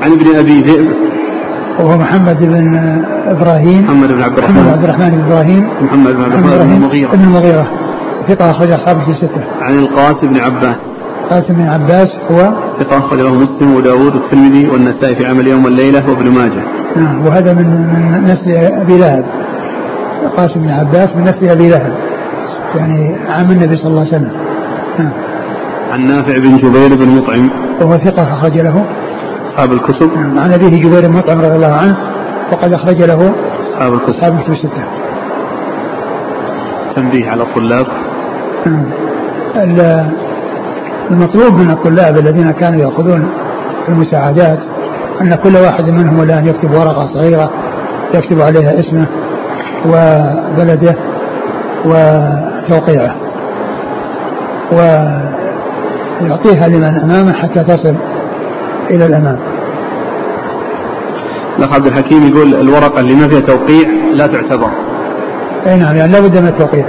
عن 0.02 0.12
ابن 0.12 0.36
أبي 0.36 0.60
ذئب. 0.60 0.88
وهو 1.78 1.98
محمد 1.98 2.36
بن 2.40 2.78
إبراهيم. 3.26 3.84
محمد 3.84 4.12
بن 4.12 4.22
عبد 4.22 4.38
الرحمن. 4.38 4.56
محمد 4.56 4.72
عبد 4.72 4.84
الرحمن 4.84 5.10
بن 5.10 5.20
إبراهيم. 5.20 5.68
محمد 5.80 6.12
بن 6.14 6.22
عبد 6.22 6.32
الرحمن 6.32 6.66
بن 6.66 6.72
المغيرة. 6.72 7.10
بن 7.10 7.24
المغيرة. 7.24 7.66
ثقة 8.28 8.50
أخرج 8.50 8.70
أصحاب 8.70 8.96
في 8.96 9.14
ستة 9.14 9.44
عن 9.62 9.74
القاسم 9.78 10.26
بن 10.26 10.40
عباس. 10.40 10.76
قاسم 11.30 11.54
بن 11.54 11.62
عباس 11.62 12.08
هو 12.30 12.52
ثقة 12.80 12.98
أخرج 12.98 13.20
له 13.20 13.34
مسلم 13.34 13.74
وداوود 13.74 14.14
والترمذي 14.14 14.68
والنسائي 14.68 15.14
في 15.14 15.26
عمل 15.26 15.46
يوم 15.46 15.66
الليلة 15.66 16.10
وابن 16.10 16.30
ماجه. 16.30 16.62
نعم. 16.96 17.26
وهذا 17.26 17.54
من 17.54 17.66
من 18.14 18.24
نسل 18.24 18.50
أبي 18.80 18.98
لهب. 18.98 19.24
قاسم 20.36 20.60
بن 20.60 20.70
عباس 20.70 21.08
من 21.16 21.22
نسل 21.22 21.48
أبي 21.48 21.68
لهب. 21.68 22.09
يعني 22.74 23.16
عم 23.28 23.50
النبي 23.50 23.76
صلى 23.76 23.86
الله 23.86 24.00
عليه 24.00 24.10
وسلم. 24.10 24.32
نعم. 24.98 25.12
عن 25.92 26.04
نافع 26.04 26.38
بن 26.38 26.56
جبير 26.56 26.96
بن 26.96 27.08
مطعم. 27.08 27.50
وهو 27.80 27.96
ثقة 27.96 28.22
أخرج 28.22 28.58
له. 28.58 28.84
أصحاب 29.48 29.72
الكتب. 29.72 30.16
نعم. 30.16 30.38
عن 30.38 30.52
أبيه 30.52 30.82
جبير 30.82 31.08
بن 31.08 31.12
مطعم 31.12 31.38
رضي 31.38 31.56
الله 31.56 31.72
عنه 31.72 31.96
وقد 32.52 32.72
أخرج 32.72 33.02
له 33.02 33.34
أصحاب 33.74 33.92
الكتب. 33.92 34.10
أصحاب 34.10 34.32
الكتب 34.32 34.52
الستة. 34.52 34.84
تنبيه 36.96 37.30
على 37.30 37.42
الطلاب. 37.42 37.86
نعم. 38.66 38.84
المطلوب 41.10 41.54
من 41.54 41.70
الطلاب 41.70 42.18
الذين 42.18 42.50
كانوا 42.50 42.80
يأخذون 42.80 43.30
المساعدات 43.88 44.58
أن 45.20 45.34
كل 45.34 45.56
واحد 45.56 45.90
منهم 45.90 46.22
الآن 46.22 46.46
يكتب 46.46 46.70
ورقة 46.70 47.06
صغيرة 47.06 47.50
يكتب 48.14 48.40
عليها 48.40 48.80
اسمه 48.80 49.06
وبلده. 49.86 51.09
وتوقيعه. 51.84 53.14
ويعطيها 56.22 56.68
لمن 56.68 57.00
أمامه 57.00 57.32
حتى 57.32 57.64
تصل 57.64 57.94
إلى 58.90 59.06
الأمام. 59.06 59.38
الأخ 61.58 61.74
عبد 61.74 61.86
الحكيم 61.86 62.22
يقول 62.22 62.54
الورقة 62.54 63.00
اللي 63.00 63.14
ما 63.14 63.28
فيها 63.28 63.40
توقيع 63.40 63.88
لا 64.12 64.26
تعتبر. 64.26 64.70
أي 65.66 65.76
نعم 65.76 65.96
يعني 65.96 66.12
لابد 66.12 66.38
من 66.38 66.48
التوقيع. 66.48 66.86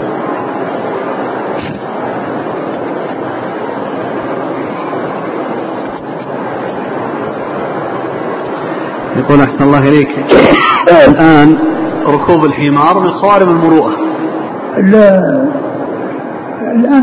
يقول 9.15 9.41
أحسن 9.41 9.63
الله 9.63 9.79
إليك. 9.79 10.09
الآن 11.07 11.57
ركوب 12.07 12.45
الحمار 12.45 12.99
من 12.99 13.11
خوارم 13.11 13.49
المروءة. 13.49 14.00
الآن 14.77 15.45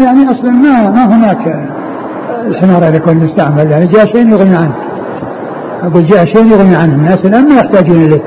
يعني 0.02 0.30
أصلا 0.30 0.50
ما 0.50 0.90
ما 0.90 1.16
هناك 1.16 1.68
الحمار 2.46 2.84
هذا 2.84 2.96
يكون 2.96 3.16
مستعمل. 3.16 3.70
يعني 3.70 3.86
جاء 3.86 4.06
شيء 4.06 4.28
يغني 4.28 4.56
عنه. 4.56 4.74
أقول 5.82 6.06
جاء 6.06 6.24
شيء 6.24 6.46
يغني 6.46 6.76
عنه. 6.76 6.94
الناس 6.94 7.24
الآن 7.24 7.48
ما 7.48 7.54
يحتاجون 7.54 8.02
إليه. 8.02 8.22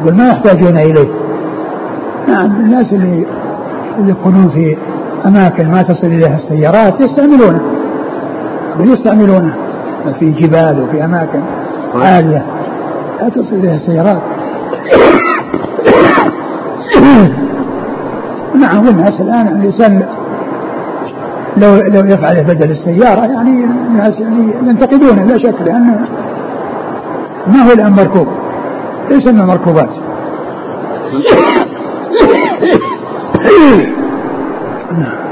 أقول 0.00 0.14
ما 0.14 0.28
يحتاجون 0.28 0.76
إليه. 0.76 1.08
نعم 2.28 2.46
الناس 2.46 2.92
اللي 2.92 3.26
يكونون 3.98 4.48
في 4.48 4.76
أماكن 5.26 5.70
ما 5.70 5.82
تصل 5.82 6.06
إليها 6.06 6.36
السيارات 6.36 7.00
يستعملونه. 7.00 7.60
يستعملونه. 8.80 9.54
في 10.18 10.30
جبال 10.30 10.82
وفي 10.82 11.04
أماكن 11.04 11.40
عالية. 11.94 12.44
لا 13.20 13.28
تصل 13.28 13.54
إليها 13.54 13.74
السيارات. 13.74 14.22
نعم 18.72 18.86
والناس 18.86 19.20
الآن 19.20 19.48
الإنسان 19.48 20.02
لو 21.56 21.76
لو 21.76 22.04
يفعل 22.04 22.44
بدل 22.44 22.70
السيارة 22.70 23.26
يعني 23.26 23.64
الناس 23.64 24.20
يعني 24.20 24.52
ينتقدونه 24.62 25.24
لا 25.24 25.38
شك 25.38 25.54
لأنه 25.64 26.06
ما 27.46 27.62
هو 27.62 27.72
الآن 27.72 27.92
مركوب 27.92 28.26
ليس 29.10 29.26
من 29.26 29.40
المركوبات. 29.40 29.90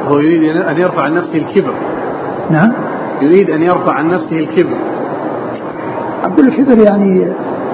هو 0.08 0.18
يريد 0.18 0.56
أن 0.56 0.78
يرفع 0.78 1.02
عن 1.02 1.14
نفسه 1.14 1.34
الكبر. 1.34 1.74
نعم. 2.50 2.72
يريد 3.22 3.50
أن 3.50 3.62
يرفع 3.62 3.92
عن 3.92 4.08
نفسه 4.08 4.38
الكبر. 4.38 4.76
أقول 6.24 6.48
الكبر 6.48 6.78
يعني 6.78 7.26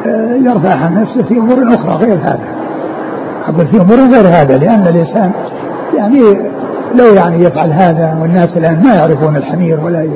آه، 0.06 0.34
يرفع 0.34 0.74
عن 0.74 0.94
نفسه 1.02 1.22
في 1.22 1.38
أمور 1.38 1.74
أخرى 1.74 2.06
غير 2.06 2.16
هذا. 2.16 2.56
أقول 3.48 3.66
في 3.66 3.76
أمور 3.76 3.96
غير 3.96 4.26
هذا 4.26 4.58
لأن 4.58 4.86
الإنسان 4.86 5.32
يعني 5.94 6.40
لو 6.94 7.14
يعني 7.14 7.44
يفعل 7.44 7.72
هذا 7.72 8.18
والناس 8.22 8.56
الآن 8.56 8.82
ما 8.84 8.94
يعرفون 8.94 9.36
الحمير 9.36 9.80
ولا 9.84 10.08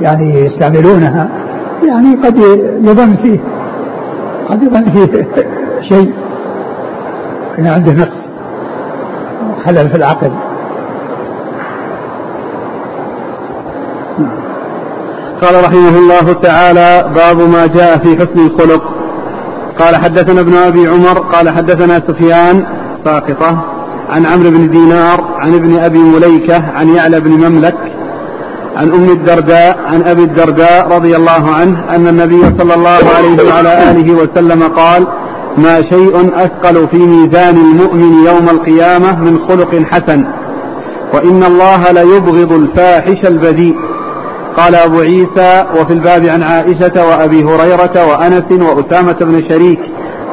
يعني 0.00 0.46
يستعملونها 0.46 1.28
يعني 1.86 2.14
قد 2.14 2.36
يظن 2.82 3.16
فيه 3.16 3.38
قد 4.48 4.62
يظن 4.62 4.84
فيه 4.90 5.26
شيء. 5.88 6.12
أن 7.58 7.66
عنده 7.66 7.92
نقص 7.92 8.18
خلل 9.64 9.90
في 9.90 9.96
العقل. 9.96 10.32
قال 15.42 15.64
رحمه 15.64 15.98
الله 15.98 16.32
تعالى 16.32 17.10
باب 17.14 17.48
ما 17.48 17.66
جاء 17.66 17.98
في 17.98 18.16
حسن 18.16 18.46
الخلق. 18.46 18.82
قال 19.78 19.96
حدثنا 19.96 20.40
ابن 20.40 20.52
أبي 20.56 20.86
عمر 20.86 21.18
قال 21.18 21.50
حدثنا 21.50 21.94
سفيان 22.08 22.64
ساقطة. 23.04 23.71
عن 24.12 24.26
عمرو 24.26 24.50
بن 24.50 24.70
دينار 24.70 25.18
عن 25.42 25.54
ابن 25.54 25.78
أبي 25.78 25.98
مليكة 25.98 26.70
عن 26.76 26.88
يعلى 26.88 27.20
بن 27.20 27.30
مملك 27.30 27.76
عن 28.76 28.94
أم 28.94 29.08
الدرداء 29.08 29.78
عن 29.90 30.02
أبي 30.02 30.22
الدرداء 30.22 30.88
رضي 30.96 31.16
الله 31.16 31.54
عنه 31.54 31.94
أن 31.94 32.08
النبي 32.08 32.42
صلى 32.58 32.74
الله 32.74 32.98
عليه 33.16 33.36
وعلى 33.48 33.90
آله 33.90 34.14
وسلم 34.14 34.62
قال 34.62 35.06
ما 35.58 35.82
شيء 35.82 36.30
أثقل 36.34 36.88
في 36.88 36.98
ميزان 36.98 37.56
المؤمن 37.56 38.12
يوم 38.26 38.48
القيامة 38.48 39.20
من 39.20 39.38
خلق 39.48 39.82
حسن 39.90 40.24
وإن 41.14 41.42
الله 41.44 41.90
ليبغض 41.90 42.52
الفاحش 42.52 43.20
البذيء. 43.24 43.76
قال 44.56 44.74
أبو 44.74 45.00
عيسى 45.00 45.64
وفي 45.80 45.92
الباب 45.92 46.26
عن 46.26 46.42
عائشة 46.42 47.06
وأبي 47.08 47.44
هريرة 47.44 48.06
وأنس 48.10 48.48
وأسامة 48.52 49.16
بن 49.20 49.48
شريك 49.48 49.80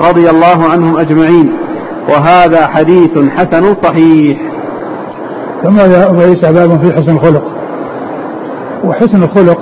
رضي 0.02 0.30
الله 0.30 0.70
عنهم 0.72 0.98
أجمعين. 0.98 1.54
وهذا 2.10 2.68
حديث 2.68 3.18
حسن 3.30 3.76
صحيح. 3.84 4.38
ثم 5.64 5.80
عيسى 6.20 6.54
باب 6.54 6.80
في 6.82 6.94
حسن 6.94 7.12
الخلق. 7.12 7.44
وحسن 8.86 9.24
الخلق 9.24 9.60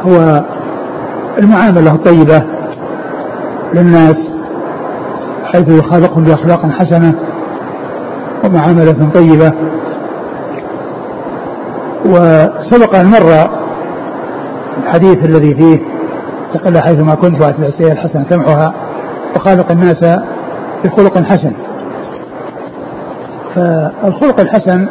هو 0.00 0.44
المعاملة 1.38 1.94
الطيبة 1.94 2.42
للناس 3.74 4.16
حيث 5.44 5.68
يخالقهم 5.68 6.24
بأخلاق 6.24 6.66
حسنة 6.66 7.14
ومعاملة 8.44 9.10
طيبة. 9.14 9.52
وسبق 12.06 12.96
أن 12.96 13.06
مر 13.06 13.50
الحديث 14.84 15.24
الذي 15.24 15.54
فيه 15.54 15.78
تقل 16.54 16.78
حيثما 16.78 17.14
كنت 17.14 17.42
وأتبع 17.42 17.66
السيئة 17.66 17.92
الحسنة 17.92 18.24
تمحها 18.24 18.74
وخالق 19.36 19.70
الناس 19.70 20.18
بخلق 20.84 21.18
حسن. 21.18 21.52
فالخلق 23.54 24.40
الحسن 24.40 24.86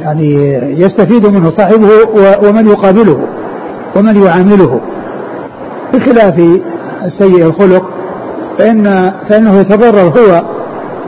يعني 0.00 0.34
يستفيد 0.80 1.26
منه 1.26 1.50
صاحبه 1.50 1.88
ومن 2.48 2.68
يقابله 2.68 3.26
ومن 3.96 4.22
يعامله. 4.22 4.80
بخلاف 5.94 6.38
السيء 7.04 7.46
الخلق 7.46 7.90
فإن 8.58 9.12
فإنه 9.28 9.60
يتضرر 9.60 10.08
هو 10.18 10.42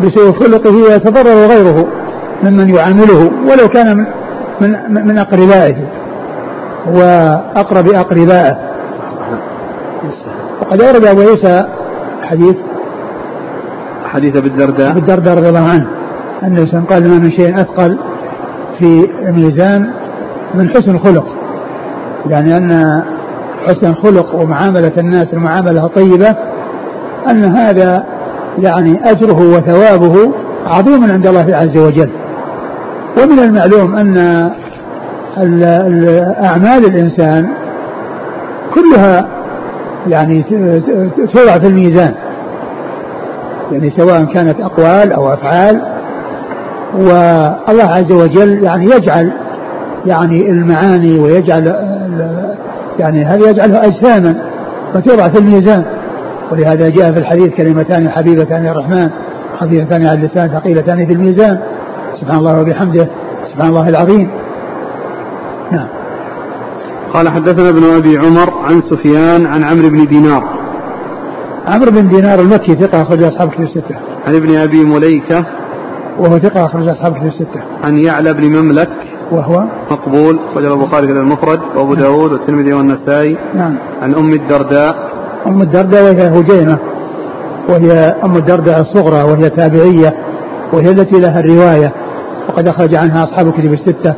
بسوء 0.00 0.32
خلقه 0.32 0.76
ويتضرر 0.76 1.46
غيره 1.46 1.86
ممن 2.42 2.74
يعامله 2.74 3.30
ولو 3.50 3.68
كان 3.68 4.06
من 4.60 4.70
من 5.06 5.18
أقربائه 5.18 5.76
وأقرب 6.92 7.88
أقربائه. 7.88 8.56
وقد 10.60 10.82
أورد 10.82 11.04
أبو 11.04 11.20
عيسى 11.20 11.64
حديث 12.22 12.56
حديث 14.14 14.36
أبي 14.36 14.48
الدرداء؟ 14.48 14.90
أبي 14.90 15.00
الدرداء 15.00 15.36
رضي 15.38 15.48
الله 15.48 15.68
عنه. 15.68 15.86
الإنسان 16.42 16.84
قال 16.84 17.08
ما 17.08 17.18
من 17.18 17.30
شيء 17.30 17.60
أثقل 17.60 17.98
في 18.78 19.08
الميزان 19.28 19.90
من 20.54 20.68
حسن 20.68 20.90
الخلق. 20.90 21.24
يعني 22.26 22.56
أن 22.56 23.02
حسن 23.66 23.90
الخلق 23.90 24.34
ومعاملة 24.34 24.92
الناس 24.98 25.32
المعاملة 25.32 25.86
الطيبة 25.86 26.36
أن 27.30 27.44
هذا 27.44 28.04
يعني 28.58 29.10
أجره 29.10 29.56
وثوابه 29.56 30.32
عظيم 30.66 31.12
عند 31.12 31.26
الله 31.26 31.56
عز 31.56 31.76
وجل. 31.76 32.10
ومن 33.22 33.38
المعلوم 33.38 33.94
أن 33.94 35.62
أعمال 36.44 36.84
الإنسان 36.84 37.48
كلها 38.74 39.28
يعني 40.06 40.42
توضع 41.34 41.58
في 41.58 41.66
الميزان. 41.66 42.14
يعني 43.72 43.90
سواء 43.90 44.24
كانت 44.24 44.60
أقوال 44.60 45.12
أو 45.12 45.32
أفعال 45.32 45.82
والله 46.94 47.84
عز 47.84 48.12
وجل 48.12 48.64
يعني 48.64 48.84
يجعل 48.84 49.32
يعني 50.06 50.50
المعاني 50.50 51.18
ويجعل 51.18 51.66
يعني 52.98 53.24
هذا 53.24 53.50
يجعله 53.50 53.84
أجساما؟ 53.84 54.34
فتوضع 54.94 55.28
في 55.28 55.38
الميزان. 55.38 55.84
ولهذا 56.52 56.88
جاء 56.88 57.12
في 57.12 57.18
الحديث 57.18 57.54
كلمتان 57.54 58.10
حبيبتان 58.10 58.66
الرحمن 58.66 59.10
خفيفتان 59.60 60.06
على 60.06 60.18
اللسان 60.18 60.48
ثقيلتان 60.48 61.06
في 61.06 61.12
الميزان. 61.12 61.58
سبحان 62.20 62.38
الله 62.38 62.60
وبحمده 62.60 63.08
سبحان 63.52 63.68
الله 63.68 63.88
العظيم. 63.88 64.28
نعم. 65.72 65.88
قال 67.14 67.28
حدثنا 67.28 67.68
ابن 67.68 67.84
أبي 67.96 68.18
عمر 68.18 68.50
عن 68.64 68.82
سفيان 68.90 69.46
عن 69.46 69.64
عمرو 69.64 69.88
بن 69.88 70.06
دينار. 70.06 70.63
عمرو 71.66 71.90
بن 71.90 72.08
دينار 72.08 72.40
المكي 72.40 72.74
ثقة 72.74 73.02
أخرج 73.02 73.22
أصحاب 73.22 73.50
كتب 73.50 73.62
الستة. 73.62 73.96
عن 74.26 74.34
ابن 74.34 74.56
أبي 74.56 74.84
مليكة 74.84 75.44
وهو 76.18 76.38
ثقة 76.38 76.66
أخرج 76.66 76.88
أصحاب 76.88 77.14
كتب 77.14 77.26
الستة. 77.26 77.62
عن 77.84 78.04
يعلى 78.04 78.34
بن 78.34 78.56
مملك 78.56 78.88
وهو 79.32 79.64
مقبول 79.90 80.38
أخرج 80.50 80.64
البخاري 80.64 81.06
في 81.06 81.12
المفرد 81.12 81.60
وأبو 81.76 81.94
نعم. 81.94 82.02
داود 82.02 82.32
والترمذي 82.32 82.72
والنسائي. 82.72 83.36
نعم. 83.54 83.76
عن 84.02 84.14
أم 84.14 84.30
الدرداء. 84.32 84.96
أم 85.46 85.62
الدرداء 85.62 86.02
وهي 86.02 86.40
هجينة 86.40 86.78
وهي 87.68 87.92
أم 88.24 88.36
الدرداء 88.36 88.80
الصغرى 88.80 89.22
وهي 89.22 89.50
تابعية 89.50 90.14
وهي 90.72 90.90
التي 90.90 91.20
لها 91.20 91.40
الرواية 91.40 91.92
وقد 92.48 92.68
أخرج 92.68 92.94
عنها 92.94 93.24
أصحاب 93.24 93.46
الكتب 93.46 93.72
الستة 93.72 94.14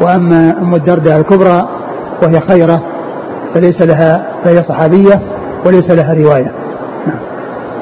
وأما 0.00 0.58
أم 0.58 0.74
الدرداء 0.74 1.18
الكبرى 1.18 1.68
وهي 2.22 2.40
خيرة 2.40 2.82
فليس 3.54 3.82
لها 3.82 4.26
فهي 4.44 4.62
صحابية 4.62 5.20
وليس 5.66 5.90
لها 5.90 6.14
رواية. 6.14 6.65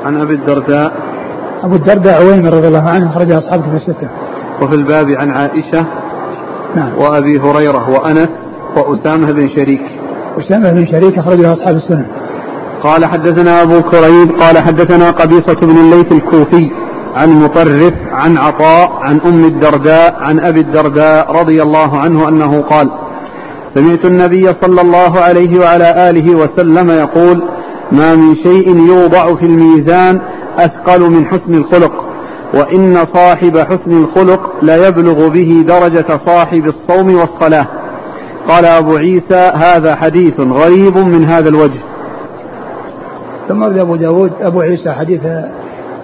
عن 0.05 0.21
أبي 0.21 0.35
الدرداء. 0.35 0.93
أبو 1.65 1.75
الدرداء 1.75 2.23
عويمر 2.23 2.53
رضي 2.53 2.69
الله 2.69 2.91
عنه 2.91 3.11
أخرج 3.11 3.33
أصحاب 3.33 3.61
الكتب 3.61 3.75
الستة. 3.75 4.09
وفي 4.63 4.75
الباب 4.75 5.11
عن 5.11 5.31
عائشة 5.31 5.87
نعم. 6.77 6.99
وأبي 6.99 7.41
هريرة 7.41 7.91
وأنس 7.91 8.29
وأسامة 8.77 9.33
بن 9.33 9.49
شريك. 9.49 9.83
أسامة 10.39 10.71
بن 10.71 10.87
شريك 10.87 11.19
أخرجه 11.19 11.53
أصحاب 11.53 11.77
السنن. 11.77 12.07
قال 12.83 13.05
حدثنا 13.05 13.63
أبو 13.63 13.81
كريب 13.81 14.41
قال 14.41 14.59
حدثنا 14.59 15.11
قبيصة 15.11 15.55
بن 15.63 15.77
الليث 15.79 16.13
الكوفي 16.13 16.71
عن 17.17 17.29
مطرف 17.31 17.95
عن 18.13 18.39
عطاء 18.39 18.93
عن 18.93 19.21
أم 19.21 19.45
الدرداء 19.45 20.17
عن 20.21 20.41
أبي 20.41 20.61
الدرداء 20.61 21.33
رضي 21.41 21.63
الله 21.63 21.99
عنه 21.99 22.29
أنه 22.29 22.61
قال 22.61 22.91
سمعت 23.75 24.05
النبي 24.05 24.55
صلى 24.63 24.81
الله 24.81 25.21
عليه 25.21 25.61
وعلى 25.61 26.11
آله 26.11 26.37
وسلم 26.37 26.91
يقول 26.91 27.43
ما 27.95 28.15
من 28.15 28.37
شيء 28.37 28.77
يوضع 28.77 29.35
في 29.35 29.47
الميزان 29.47 30.21
أثقل 30.59 31.11
من 31.11 31.27
حسن 31.27 31.55
الخلق 31.55 32.05
وإن 32.55 33.07
صاحب 33.15 33.59
حسن 33.59 34.05
الخلق 34.05 34.41
ليبلغ 34.63 35.29
به 35.29 35.65
درجة 35.69 36.19
صاحب 36.27 36.67
الصوم 36.67 37.15
والصلاة. 37.15 37.67
قال 38.49 38.65
أبو 38.65 38.97
عيسى 38.97 39.51
هذا 39.55 39.95
حديث 39.95 40.41
غريب 40.41 40.99
من 40.99 41.25
هذا 41.25 41.49
الوجه. 41.49 41.81
ثم 43.49 43.63
أبو 43.63 43.97
داود 43.97 44.33
أبو 44.41 44.61
عيسى 44.61 44.93
حديث 44.93 45.21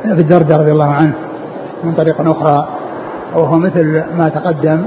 في 0.03 0.21
الدرداء 0.21 0.61
رضي 0.61 0.73
الله 0.73 0.91
عنه 0.91 1.15
من 1.85 1.93
طريق 1.93 2.21
أخرى 2.21 2.69
وهو 3.37 3.59
مثل 3.59 4.03
ما 4.19 4.29
تقدم 4.29 4.83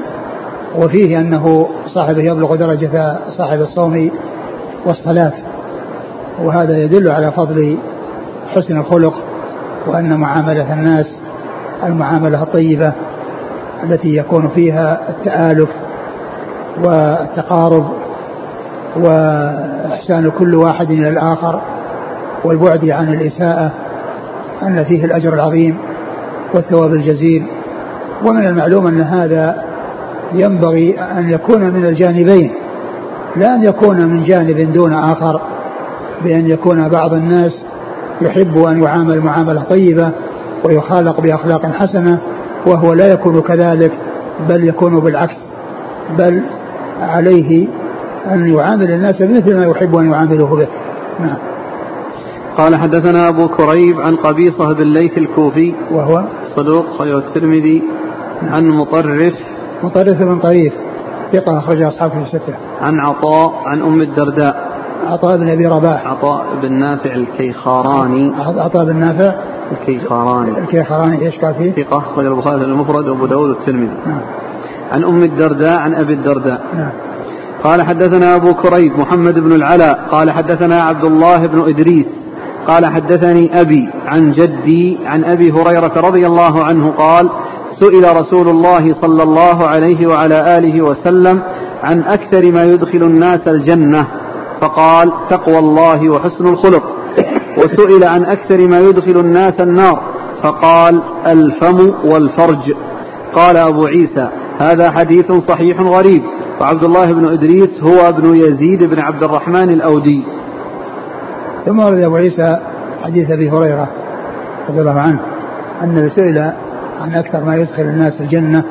وفيه 0.75 1.19
أنه 1.19 1.67
صاحبه 1.93 2.21
يبلغ 2.21 2.55
درجة 2.55 3.17
صاحب 3.37 3.61
الصوم 3.61 4.11
والصلاة. 4.85 5.33
وهذا 6.39 6.77
يدل 6.77 7.11
على 7.11 7.31
فضل 7.31 7.77
حسن 8.55 8.77
الخلق 8.77 9.13
وأن 9.87 10.17
معاملة 10.17 10.73
الناس 10.73 11.05
المعاملة 11.83 12.43
الطيبة 12.43 12.93
التي 13.83 14.15
يكون 14.15 14.47
فيها 14.47 14.99
التآلف 15.09 15.69
والتقارب 16.83 17.85
وإحسان 18.95 20.31
كل 20.37 20.55
واحد 20.55 20.91
إلى 20.91 21.09
الآخر 21.09 21.61
والبعد 22.43 22.89
عن 22.89 23.13
الإساءة 23.13 23.71
أن 24.63 24.83
فيه 24.83 25.05
الأجر 25.05 25.33
العظيم 25.33 25.77
والثواب 26.53 26.93
الجزيل. 26.93 27.45
ومن 28.25 28.47
المعلوم 28.47 28.87
أن 28.87 29.01
هذا 29.01 29.63
ينبغي 30.33 30.99
أن 30.99 31.29
يكون 31.29 31.61
من 31.61 31.85
الجانبين 31.85 32.51
لا 33.35 33.55
أن 33.55 33.63
يكون 33.63 34.07
من 34.07 34.23
جانب 34.23 34.73
دون 34.73 34.93
آخر. 34.93 35.41
بأن 36.23 36.47
يكون 36.47 36.89
بعض 36.89 37.13
الناس 37.13 37.51
يحب 38.21 38.57
أن 38.57 38.83
يعامل 38.83 39.19
معاملة 39.19 39.63
طيبة 39.63 40.11
ويخالق 40.63 41.21
بأخلاق 41.21 41.65
حسنة 41.65 42.19
وهو 42.67 42.93
لا 42.93 43.11
يكون 43.13 43.41
كذلك 43.41 43.91
بل 44.49 44.67
يكون 44.67 44.99
بالعكس 44.99 45.35
بل 46.17 46.41
عليه 47.01 47.67
أن 48.31 48.53
يعامل 48.53 48.91
الناس 48.91 49.21
بمثل 49.21 49.57
ما 49.57 49.65
يحب 49.65 49.95
أن 49.95 50.11
يعاملوه 50.11 50.55
به. 50.55 50.67
نعم. 51.19 51.37
قال 52.57 52.75
حدثنا 52.75 53.29
أبو 53.29 53.47
كريب 53.47 54.01
عن 54.01 54.15
قبيصة 54.15 54.73
بن 54.73 54.93
ليث 54.93 55.17
الكوفي. 55.17 55.73
وهو؟ 55.91 56.23
صدوق 56.55 56.85
خير 56.99 57.17
الترمذي. 57.17 57.83
عن 58.43 58.67
مطرف. 58.67 59.33
مطرف 59.83 60.17
بن 60.23 60.39
طريف 60.39 60.73
ثقة 61.33 61.59
أخرج 61.59 61.81
أصحابه 61.81 62.23
الستة. 62.23 62.53
عن 62.81 62.99
عطاء 62.99 63.53
عن 63.65 63.81
أم 63.81 64.01
الدرداء. 64.01 64.72
عطاء 65.07 65.37
بن 65.37 65.49
أبي 65.49 65.67
رباح. 65.67 66.07
عطاء 66.07 66.45
بن 66.61 66.73
نافع 66.73 67.15
الكيخاراني. 67.15 68.33
عطاء 68.37 68.85
بن 68.85 68.95
نافع 68.95 69.33
الكيخاراني. 69.71 70.57
الكيخاراني 70.57 71.25
إيش 71.25 71.39
قال 71.39 71.53
فيه؟ 71.55 71.83
ثقة 71.83 71.97
أخرج 71.97 72.25
البخاري 72.25 72.65
المفرد 72.65 73.07
وأبو 73.07 73.25
داود 73.25 73.49
والترمذي. 73.49 73.97
نعم. 74.05 74.21
عن 74.91 75.03
أم 75.03 75.23
الدرداء 75.23 75.79
عن 75.79 75.95
أبي 75.95 76.13
الدرداء. 76.13 76.61
نعم. 76.77 76.91
قال 77.63 77.81
حدثنا 77.81 78.35
أبو 78.35 78.53
كريب 78.53 78.99
محمد 78.99 79.39
بن 79.39 79.51
العلاء. 79.51 80.07
قال 80.11 80.31
حدثنا 80.31 80.81
عبد 80.81 81.05
الله 81.05 81.47
بن 81.47 81.61
إدريس. 81.61 82.07
قال 82.67 82.85
حدثني 82.85 83.61
أبي 83.61 83.89
عن 84.05 84.31
جدي 84.31 84.99
عن 85.05 85.23
أبي 85.23 85.51
هريرة 85.51 85.93
رضي 86.07 86.27
الله 86.27 86.63
عنه 86.63 86.89
قال 86.97 87.29
سئل 87.79 88.17
رسول 88.21 88.49
الله 88.49 89.01
صلى 89.01 89.23
الله 89.23 89.67
عليه 89.67 90.07
وعلى 90.07 90.57
آله 90.57 90.81
وسلم 90.81 91.43
عن 91.83 92.03
أكثر 92.03 92.51
ما 92.51 92.63
يدخل 92.63 93.03
الناس 93.03 93.47
الجنة. 93.47 94.07
فقال 94.63 95.11
تقوى 95.29 95.59
الله 95.59 96.09
وحسن 96.09 96.47
الخلق. 96.47 96.83
وسئل 97.57 98.03
عن 98.03 98.25
أكثر 98.25 98.67
ما 98.67 98.79
يدخل 98.79 99.19
الناس 99.19 99.61
النار. 99.61 100.01
فقال 100.43 101.01
الفم 101.27 101.93
والفرج. 102.05 102.73
قال 103.33 103.57
أبو 103.57 103.85
عيسى 103.85 104.29
هذا 104.59 104.91
حديث 104.91 105.31
صحيح 105.31 105.81
غريب. 105.81 106.21
وعبد 106.61 106.83
الله 106.83 107.11
بن 107.11 107.27
إدريس 107.27 107.83
هو 107.83 108.09
ابن 108.09 108.35
يزيد 108.35 108.83
بن 108.83 108.99
عبد 108.99 109.23
الرحمن 109.23 109.69
الأودي. 109.69 110.23
ثم 111.65 111.79
ورد 111.79 111.97
أبو 111.97 112.15
عيسى 112.15 112.59
حديث 113.03 113.31
أبي 113.31 113.49
هريرة 113.49 113.87
رضي 114.69 114.81
الله 114.81 114.99
عنه 114.99 115.19
أنه 115.83 116.09
سئل 116.09 116.37
عن 117.01 117.15
أكثر 117.15 117.43
ما 117.43 117.55
يدخل 117.55 117.83
الناس 117.83 118.21
الجنة 118.21 118.63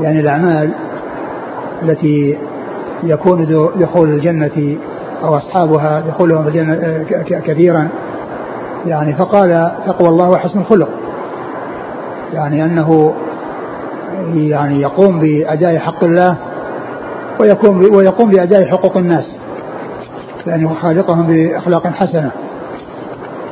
يعني 0.00 0.20
الأعمال 0.20 0.70
التي 1.82 2.38
يكون 3.02 3.46
دخول 3.76 4.08
الجنة 4.08 4.76
أو 5.24 5.36
أصحابها 5.36 6.00
دخولهم 6.00 6.48
الجنة 6.48 7.04
كثيرا. 7.46 7.88
يعني 8.86 9.14
فقال 9.14 9.70
تقوى 9.86 10.08
الله 10.08 10.30
وحسن 10.30 10.60
الخلق. 10.60 10.88
يعني 12.34 12.64
أنه 12.64 13.14
يعني 14.34 14.80
يقوم 14.80 15.20
بأداء 15.20 15.78
حق 15.78 16.04
الله 16.04 16.36
ويقوم 17.40 17.94
ويقوم 17.94 18.30
بأداء 18.30 18.64
حقوق 18.64 18.96
الناس. 18.96 19.36
يعني 20.46 20.64
يخالطهم 20.64 21.26
بأخلاق 21.26 21.86
حسنة. 21.86 22.30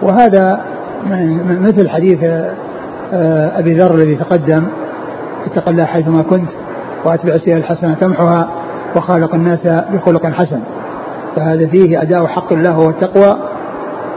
وهذا 0.03 0.61
من 1.07 1.63
مثل 1.63 1.89
حديث 1.89 2.25
آه، 3.13 3.59
أبي 3.59 3.75
ذر 3.75 3.95
الذي 3.95 4.15
تقدم. 4.15 4.65
اتق 5.47 5.69
الله 5.69 5.85
حيثما 5.85 6.23
كنت 6.23 6.49
وأتبع 7.05 7.35
السيئة 7.35 7.57
الحسنة 7.57 7.95
تمحها 7.95 8.49
وخالق 8.97 9.35
الناس 9.35 9.67
بخلق 9.67 10.27
حسن. 10.27 10.61
فهذا 11.37 11.67
فيه 11.67 12.03
أداء 12.03 12.27
حق 12.27 12.53
الله 12.53 12.79
وهو 12.79 12.91
التقوى 12.91 13.37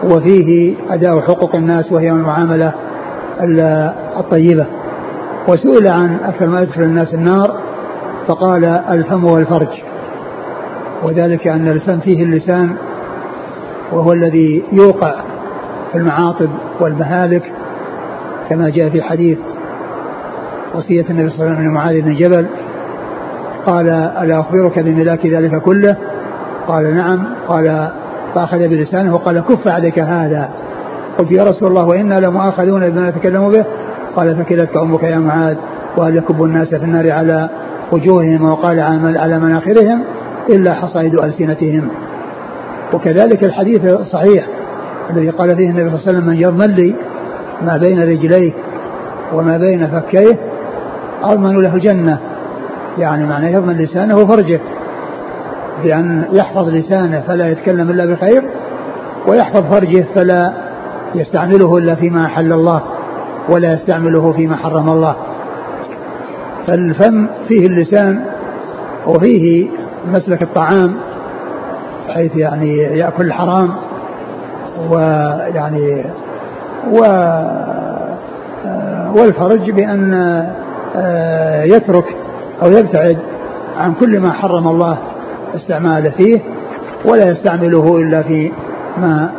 وفيه 0.03 0.75
أداء 0.89 1.21
حقوق 1.21 1.55
الناس 1.55 1.91
وهي 1.91 2.09
المعاملة 2.09 2.73
الطيبة. 4.19 4.65
وسئل 5.47 5.87
عن 5.87 6.17
أكثر 6.25 6.47
ما 6.47 6.61
يدخل 6.61 6.83
الناس 6.83 7.13
النار 7.13 7.53
فقال 8.27 8.65
الفم 8.65 9.25
والفرج. 9.25 9.81
وذلك 11.03 11.47
أن 11.47 11.67
الفم 11.67 11.99
فيه 11.99 12.23
اللسان 12.23 12.75
وهو 13.91 14.13
الذي 14.13 14.63
يوقع 14.71 15.15
في 15.91 15.97
المعاطب 15.97 16.49
والمهالك 16.79 17.51
كما 18.49 18.69
جاء 18.69 18.89
في 18.89 19.01
حديث 19.01 19.37
وصية 20.75 21.05
النبي 21.09 21.29
صلى 21.29 21.39
الله 21.39 21.45
عليه 21.45 21.53
وسلم 21.55 21.71
لمعاذ 21.71 22.01
بن 22.01 22.15
جبل 22.15 22.45
قال 23.65 23.89
ألا 23.89 24.39
أخبرك 24.39 24.79
بملاك 24.79 25.25
ذلك 25.25 25.61
كله؟ 25.61 25.97
قال 26.69 26.95
نعم 26.95 27.25
قال 27.47 27.87
فأخذ 28.35 28.67
بلسانه 28.67 29.15
وقال 29.15 29.39
كف 29.39 29.67
عليك 29.67 29.99
هذا. 29.99 30.49
قلت 31.17 31.31
يا 31.31 31.43
رسول 31.43 31.69
الله 31.69 31.85
وإنا 31.85 32.15
لمؤاخذون 32.19 32.89
بما 32.89 33.09
نتكلم 33.09 33.49
به. 33.49 33.65
قال 34.15 34.35
فكلتك 34.35 34.77
أمك 34.77 35.03
يا 35.03 35.17
معاذ 35.17 35.55
وهل 35.97 36.17
يكب 36.17 36.43
الناس 36.43 36.69
في 36.69 36.85
النار 36.85 37.11
على 37.11 37.49
وجوههم 37.91 38.49
وقال 38.49 38.79
على 39.17 39.39
مناخرهم 39.39 40.03
إلا 40.49 40.73
حصائد 40.73 41.15
ألسنتهم. 41.15 41.89
وكذلك 42.93 43.43
الحديث 43.43 43.85
الصحيح 43.85 44.47
الذي 45.09 45.29
قال 45.29 45.55
فيه 45.55 45.69
النبي 45.69 45.89
صلى 45.89 45.99
الله 45.99 46.07
عليه 46.07 46.17
وسلم 46.17 46.27
من 46.27 46.35
يضمن 46.35 46.75
لي 46.75 46.95
ما 47.61 47.77
بين 47.77 48.03
رجليه 48.03 48.51
وما 49.33 49.57
بين 49.57 49.87
فكيه 49.87 50.37
أضمن 51.23 51.61
له 51.61 51.75
الجنة. 51.75 52.17
يعني 52.97 53.25
معنى 53.25 53.53
يضمن 53.53 53.73
لسانه 53.73 54.17
وفرجه. 54.17 54.59
بأن 55.83 56.23
يحفظ 56.31 56.69
لسانه 56.69 57.23
فلا 57.27 57.51
يتكلم 57.51 57.89
إلا 57.89 58.05
بخير 58.05 58.43
ويحفظ 59.27 59.63
فرجه 59.73 60.05
فلا 60.15 60.53
يستعمله 61.15 61.77
إلا 61.77 61.95
فيما 61.95 62.25
أحل 62.25 62.53
الله 62.53 62.81
ولا 63.49 63.73
يستعمله 63.73 64.31
فيما 64.31 64.55
حرم 64.55 64.89
الله. 64.89 65.15
فالفم 66.67 67.27
فيه 67.47 67.67
اللسان 67.67 68.25
وفيه 69.07 69.67
مسلك 70.11 70.41
الطعام 70.41 70.95
حيث 72.09 72.35
يعني 72.35 72.77
يأكل 72.77 73.25
الحرام 73.25 73.69
ويعني 74.89 76.05
و 76.91 76.99
والفرج 79.15 79.71
بأن 79.71 80.13
آه، 80.95 81.63
يترك 81.63 82.15
أو 82.63 82.71
يبتعد 82.71 83.17
عن 83.77 83.93
كل 83.93 84.19
ما 84.19 84.31
حرم 84.31 84.67
الله. 84.67 84.97
استعماله 85.55 86.09
فيه 86.09 86.39
ولا 87.05 87.31
يستعمله 87.31 87.97
إلا 87.97 88.21
في 88.21 88.51
ما 88.97 89.29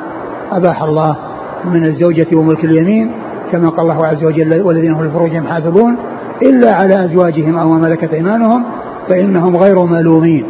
أباح 0.53 0.83
الله 0.83 1.17
من 1.65 1.85
الزوجة 1.85 2.27
وملك 2.33 2.65
اليمين 2.65 3.11
كما 3.53 3.69
قال 3.69 3.81
الله 3.81 4.07
عز 4.07 4.25
وجل 4.25 4.63
والذين 4.63 4.93
هم 4.93 5.05
لفروجهم 5.05 5.47
حافظون 5.47 5.97
إلا 6.43 6.75
على 6.75 7.05
أزواجهم 7.05 7.59
أو 7.59 7.69
ما 7.69 7.89
ملكت 7.89 8.15
أيمانهم 8.15 8.65
فإنهم 9.09 9.57
غير 9.57 9.85
ملومين. 9.85 10.45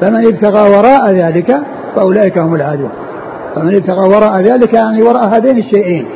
فمن 0.00 0.26
ابتغى 0.26 0.76
وراء 0.76 1.10
ذلك 1.10 1.58
فأولئك 1.96 2.38
هم 2.38 2.54
العادون. 2.54 2.90
فمن 3.54 3.74
ابتغى 3.74 4.08
وراء 4.08 4.40
ذلك 4.40 4.72
يعني 4.72 5.02
وراء 5.02 5.28
هذين 5.36 5.58
الشيئين. 5.58 6.06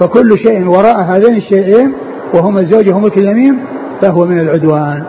فكل 0.00 0.38
شيء 0.38 0.68
وراء 0.68 1.00
هذين 1.00 1.36
الشيئين 1.36 1.92
وهما 2.34 2.60
الزوج 2.60 2.88
وملك 2.88 3.18
اليمين 3.18 3.58
فهو 4.00 4.24
من 4.24 4.38
العدوان. 4.38 5.02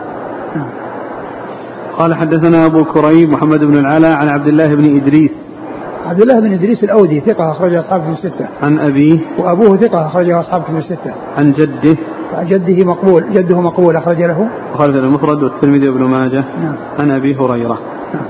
قال 2.00 2.14
حدثنا 2.14 2.66
أبو 2.66 2.84
كريم 2.84 3.30
محمد 3.30 3.64
بن 3.64 3.76
العلاء 3.76 4.12
عن 4.12 4.28
عبد 4.28 4.46
الله 4.46 4.74
بن 4.74 4.96
إدريس 4.96 5.30
عبد 6.06 6.20
الله 6.20 6.40
بن 6.40 6.52
إدريس 6.52 6.84
الأودي 6.84 7.20
ثقة 7.20 7.52
اخرج 7.52 7.74
اصحابه 7.74 8.04
في 8.04 8.10
الستة. 8.10 8.48
عن 8.62 8.78
أبيه 8.78 9.18
وأبوه 9.38 9.76
ثقة 9.76 10.06
اخرج 10.06 10.30
اصحابه 10.30 10.64
في 10.64 10.78
الستة. 10.78 11.12
عن 11.38 11.52
جده 11.52 11.96
عن 12.34 12.46
جده 12.46 12.84
مقبول 12.84 13.24
جده 13.32 13.60
مقبول 13.60 13.96
أخرج 13.96 14.22
له. 14.22 14.48
خالد 14.74 14.96
المفرد 14.96 15.42
والترمذي 15.42 15.88
وابن 15.88 16.04
ماجه. 16.04 16.44
نعم. 16.62 16.76
عن 17.00 17.10
أبي 17.10 17.36
هريرة. 17.36 17.78
نعم. 18.14 18.24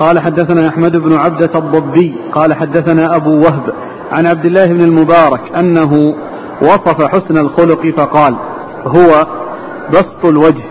قال 0.00 0.18
حدثنا 0.18 0.68
أحمد 0.68 0.96
بن 0.96 1.12
عبدة 1.12 1.58
الضبي 1.58 2.14
قال 2.32 2.54
حدثنا 2.54 3.16
أبو 3.16 3.30
وهب 3.30 3.72
عن 4.12 4.26
عبد 4.26 4.44
الله 4.44 4.66
بن 4.66 4.80
المبارك 4.80 5.40
أنه 5.58 6.14
وصف 6.62 7.02
حسن 7.02 7.38
الخلق 7.38 7.86
فقال 7.96 8.34
هو 8.86 9.26
بسط 9.92 10.24
الوجه 10.24 10.64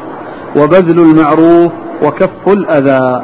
وبذل 0.58 1.00
المعروف 1.00 1.72
وكف 2.04 2.48
الأذى. 2.48 3.24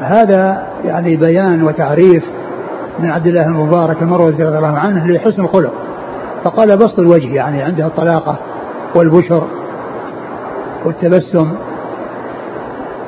هذا 0.00 0.66
يعني 0.84 1.16
بيان 1.16 1.62
وتعريف 1.62 2.24
من 2.98 3.10
عبد 3.10 3.26
الله 3.26 3.46
المبارك 3.46 4.02
المروزي 4.02 4.44
رضي 4.44 4.58
الله 4.58 4.78
عنه 4.78 5.06
لحسن 5.06 5.42
الخلق. 5.42 5.72
فقال 6.44 6.76
بسط 6.76 6.98
الوجه 6.98 7.34
يعني 7.34 7.62
عنده 7.62 7.86
الطلاقة 7.86 8.36
والبشر 8.94 9.42
والتبسم 10.84 11.52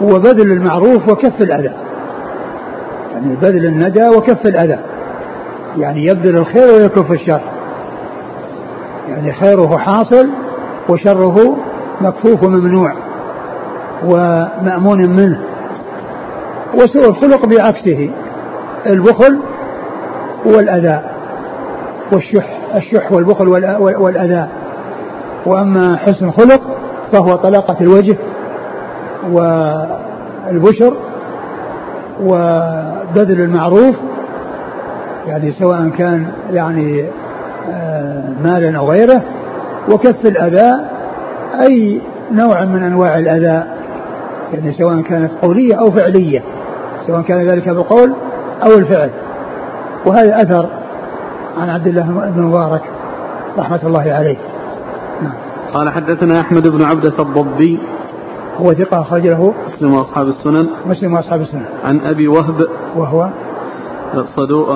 وبذل 0.01 0.53
المعروف 0.53 1.09
وكف 1.09 1.43
الأذى. 1.43 1.75
يعني 3.13 3.37
بذل 3.37 3.67
الندى 3.67 4.09
وكف 4.09 4.47
الأذى. 4.47 4.79
يعني 5.79 6.07
يبذل 6.07 6.37
الخير 6.37 6.69
ويكف 6.69 7.13
الشر. 7.13 7.41
يعني 9.09 9.33
خيره 9.33 9.77
حاصل 9.77 10.29
وشره 10.89 11.57
مكفوف 12.01 12.43
وممنوع. 12.43 12.93
ومأمون 14.05 15.07
منه. 15.11 15.41
وسوء 16.75 17.09
الخلق 17.09 17.47
بعكسه 17.47 18.11
البخل 18.87 19.39
والأذى. 20.45 21.01
والشح 22.13 22.59
الشح 22.75 23.13
والبخل 23.13 23.49
والأذى. 23.79 24.47
وأما 25.47 25.97
حسن 25.97 26.27
الخلق 26.27 26.61
فهو 27.13 27.35
طلاقة 27.35 27.77
الوجه 27.81 28.17
والبشر 29.31 30.97
وبذل 32.23 33.41
المعروف. 33.41 33.97
يعني 35.27 35.53
سواء 35.53 35.89
كان 35.89 36.27
يعني 36.53 37.05
آه، 37.71 38.25
مالا 38.45 38.79
أو 38.79 38.91
غيره. 38.91 39.23
وكف 39.89 40.27
الأذى 40.27 40.73
أي 41.61 42.01
نوع 42.33 42.65
من 42.65 42.83
أنواع 42.83 43.19
الأذى. 43.19 43.82
يعني 44.53 44.73
سواء 44.73 45.01
كانت 45.01 45.31
قولية 45.43 45.75
أو 45.75 45.91
فعلية 45.91 46.43
سواء 47.07 47.23
كان 47.23 47.49
ذلك 47.49 47.69
بالقول 47.69 48.13
أو 48.63 48.79
الفعل. 48.79 49.11
وهذا 50.07 50.43
أثر 50.43 50.67
عن 51.59 51.69
عبد 51.69 51.87
الله 51.87 52.31
بن 52.37 52.43
مبارك 52.43 52.83
رحمة 53.59 53.81
الله 53.87 54.13
عليه. 54.13 54.37
نعم. 55.23 55.33
قال 55.75 55.93
حدثنا 55.93 56.41
أحمد 56.41 56.69
بن 56.69 56.83
عبدة 56.83 57.15
الضبي. 57.19 57.79
هو 58.61 58.73
ثقة 58.73 59.01
أخرج 59.01 59.27
له 59.27 59.55
مسلم 59.69 59.95
وأصحاب 59.95 60.29
السنن. 60.29 60.69
مسلم 60.87 61.15
وأصحاب 61.15 61.41
السنن. 61.41 61.65
عن 61.85 62.01
أبي 62.01 62.29
وهب. 62.29 62.67
وهو؟ 62.97 63.29
صدوق 64.37 64.69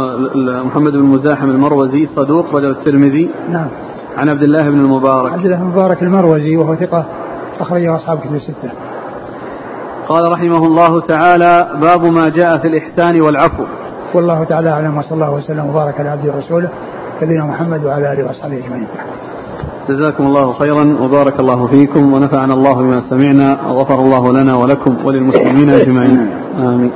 محمد 0.65 0.93
بن 0.93 1.03
مزاحم 1.03 1.51
المروزي 1.51 2.07
صدوق 2.17 2.55
رجل 2.55 2.71
الترمذي. 2.71 3.31
نعم. 3.51 3.69
عن 4.17 4.29
عبد 4.29 4.43
الله 4.43 4.71
بن 4.71 4.79
المبارك. 4.79 5.33
عبد 5.33 5.45
الله 5.45 5.57
بن 5.57 5.63
المبارك 5.63 6.03
المروزي 6.03 6.57
وهو 6.57 6.75
ثقة 6.75 7.07
أخرجه 7.61 7.97
أصحاب 7.97 8.19
كتب 8.19 8.35
الستة. 8.35 8.71
قال 10.09 10.33
رحمه 10.33 10.67
الله 10.67 11.01
تعالى 11.01 11.69
باب 11.81 12.05
ما 12.05 12.29
جاء 12.29 12.59
في 12.59 12.69
الإحسان 12.69 13.21
والعفو. 13.21 13.65
والله 14.15 14.45
تعالى 14.45 14.71
أعلم 14.71 14.99
وصلى 14.99 15.13
الله 15.13 15.33
وسلم 15.35 15.71
وبارك 15.71 16.01
على 16.01 16.09
عبده 16.09 16.33
ورسوله 16.35 16.69
نبينا 17.23 17.45
محمد 17.45 17.85
وعلى 17.85 18.13
آله 18.13 18.27
وأصحابه 18.27 18.59
أجمعين. 18.59 18.87
جزاكم 19.89 20.27
الله 20.27 20.53
خيرا 20.53 20.97
وبارك 21.03 21.41
الله 21.41 21.67
فيكم 21.67 22.13
ونفعنا 22.13 22.55
الله 22.55 22.75
بما 22.75 23.01
سمعنا 23.11 23.59
وغفر 23.69 23.95
الله 23.95 24.33
لنا 24.33 24.57
ولكم 24.57 24.97
وللمسلمين 25.05 25.71
أجمعين. 25.71 26.31
آمين. 26.59 26.91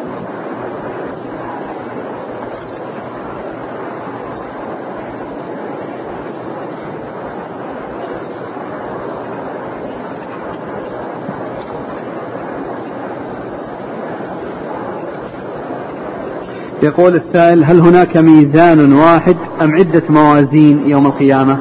يقول 16.82 17.16
السائل 17.16 17.64
هل 17.64 17.80
هناك 17.80 18.16
ميزان 18.16 18.92
واحد 18.92 19.36
أم 19.62 19.74
عدة 19.74 20.02
موازين 20.08 20.90
يوم 20.90 21.06
القيامة؟ 21.06 21.58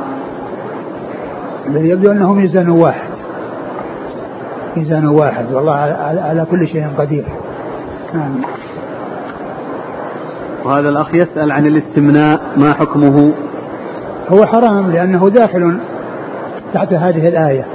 الذي 1.67 1.89
يبدو 1.89 2.11
أنه 2.11 2.33
ميزان 2.33 2.69
واحد. 2.69 3.09
ميزان 4.77 5.07
واحد. 5.07 5.53
والله 5.53 5.73
على 6.21 6.45
كل 6.51 6.67
شيء 6.67 6.87
قدير. 6.97 7.25
نعم. 8.13 8.35
وهذا 10.65 10.89
الأخ 10.89 11.15
يسأل 11.15 11.51
عن 11.51 11.65
الاستمناء 11.65 12.41
ما 12.57 12.73
حكمه؟ 12.73 13.31
هو 14.29 14.45
حرام 14.45 14.91
لأنه 14.91 15.29
داخل 15.29 15.77
تحت 16.73 16.93
هذه 16.93 17.27
الآية. 17.27 17.65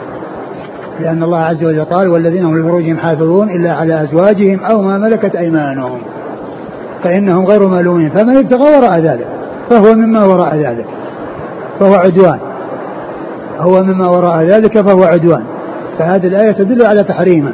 لأن 1.00 1.22
الله 1.22 1.38
عز 1.38 1.64
وجل 1.64 1.84
قال 1.84 2.08
والذين 2.08 2.44
هم 2.44 2.58
لفروجهم 2.58 2.98
حافظون 2.98 3.50
إلا 3.50 3.72
على 3.72 4.02
أزواجهم 4.02 4.60
أو 4.60 4.82
ما 4.82 4.98
ملكت 4.98 5.36
أيمانهم. 5.36 6.00
فإنهم 7.04 7.46
غير 7.46 7.68
ملومين 7.68 8.10
فمن 8.10 8.36
ابتغى 8.36 8.76
وراء 8.76 8.98
ذلك 8.98 9.26
فهو 9.70 9.94
مما 9.94 10.24
وراء 10.24 10.56
ذلك 10.56 10.86
فهو 11.80 11.94
عدوان. 11.94 12.38
هو 13.58 13.82
مما 13.82 14.08
وراء 14.08 14.42
ذلك 14.42 14.80
فهو 14.80 15.02
عدوان. 15.02 15.44
فهذه 15.98 16.26
الآية 16.26 16.52
تدل 16.52 16.86
على 16.86 17.02
تحريمه 17.02 17.52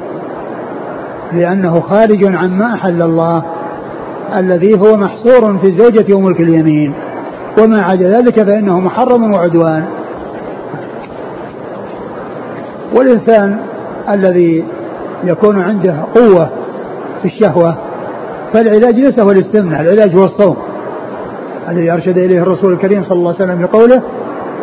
لأنه 1.32 1.80
خارج 1.80 2.24
عما 2.24 2.74
أحل 2.74 3.03
الله 3.03 3.42
الذي 4.36 4.80
هو 4.80 4.96
محصور 4.96 5.59
في 5.59 5.66
الزوجة 5.66 6.14
وملك 6.14 6.40
اليمين 6.40 6.94
وما 7.62 7.82
عدا 7.82 8.09
ذلك 8.09 8.42
فإنه 8.42 8.80
محرم 8.80 9.32
وعدوان. 9.32 9.84
والإنسان 12.94 13.59
الذي 14.09 14.64
يكون 15.24 15.62
عنده 15.62 15.96
قوة 16.14 16.48
في 17.22 17.28
الشهوة 17.28 17.89
فالعلاج 18.53 18.94
ليس 18.94 19.18
هو 19.18 19.30
الاستمناء 19.30 19.80
العلاج 19.80 20.16
هو 20.16 20.24
الصوم. 20.24 20.57
الذي 21.68 21.92
أرشد 21.92 22.18
إليه 22.18 22.42
الرسول 22.42 22.72
الكريم 22.72 23.05
صلى 23.05 23.18
الله 23.18 23.34
عليه 23.40 23.44
وسلم 23.44 23.66
بقوله 23.66 24.03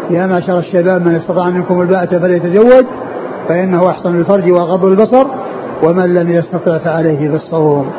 يا 0.10 0.28
معشر 0.28 0.60
الشباب 0.60 1.08
من 1.08 1.16
استطاع 1.16 1.50
منكم 1.50 1.82
الباءة 1.82 2.20
فليتزوج 2.20 2.86
فإنه 3.48 3.90
أحسن 3.90 4.16
الفرج 4.16 4.52
وأغض 4.52 4.86
البصر 4.86 5.28
ومن 5.84 6.14
لم 6.14 6.32
يستطع 6.32 6.78
فعليه 6.78 7.30
بالصوم 7.30 7.92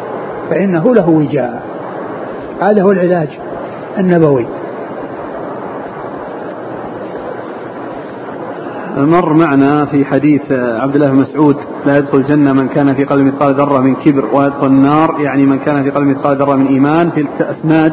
فإنه 0.50 0.94
له 0.94 1.08
وجاء. 1.08 1.62
هذا 2.60 2.82
هو 2.82 2.90
العلاج 2.90 3.28
النبوي. 3.98 4.46
مر 8.98 9.34
معنا 9.34 9.84
في 9.84 10.04
حديث 10.04 10.42
عبد 10.52 10.94
الله 10.94 11.08
بن 11.08 11.16
مسعود 11.16 11.56
لا 11.86 11.96
يدخل 11.96 12.18
الجنة 12.18 12.52
من 12.52 12.68
كان 12.68 12.94
في 12.94 13.04
قلب 13.04 13.26
مثقال 13.26 13.54
ذرة 13.54 13.80
من 13.80 13.94
كبر 13.94 14.24
ويدخل 14.32 14.66
النار 14.66 15.20
يعني 15.20 15.46
من 15.46 15.58
كان 15.58 15.82
في 15.82 15.90
قلب 15.90 16.06
مثقال 16.06 16.38
ذرة 16.38 16.56
من 16.56 16.66
إيمان. 16.66 17.10
في 17.10 17.20
الأسناد 17.40 17.92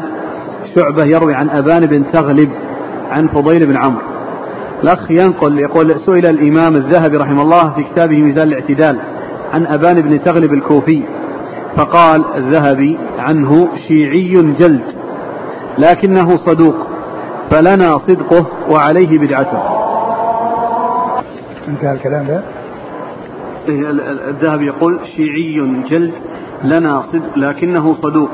شعبة 0.74 1.04
يروي 1.04 1.34
عن 1.34 1.50
أبان 1.50 1.86
بن 1.86 2.04
تغلب 2.12 2.50
عن 3.10 3.28
فضيل 3.28 3.66
بن 3.66 3.76
عمرو. 3.76 4.02
الأخ 4.82 5.10
ينقل 5.10 5.58
يقول 5.58 6.00
سئل 6.06 6.26
الإمام 6.26 6.76
الذهبي 6.76 7.16
رحمه 7.16 7.42
الله 7.42 7.74
في 7.74 7.84
كتابه 7.84 8.22
ميزان 8.22 8.48
الاعتدال 8.48 8.98
عن 9.54 9.66
أبان 9.66 10.00
بن 10.00 10.24
تغلب 10.24 10.52
الكوفي 10.52 11.02
فقال 11.76 12.24
الذهبي 12.36 12.98
عنه 13.18 13.68
شيعي 13.88 14.54
جلد 14.58 14.82
لكنه 15.78 16.36
صدوق 16.36 16.74
فلنا 17.50 17.98
صدقه 17.98 18.46
وعليه 18.70 19.18
بدعته. 19.18 19.85
انتهى 21.68 21.92
الكلام 21.92 22.26
ده؟ 22.26 22.40
إيه، 23.68 23.90
الذهب 24.30 24.62
يقول 24.62 25.00
شيعي 25.16 25.82
جلد 25.90 26.12
لنا 26.64 27.02
صدق 27.02 27.38
لكنه 27.38 27.94
صدوق 27.94 28.30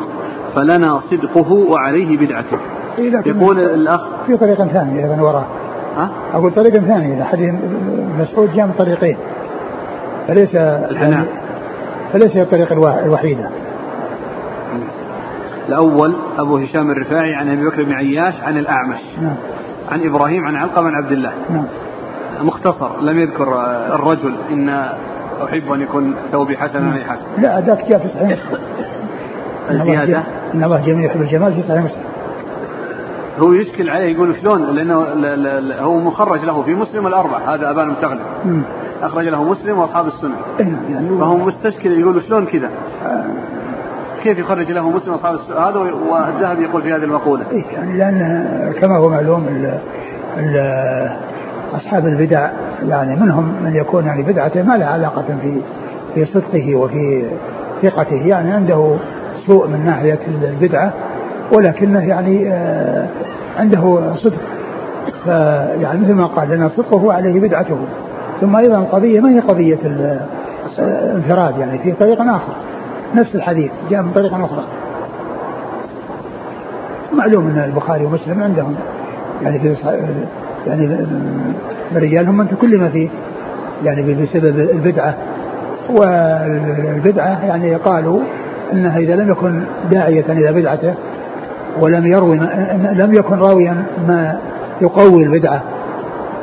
فلنا 0.55 1.01
صدقه 1.11 1.53
وعليه 1.53 2.19
بدعته. 2.19 2.59
إيه 2.99 3.13
يقول 3.27 3.59
الأخ 3.59 4.01
في 4.27 4.37
طريقة 4.37 4.67
ثانية 4.67 5.05
أيضا 5.05 5.23
وراه 5.23 5.45
ها؟ 5.97 6.11
أقول 6.35 6.53
طريقة 6.53 6.81
ثانية 6.81 7.25
حديث 7.25 7.55
مسعود 8.21 8.53
جاء 8.55 8.67
من 8.67 8.73
طريقين. 8.79 9.17
فليس 10.29 10.55
الحناء. 10.55 11.27
فليس 12.13 12.37
هي 12.37 12.43
الطريقة 12.43 13.03
الوحيدة 13.05 13.51
الأول 15.69 16.17
أبو 16.39 16.57
هشام 16.57 16.91
الرفاعي 16.91 17.35
عن 17.35 17.49
أبي 17.49 17.67
بكر 17.67 17.83
بن 17.83 17.93
عياش 17.93 18.35
عن 18.43 18.59
الأعمش. 18.59 19.01
نعم. 19.23 19.37
عن 19.93 20.07
إبراهيم 20.07 20.45
عن 20.45 20.57
علقمة 20.57 20.91
بن 20.91 20.95
عبد 20.95 21.13
الله. 21.13 21.33
نعم. 21.51 21.65
مختصر 22.43 23.01
لم 23.01 23.19
يذكر 23.19 23.61
الرجل. 23.95 24.35
إن 24.51 24.69
أحب 25.45 25.73
أن 25.73 25.81
يكون 25.81 26.15
ثوبي 26.33 26.57
حسنا 26.57 26.97
أي 26.97 27.05
حسن؟ 27.05 27.25
لا 27.39 27.61
ذاك 27.61 27.89
جاء 27.89 27.99
في 27.99 28.09
صحيح 28.09 28.39
الزيادة 29.71 30.23
إن 30.55 30.65
الله 30.65 30.87
جميل 30.87 31.05
يحب 31.05 31.21
الجمال 31.21 31.55
في 31.55 31.63
صحيح 31.69 31.83
مسلم. 31.85 32.03
هو 33.39 33.53
يشكل 33.53 33.91
عليه 33.91 34.15
يقول 34.15 34.37
شلون؟ 34.43 34.75
لأنه 34.75 34.95
هو 35.81 35.99
مخرج 35.99 36.45
له 36.45 36.63
في 36.63 36.75
مسلم 36.75 37.07
الأربع. 37.07 37.39
هذا 37.39 37.71
أبان 37.71 37.89
متغلب 37.89 38.21
أخرج 39.03 39.29
له 39.29 39.45
مسلم 39.45 39.79
وأصحاب 39.79 40.07
السنة. 40.07 40.37
إيه، 40.61 40.77
يعني 40.93 41.09
فهو 41.09 41.37
مستشكل 41.37 42.01
يقول 42.01 42.23
شلون 42.23 42.47
كذا؟ 42.47 42.71
كيف 44.23 44.39
يخرج 44.39 44.73
له 44.73 44.91
مسلم 44.91 45.13
وأصحاب 45.13 45.37
هذا 45.59 45.79
والذهبي 45.79 46.63
يقول 46.63 46.83
في 46.83 46.93
هذه 46.93 47.05
المقولة. 47.05 47.45
إيه 47.51 47.65
يعني 47.73 47.99
لأن 47.99 48.75
كما 48.81 48.97
هو 48.97 49.09
معلوم 49.09 49.47
ال 49.49 49.79
ال 50.37 51.32
أصحاب 51.75 52.07
البدع 52.07 52.51
يعني 52.89 53.17
منهم 53.17 53.55
من 53.65 53.77
يكون 53.77 54.07
يعني 54.07 54.23
بدعته 54.23 54.63
ما 54.63 54.75
لها 54.75 54.89
علاقة 54.89 55.25
في 55.43 55.61
في 56.15 56.25
صدقه 56.25 56.75
وفي 56.75 57.25
ثقته 57.83 58.27
يعني 58.27 58.53
عنده 58.53 58.97
سوء 59.47 59.69
من 59.69 59.85
ناحية 59.85 60.19
البدعة 60.45 60.93
ولكنه 61.53 62.09
يعني 62.09 62.49
آه، 62.53 63.07
عنده 63.59 64.01
صدق. 64.17 64.41
فيعني 65.25 66.01
مثل 66.01 66.13
ما 66.13 66.27
قال 66.27 66.51
لنا 66.51 66.69
صدقه 66.69 67.13
عليه 67.13 67.41
بدعته. 67.41 67.79
ثم 68.41 68.57
أيضا 68.57 68.79
القضية 68.79 69.21
ما 69.21 69.31
هي 69.31 69.41
قضية 69.41 69.79
الانفراد 70.79 71.59
يعني 71.59 71.79
في 71.79 71.93
طريق 71.93 72.21
آخر. 72.21 72.53
نفس 73.15 73.35
الحديث 73.35 73.71
جاء 73.91 74.03
من 74.03 74.13
طريق 74.13 74.35
أخرى. 74.35 74.65
معلوم 77.13 77.47
أن 77.47 77.65
البخاري 77.65 78.05
ومسلم 78.05 78.43
عندهم 78.43 78.75
يعني 79.43 79.59
في 79.59 79.77
يعني 80.67 80.87
من 80.87 81.57
رجالهم 81.97 82.37
من 82.37 82.49
تكلم 82.49 82.89
فيه 82.89 83.09
يعني 83.85 84.03
بسبب 84.03 84.59
البدعة. 84.59 85.15
والبدعة 85.91 87.45
يعني 87.45 87.75
قالوا 87.75 88.21
إنها 88.73 88.99
إذا 88.99 89.17
لم 89.17 89.31
يكن 89.31 89.63
داعية 89.91 90.25
إلى 90.29 90.53
بدعته 90.53 90.95
ولم 91.81 92.07
يروي 92.07 92.39
ما 92.39 92.93
لم 92.97 93.15
يكن 93.15 93.39
راويا 93.39 93.85
ما 94.09 94.39
يقوي 94.81 95.23
البدعة. 95.23 95.63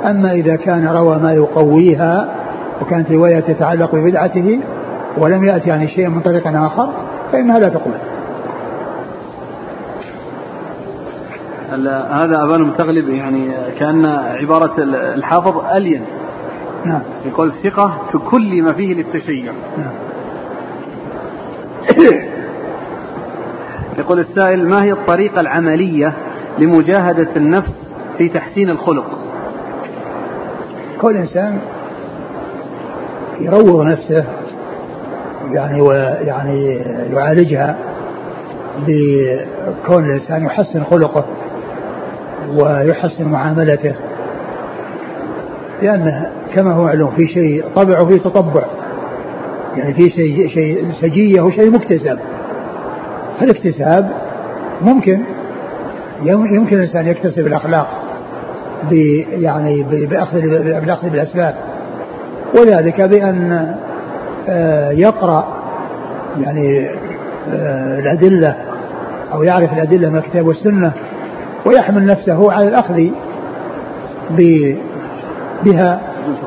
أما 0.05 0.31
إذا 0.31 0.55
كان 0.55 0.87
روى 0.87 1.17
ما 1.17 1.33
يقويها 1.33 2.27
وكانت 2.81 3.11
رواية 3.11 3.39
تتعلق 3.39 3.95
ببدعته 3.95 4.59
ولم 5.17 5.43
يأتي 5.43 5.71
عن 5.71 5.87
شيء 5.87 6.09
من 6.09 6.19
طريق 6.19 6.47
آخر 6.47 6.89
فإنها 7.31 7.59
لا 7.59 7.69
تقبل. 7.69 8.08
هذا 12.21 12.43
أبان 12.43 12.61
متغلب 12.61 13.09
يعني 13.09 13.51
كأن 13.79 14.05
عبارة 14.41 14.73
الحافظ 15.13 15.65
ألين 15.75 16.05
نعم. 16.85 17.01
يقول 17.25 17.53
ثقة 17.63 17.97
في 18.11 18.17
كل 18.17 18.63
ما 18.63 18.73
فيه 18.73 18.93
للتشيع. 18.93 19.53
نعم. 19.77 19.93
يقول 23.97 24.19
السائل 24.19 24.69
ما 24.69 24.83
هي 24.83 24.91
الطريقة 24.91 25.41
العملية 25.41 26.13
لمجاهدة 26.59 27.27
النفس 27.35 27.73
في 28.17 28.29
تحسين 28.29 28.69
الخلق؟ 28.69 29.19
كل 31.01 31.15
إنسان 31.15 31.59
يروض 33.39 33.81
نفسه 33.85 34.25
يعني 35.51 35.81
ويعني 35.81 36.65
يعالجها 37.13 37.77
بكون 38.87 40.05
الإنسان 40.05 40.45
يحسن 40.45 40.83
خلقه. 40.83 41.25
ويحسن 42.55 43.27
معاملته. 43.27 43.95
لأنه 45.81 46.31
كما 46.55 46.73
هو 46.73 46.83
معلوم 46.83 47.11
في 47.11 47.27
شيء 47.27 47.63
طبع 47.75 47.99
وفي 48.01 48.19
تطبع. 48.19 48.63
يعني 49.77 49.93
في 49.93 50.09
شيء 50.09 50.49
شيء 50.49 50.91
سجية 51.01 51.41
وشيء 51.41 51.71
مكتسب. 51.71 52.19
فالاكتساب 53.39 54.11
ممكن. 54.81 55.19
يمكن 56.23 56.77
الإنسان 56.77 57.07
يكتسب 57.07 57.47
الأخلاق 57.47 57.87
يعني 59.31 59.83
بأخذ 59.83 60.41
بالأخذ 60.41 61.09
بالأسباب. 61.09 61.55
وذلك 62.55 63.01
بأن 63.01 63.75
آه، 64.49 64.91
يقرأ 64.91 65.47
يعني 66.39 66.89
آه، 67.53 67.99
الأدلة 67.99 68.55
أو 69.33 69.43
يعرف 69.43 69.73
الأدلة 69.73 70.09
من 70.09 70.17
الكتاب 70.17 70.47
والسنة. 70.47 70.91
ويحمل 71.65 72.05
نفسه 72.05 72.51
على 72.51 72.67
الأخذ 72.67 73.09
بها 75.65 76.01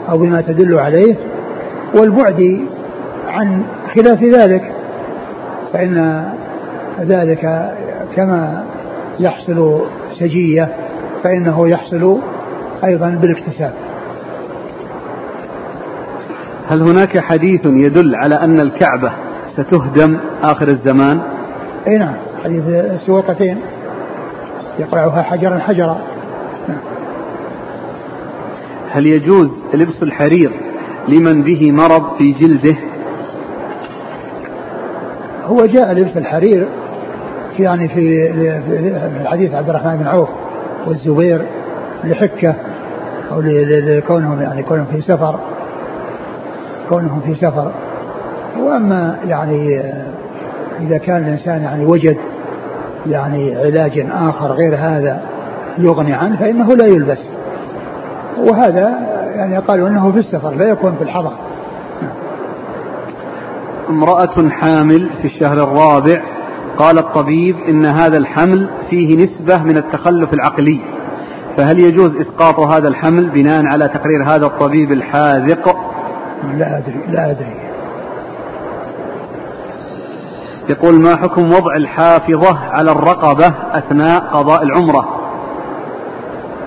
أو 0.09 0.19
بما 0.19 0.41
تدل 0.41 0.79
عليه. 0.79 1.17
والبعد 1.95 2.61
عن 3.29 3.63
خلاف 3.95 4.23
ذلك 4.23 4.73
فإن 5.73 6.25
ذلك 7.01 7.75
كما 8.17 8.65
يحصل 9.21 9.81
سجية 10.21 10.69
فإنه 11.25 11.69
يحصل 11.69 12.19
أيضا 12.85 13.11
بالاكتساب. 13.11 13.73
هل 16.69 16.83
هناك 16.83 17.19
حديث 17.19 17.67
يدل 17.67 18.15
على 18.15 18.35
أن 18.35 18.61
الكعبة 18.61 19.13
ستهدم 19.57 20.19
آخر 20.43 20.69
الزمان؟ 20.69 21.21
أي 21.87 21.99
نعم 21.99 22.15
حديث 22.45 22.69
السويقتين 22.69 23.59
يقرعها 24.79 25.23
حجرا 25.23 25.59
حجرا. 25.59 25.99
هل 28.91 29.07
يجوز 29.07 29.51
لبس 29.75 30.03
الحرير 30.03 30.53
لمن 31.09 31.43
به 31.43 31.73
مرض 31.73 32.17
في 32.19 32.33
جلده؟ 32.33 32.77
هو 35.45 35.67
جاء 35.67 35.93
لبس 35.93 36.17
الحرير 36.17 36.67
في 37.57 37.63
يعني 37.63 37.89
في 37.89 38.33
في 38.63 39.29
حديث 39.29 39.55
عبد 39.55 39.69
الرحمن 39.69 39.97
بن 39.97 40.07
عوف 40.07 40.29
والزبير 40.87 41.43
لحكة 42.05 42.55
أو 43.33 43.41
لكونهم 43.41 44.43
يعني 44.43 44.63
كونهم 44.63 44.87
في 44.87 45.03
سفر. 45.03 45.39
كونهم 46.89 47.21
في 47.21 47.35
سفر. 47.35 47.73
وأما 48.61 49.19
يعني 49.29 49.83
إذا 50.81 50.99
كان 50.99 51.17
الإنسان 51.17 51.63
يعني 51.63 51.87
وجد 51.87 52.17
يعني 53.07 53.57
علاج 53.57 54.07
آخر 54.13 54.53
غير 54.53 54.75
هذا 54.75 55.23
يغني 55.79 56.15
عنه 56.15 56.37
فإنه 56.37 56.69
لا 56.69 56.87
يلبس. 56.87 57.19
وهذا 58.39 58.99
يعني 59.37 59.59
قالوا 59.59 59.89
إنه 59.89 60.13
في 60.13 60.19
السفر 60.19 60.55
لا 60.55 60.69
يكون 60.69 60.95
في 60.99 61.05
الحضر. 61.05 61.33
امرأة 63.89 64.49
حامل 64.49 65.11
في 65.23 65.25
الشهر 65.25 65.63
الرابع 65.63 66.23
قال 66.79 66.99
الطبيب 66.99 67.57
إن 67.69 67.87
هذا 67.87 68.17
الحمل 68.17 68.69
فيه 68.91 69.17
نسبة 69.17 69.63
من 69.63 69.77
التخلف 69.77 70.35
العقلي 70.35 70.81
فهل 71.57 71.79
يجوز 71.81 72.17
إسقاط 72.17 72.61
هذا 72.61 72.89
الحمل 72.89 73.29
بناء 73.29 73.67
على 73.67 73.89
تقرير 73.89 74.25
هذا 74.25 74.47
الطبيب 74.47 74.93
الحاذق؟ 74.93 75.77
لا 76.59 76.79
أدري 76.79 77.01
لا 77.09 77.31
أدري. 77.31 77.72
يقول 80.69 81.01
ما 81.01 81.17
حكم 81.17 81.53
وضع 81.53 81.77
الحافظة 81.77 82.59
على 82.59 82.91
الرقبة 82.91 83.53
أثناء 83.73 84.21
قضاء 84.21 84.63
العمرة؟ 84.63 85.09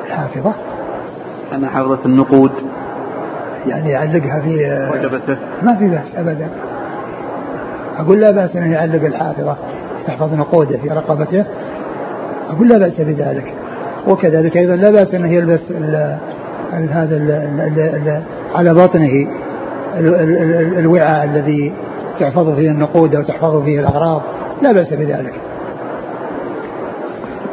الحافظة 0.08 0.54
أنا 1.54 1.70
حافظة 1.70 2.06
النقود. 2.06 2.52
يعني 3.68 3.90
يعلقها 3.90 4.42
في 4.42 4.90
وجبته. 4.94 5.38
ما 5.62 5.76
في 5.76 5.88
بأس 5.88 6.16
أبدا. 6.16 6.50
أقول 7.98 8.20
لا 8.20 8.32
بأس 8.32 8.56
أن 8.56 8.72
يعلق 8.72 9.06
الحافظة 9.06 9.58
يحفظ 10.08 10.34
نقوده 10.34 10.78
في 10.78 10.90
رقبته. 10.90 11.46
أقول 12.50 12.70
لا 12.70 12.78
بأس 12.78 13.02
بذلك. 13.02 13.54
وكذلك 14.08 14.58
أيضا 14.58 14.76
لا 14.76 14.92
بأس 14.92 15.14
أنه 15.14 15.34
يلبس 15.34 15.60
هذا 16.72 18.24
على 18.56 18.74
بطنه 18.74 19.28
الوعاء 20.80 21.24
الذي 21.24 21.74
تحفظ 22.20 22.56
فيه 22.56 22.72
النقود 22.72 23.16
أو 23.16 23.22
تحفظ 23.22 23.64
فيه 23.64 23.80
الأغراض 23.80 24.22
لا 24.62 24.72
بأس 24.72 24.94
بذلك. 24.94 25.34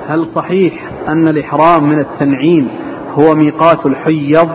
هل 0.08 0.26
صحيح 0.34 0.90
أن 1.08 1.28
الإحرام 1.28 1.84
من 1.88 1.98
التنعيم 1.98 2.68
هو 3.18 3.34
ميقات 3.34 3.86
الحيض؟ 3.86 4.48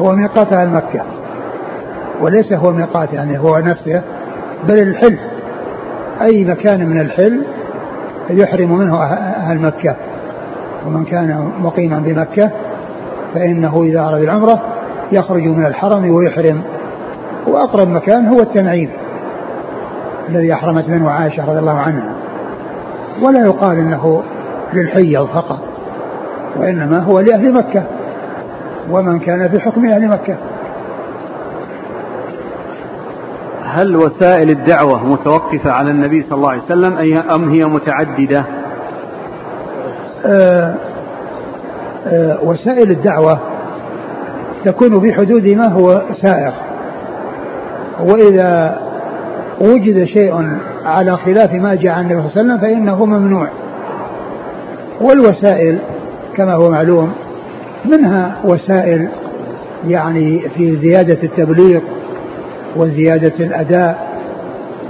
هو 0.00 0.12
ميقات 0.12 0.52
أهل 0.52 0.68
مكة 0.68 1.02
وليس 2.20 2.52
هو 2.52 2.72
ميقات 2.72 3.12
يعني 3.12 3.38
هو 3.38 3.58
نفسه 3.58 4.02
بل 4.68 4.78
الحل 4.78 5.18
أي 6.20 6.44
مكان 6.44 6.88
من 6.88 7.00
الحل 7.00 7.42
يحرم 8.30 8.78
منه 8.78 9.02
أهل 9.02 9.58
مكة. 9.58 9.96
ومن 10.86 11.04
كان 11.04 11.52
مقيما 11.60 11.98
بمكة 11.98 12.50
فإنه 13.34 13.82
إذا 13.82 14.00
أراد 14.00 14.22
العمرة 14.22 14.62
يخرج 15.12 15.42
من 15.42 15.66
الحرم 15.66 16.10
ويحرم. 16.10 16.62
وأقرب 17.46 17.88
مكان 17.88 18.26
هو 18.26 18.40
التنعيم 18.40 18.90
الذي 20.28 20.52
أحرمت 20.52 20.88
منه 20.88 21.10
عائشة 21.10 21.44
رضي 21.50 21.58
الله 21.58 21.78
عنها. 21.78 22.14
ولا 23.22 23.46
يقال 23.46 23.78
إنه 23.78 24.22
للحيض 24.72 25.26
فقط 25.26 25.60
وإنما 26.56 26.98
هو 26.98 27.20
لأهل 27.20 27.52
مكة 27.52 27.82
ومن 28.90 29.18
كان 29.18 29.48
في 29.48 29.60
حكم 29.60 29.86
أهل 29.86 30.08
مكة. 30.08 30.36
هل 33.64 33.96
وسائل 33.96 34.50
الدعوة 34.50 35.06
متوقفة 35.06 35.72
على 35.72 35.90
النبي 35.90 36.22
صلى 36.22 36.34
الله 36.34 36.50
عليه 36.50 36.62
وسلم 36.62 37.20
أم 37.30 37.50
هي 37.50 37.64
متعددة؟ 37.64 38.44
آه 40.26 40.74
آه 42.06 42.38
وسائل 42.42 42.90
الدعوة 42.90 43.38
تكون 44.64 44.98
بحدود 44.98 45.48
ما 45.48 45.68
هو 45.68 46.02
سائغ 46.22 46.52
وإذا 48.02 48.80
وجد 49.60 50.04
شيء 50.04 50.48
على 50.84 51.16
خلاف 51.16 51.54
ما 51.54 51.74
جاء 51.74 51.92
عن 51.92 52.10
النبي 52.10 52.28
صلى 52.28 52.40
الله 52.40 52.52
عليه 52.52 52.52
وسلم 52.52 52.58
فإنه 52.58 53.04
ممنوع. 53.04 53.48
والوسائل 55.00 55.78
كما 56.36 56.54
هو 56.54 56.70
معلوم 56.70 57.12
منها 57.84 58.36
وسائل 58.44 59.08
يعني 59.86 60.40
في 60.56 60.76
زيادة 60.76 61.22
التبليغ 61.22 61.80
وزيادة 62.76 63.32
الأداء 63.40 64.12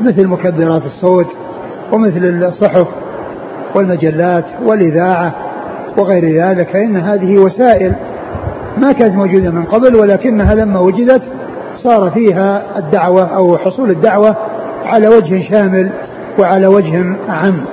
مثل 0.01 0.27
مكبرات 0.27 0.83
الصوت 0.87 1.27
ومثل 1.93 2.45
الصحف 2.45 2.87
والمجلات 3.75 4.45
والإذاعة 4.67 5.35
وغير 5.99 6.43
ذلك 6.43 6.69
فإن 6.69 6.97
هذه 6.97 7.35
وسائل 7.39 7.93
ما 8.79 8.93
كانت 8.93 9.15
موجودة 9.15 9.51
من 9.51 9.65
قبل 9.65 9.97
ولكنها 9.97 10.55
لما 10.55 10.81
وجدت 10.81 11.23
صار 11.83 12.11
فيها 12.11 12.79
الدعوة 12.79 13.37
أو 13.37 13.59
حصول 13.59 13.91
الدعوة 13.91 14.37
على 14.85 15.09
وجه 15.09 15.43
شامل 15.51 15.91
وعلى 16.39 16.67
وجه 16.67 17.17
أعم. 17.29 17.65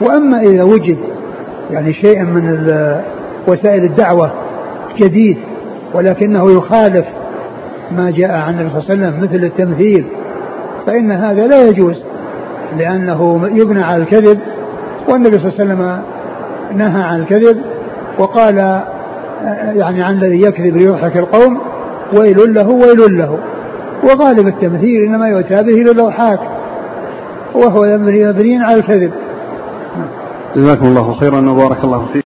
وأما 0.00 0.40
إذا 0.40 0.62
وجد 0.62 0.98
يعني 1.70 1.92
شيء 1.92 2.22
من 2.22 2.66
وسائل 3.48 3.84
الدعوة 3.84 4.32
جديد 4.96 5.38
ولكنه 5.94 6.52
يخالف 6.52 7.06
ما 7.92 8.10
جاء 8.10 8.30
عن 8.30 8.54
النبي 8.54 8.70
صلى 8.70 8.94
الله 8.94 9.06
عليه 9.06 9.16
وسلم 9.16 9.24
مثل 9.24 9.44
التمثيل 9.44 10.06
فإن 10.86 11.12
هذا 11.12 11.46
لا 11.46 11.68
يجوز 11.68 12.02
لأنه 12.78 13.50
يبنى 13.54 13.82
على 13.82 14.02
الكذب 14.02 14.38
والنبي 15.08 15.38
صلى 15.38 15.48
الله 15.48 15.60
عليه 15.60 15.64
وسلم 15.64 16.02
نهى 16.78 17.02
عن 17.02 17.20
الكذب 17.20 17.62
وقال 18.18 18.82
يعني 19.74 20.02
عن 20.02 20.14
الذي 20.14 20.42
يكذب 20.42 20.76
ليضحك 20.76 21.16
القوم 21.16 21.58
ويل 22.12 22.54
له 22.54 22.68
ويل 22.68 23.18
له. 23.18 23.38
وغالب 24.04 24.46
التمثيل 24.46 25.04
إنما 25.04 25.28
يؤتى 25.28 25.62
به 25.62 25.72
للضحاك. 25.72 26.40
وهو 27.54 27.98
مبني 27.98 28.24
على 28.64 28.80
الكذب. 28.80 29.10
جزاكم 30.56 30.86
الله 30.86 31.12
خيرا 31.12 31.50
وبارك 31.50 31.84
الله 31.84 31.98
فيك. 31.98 32.16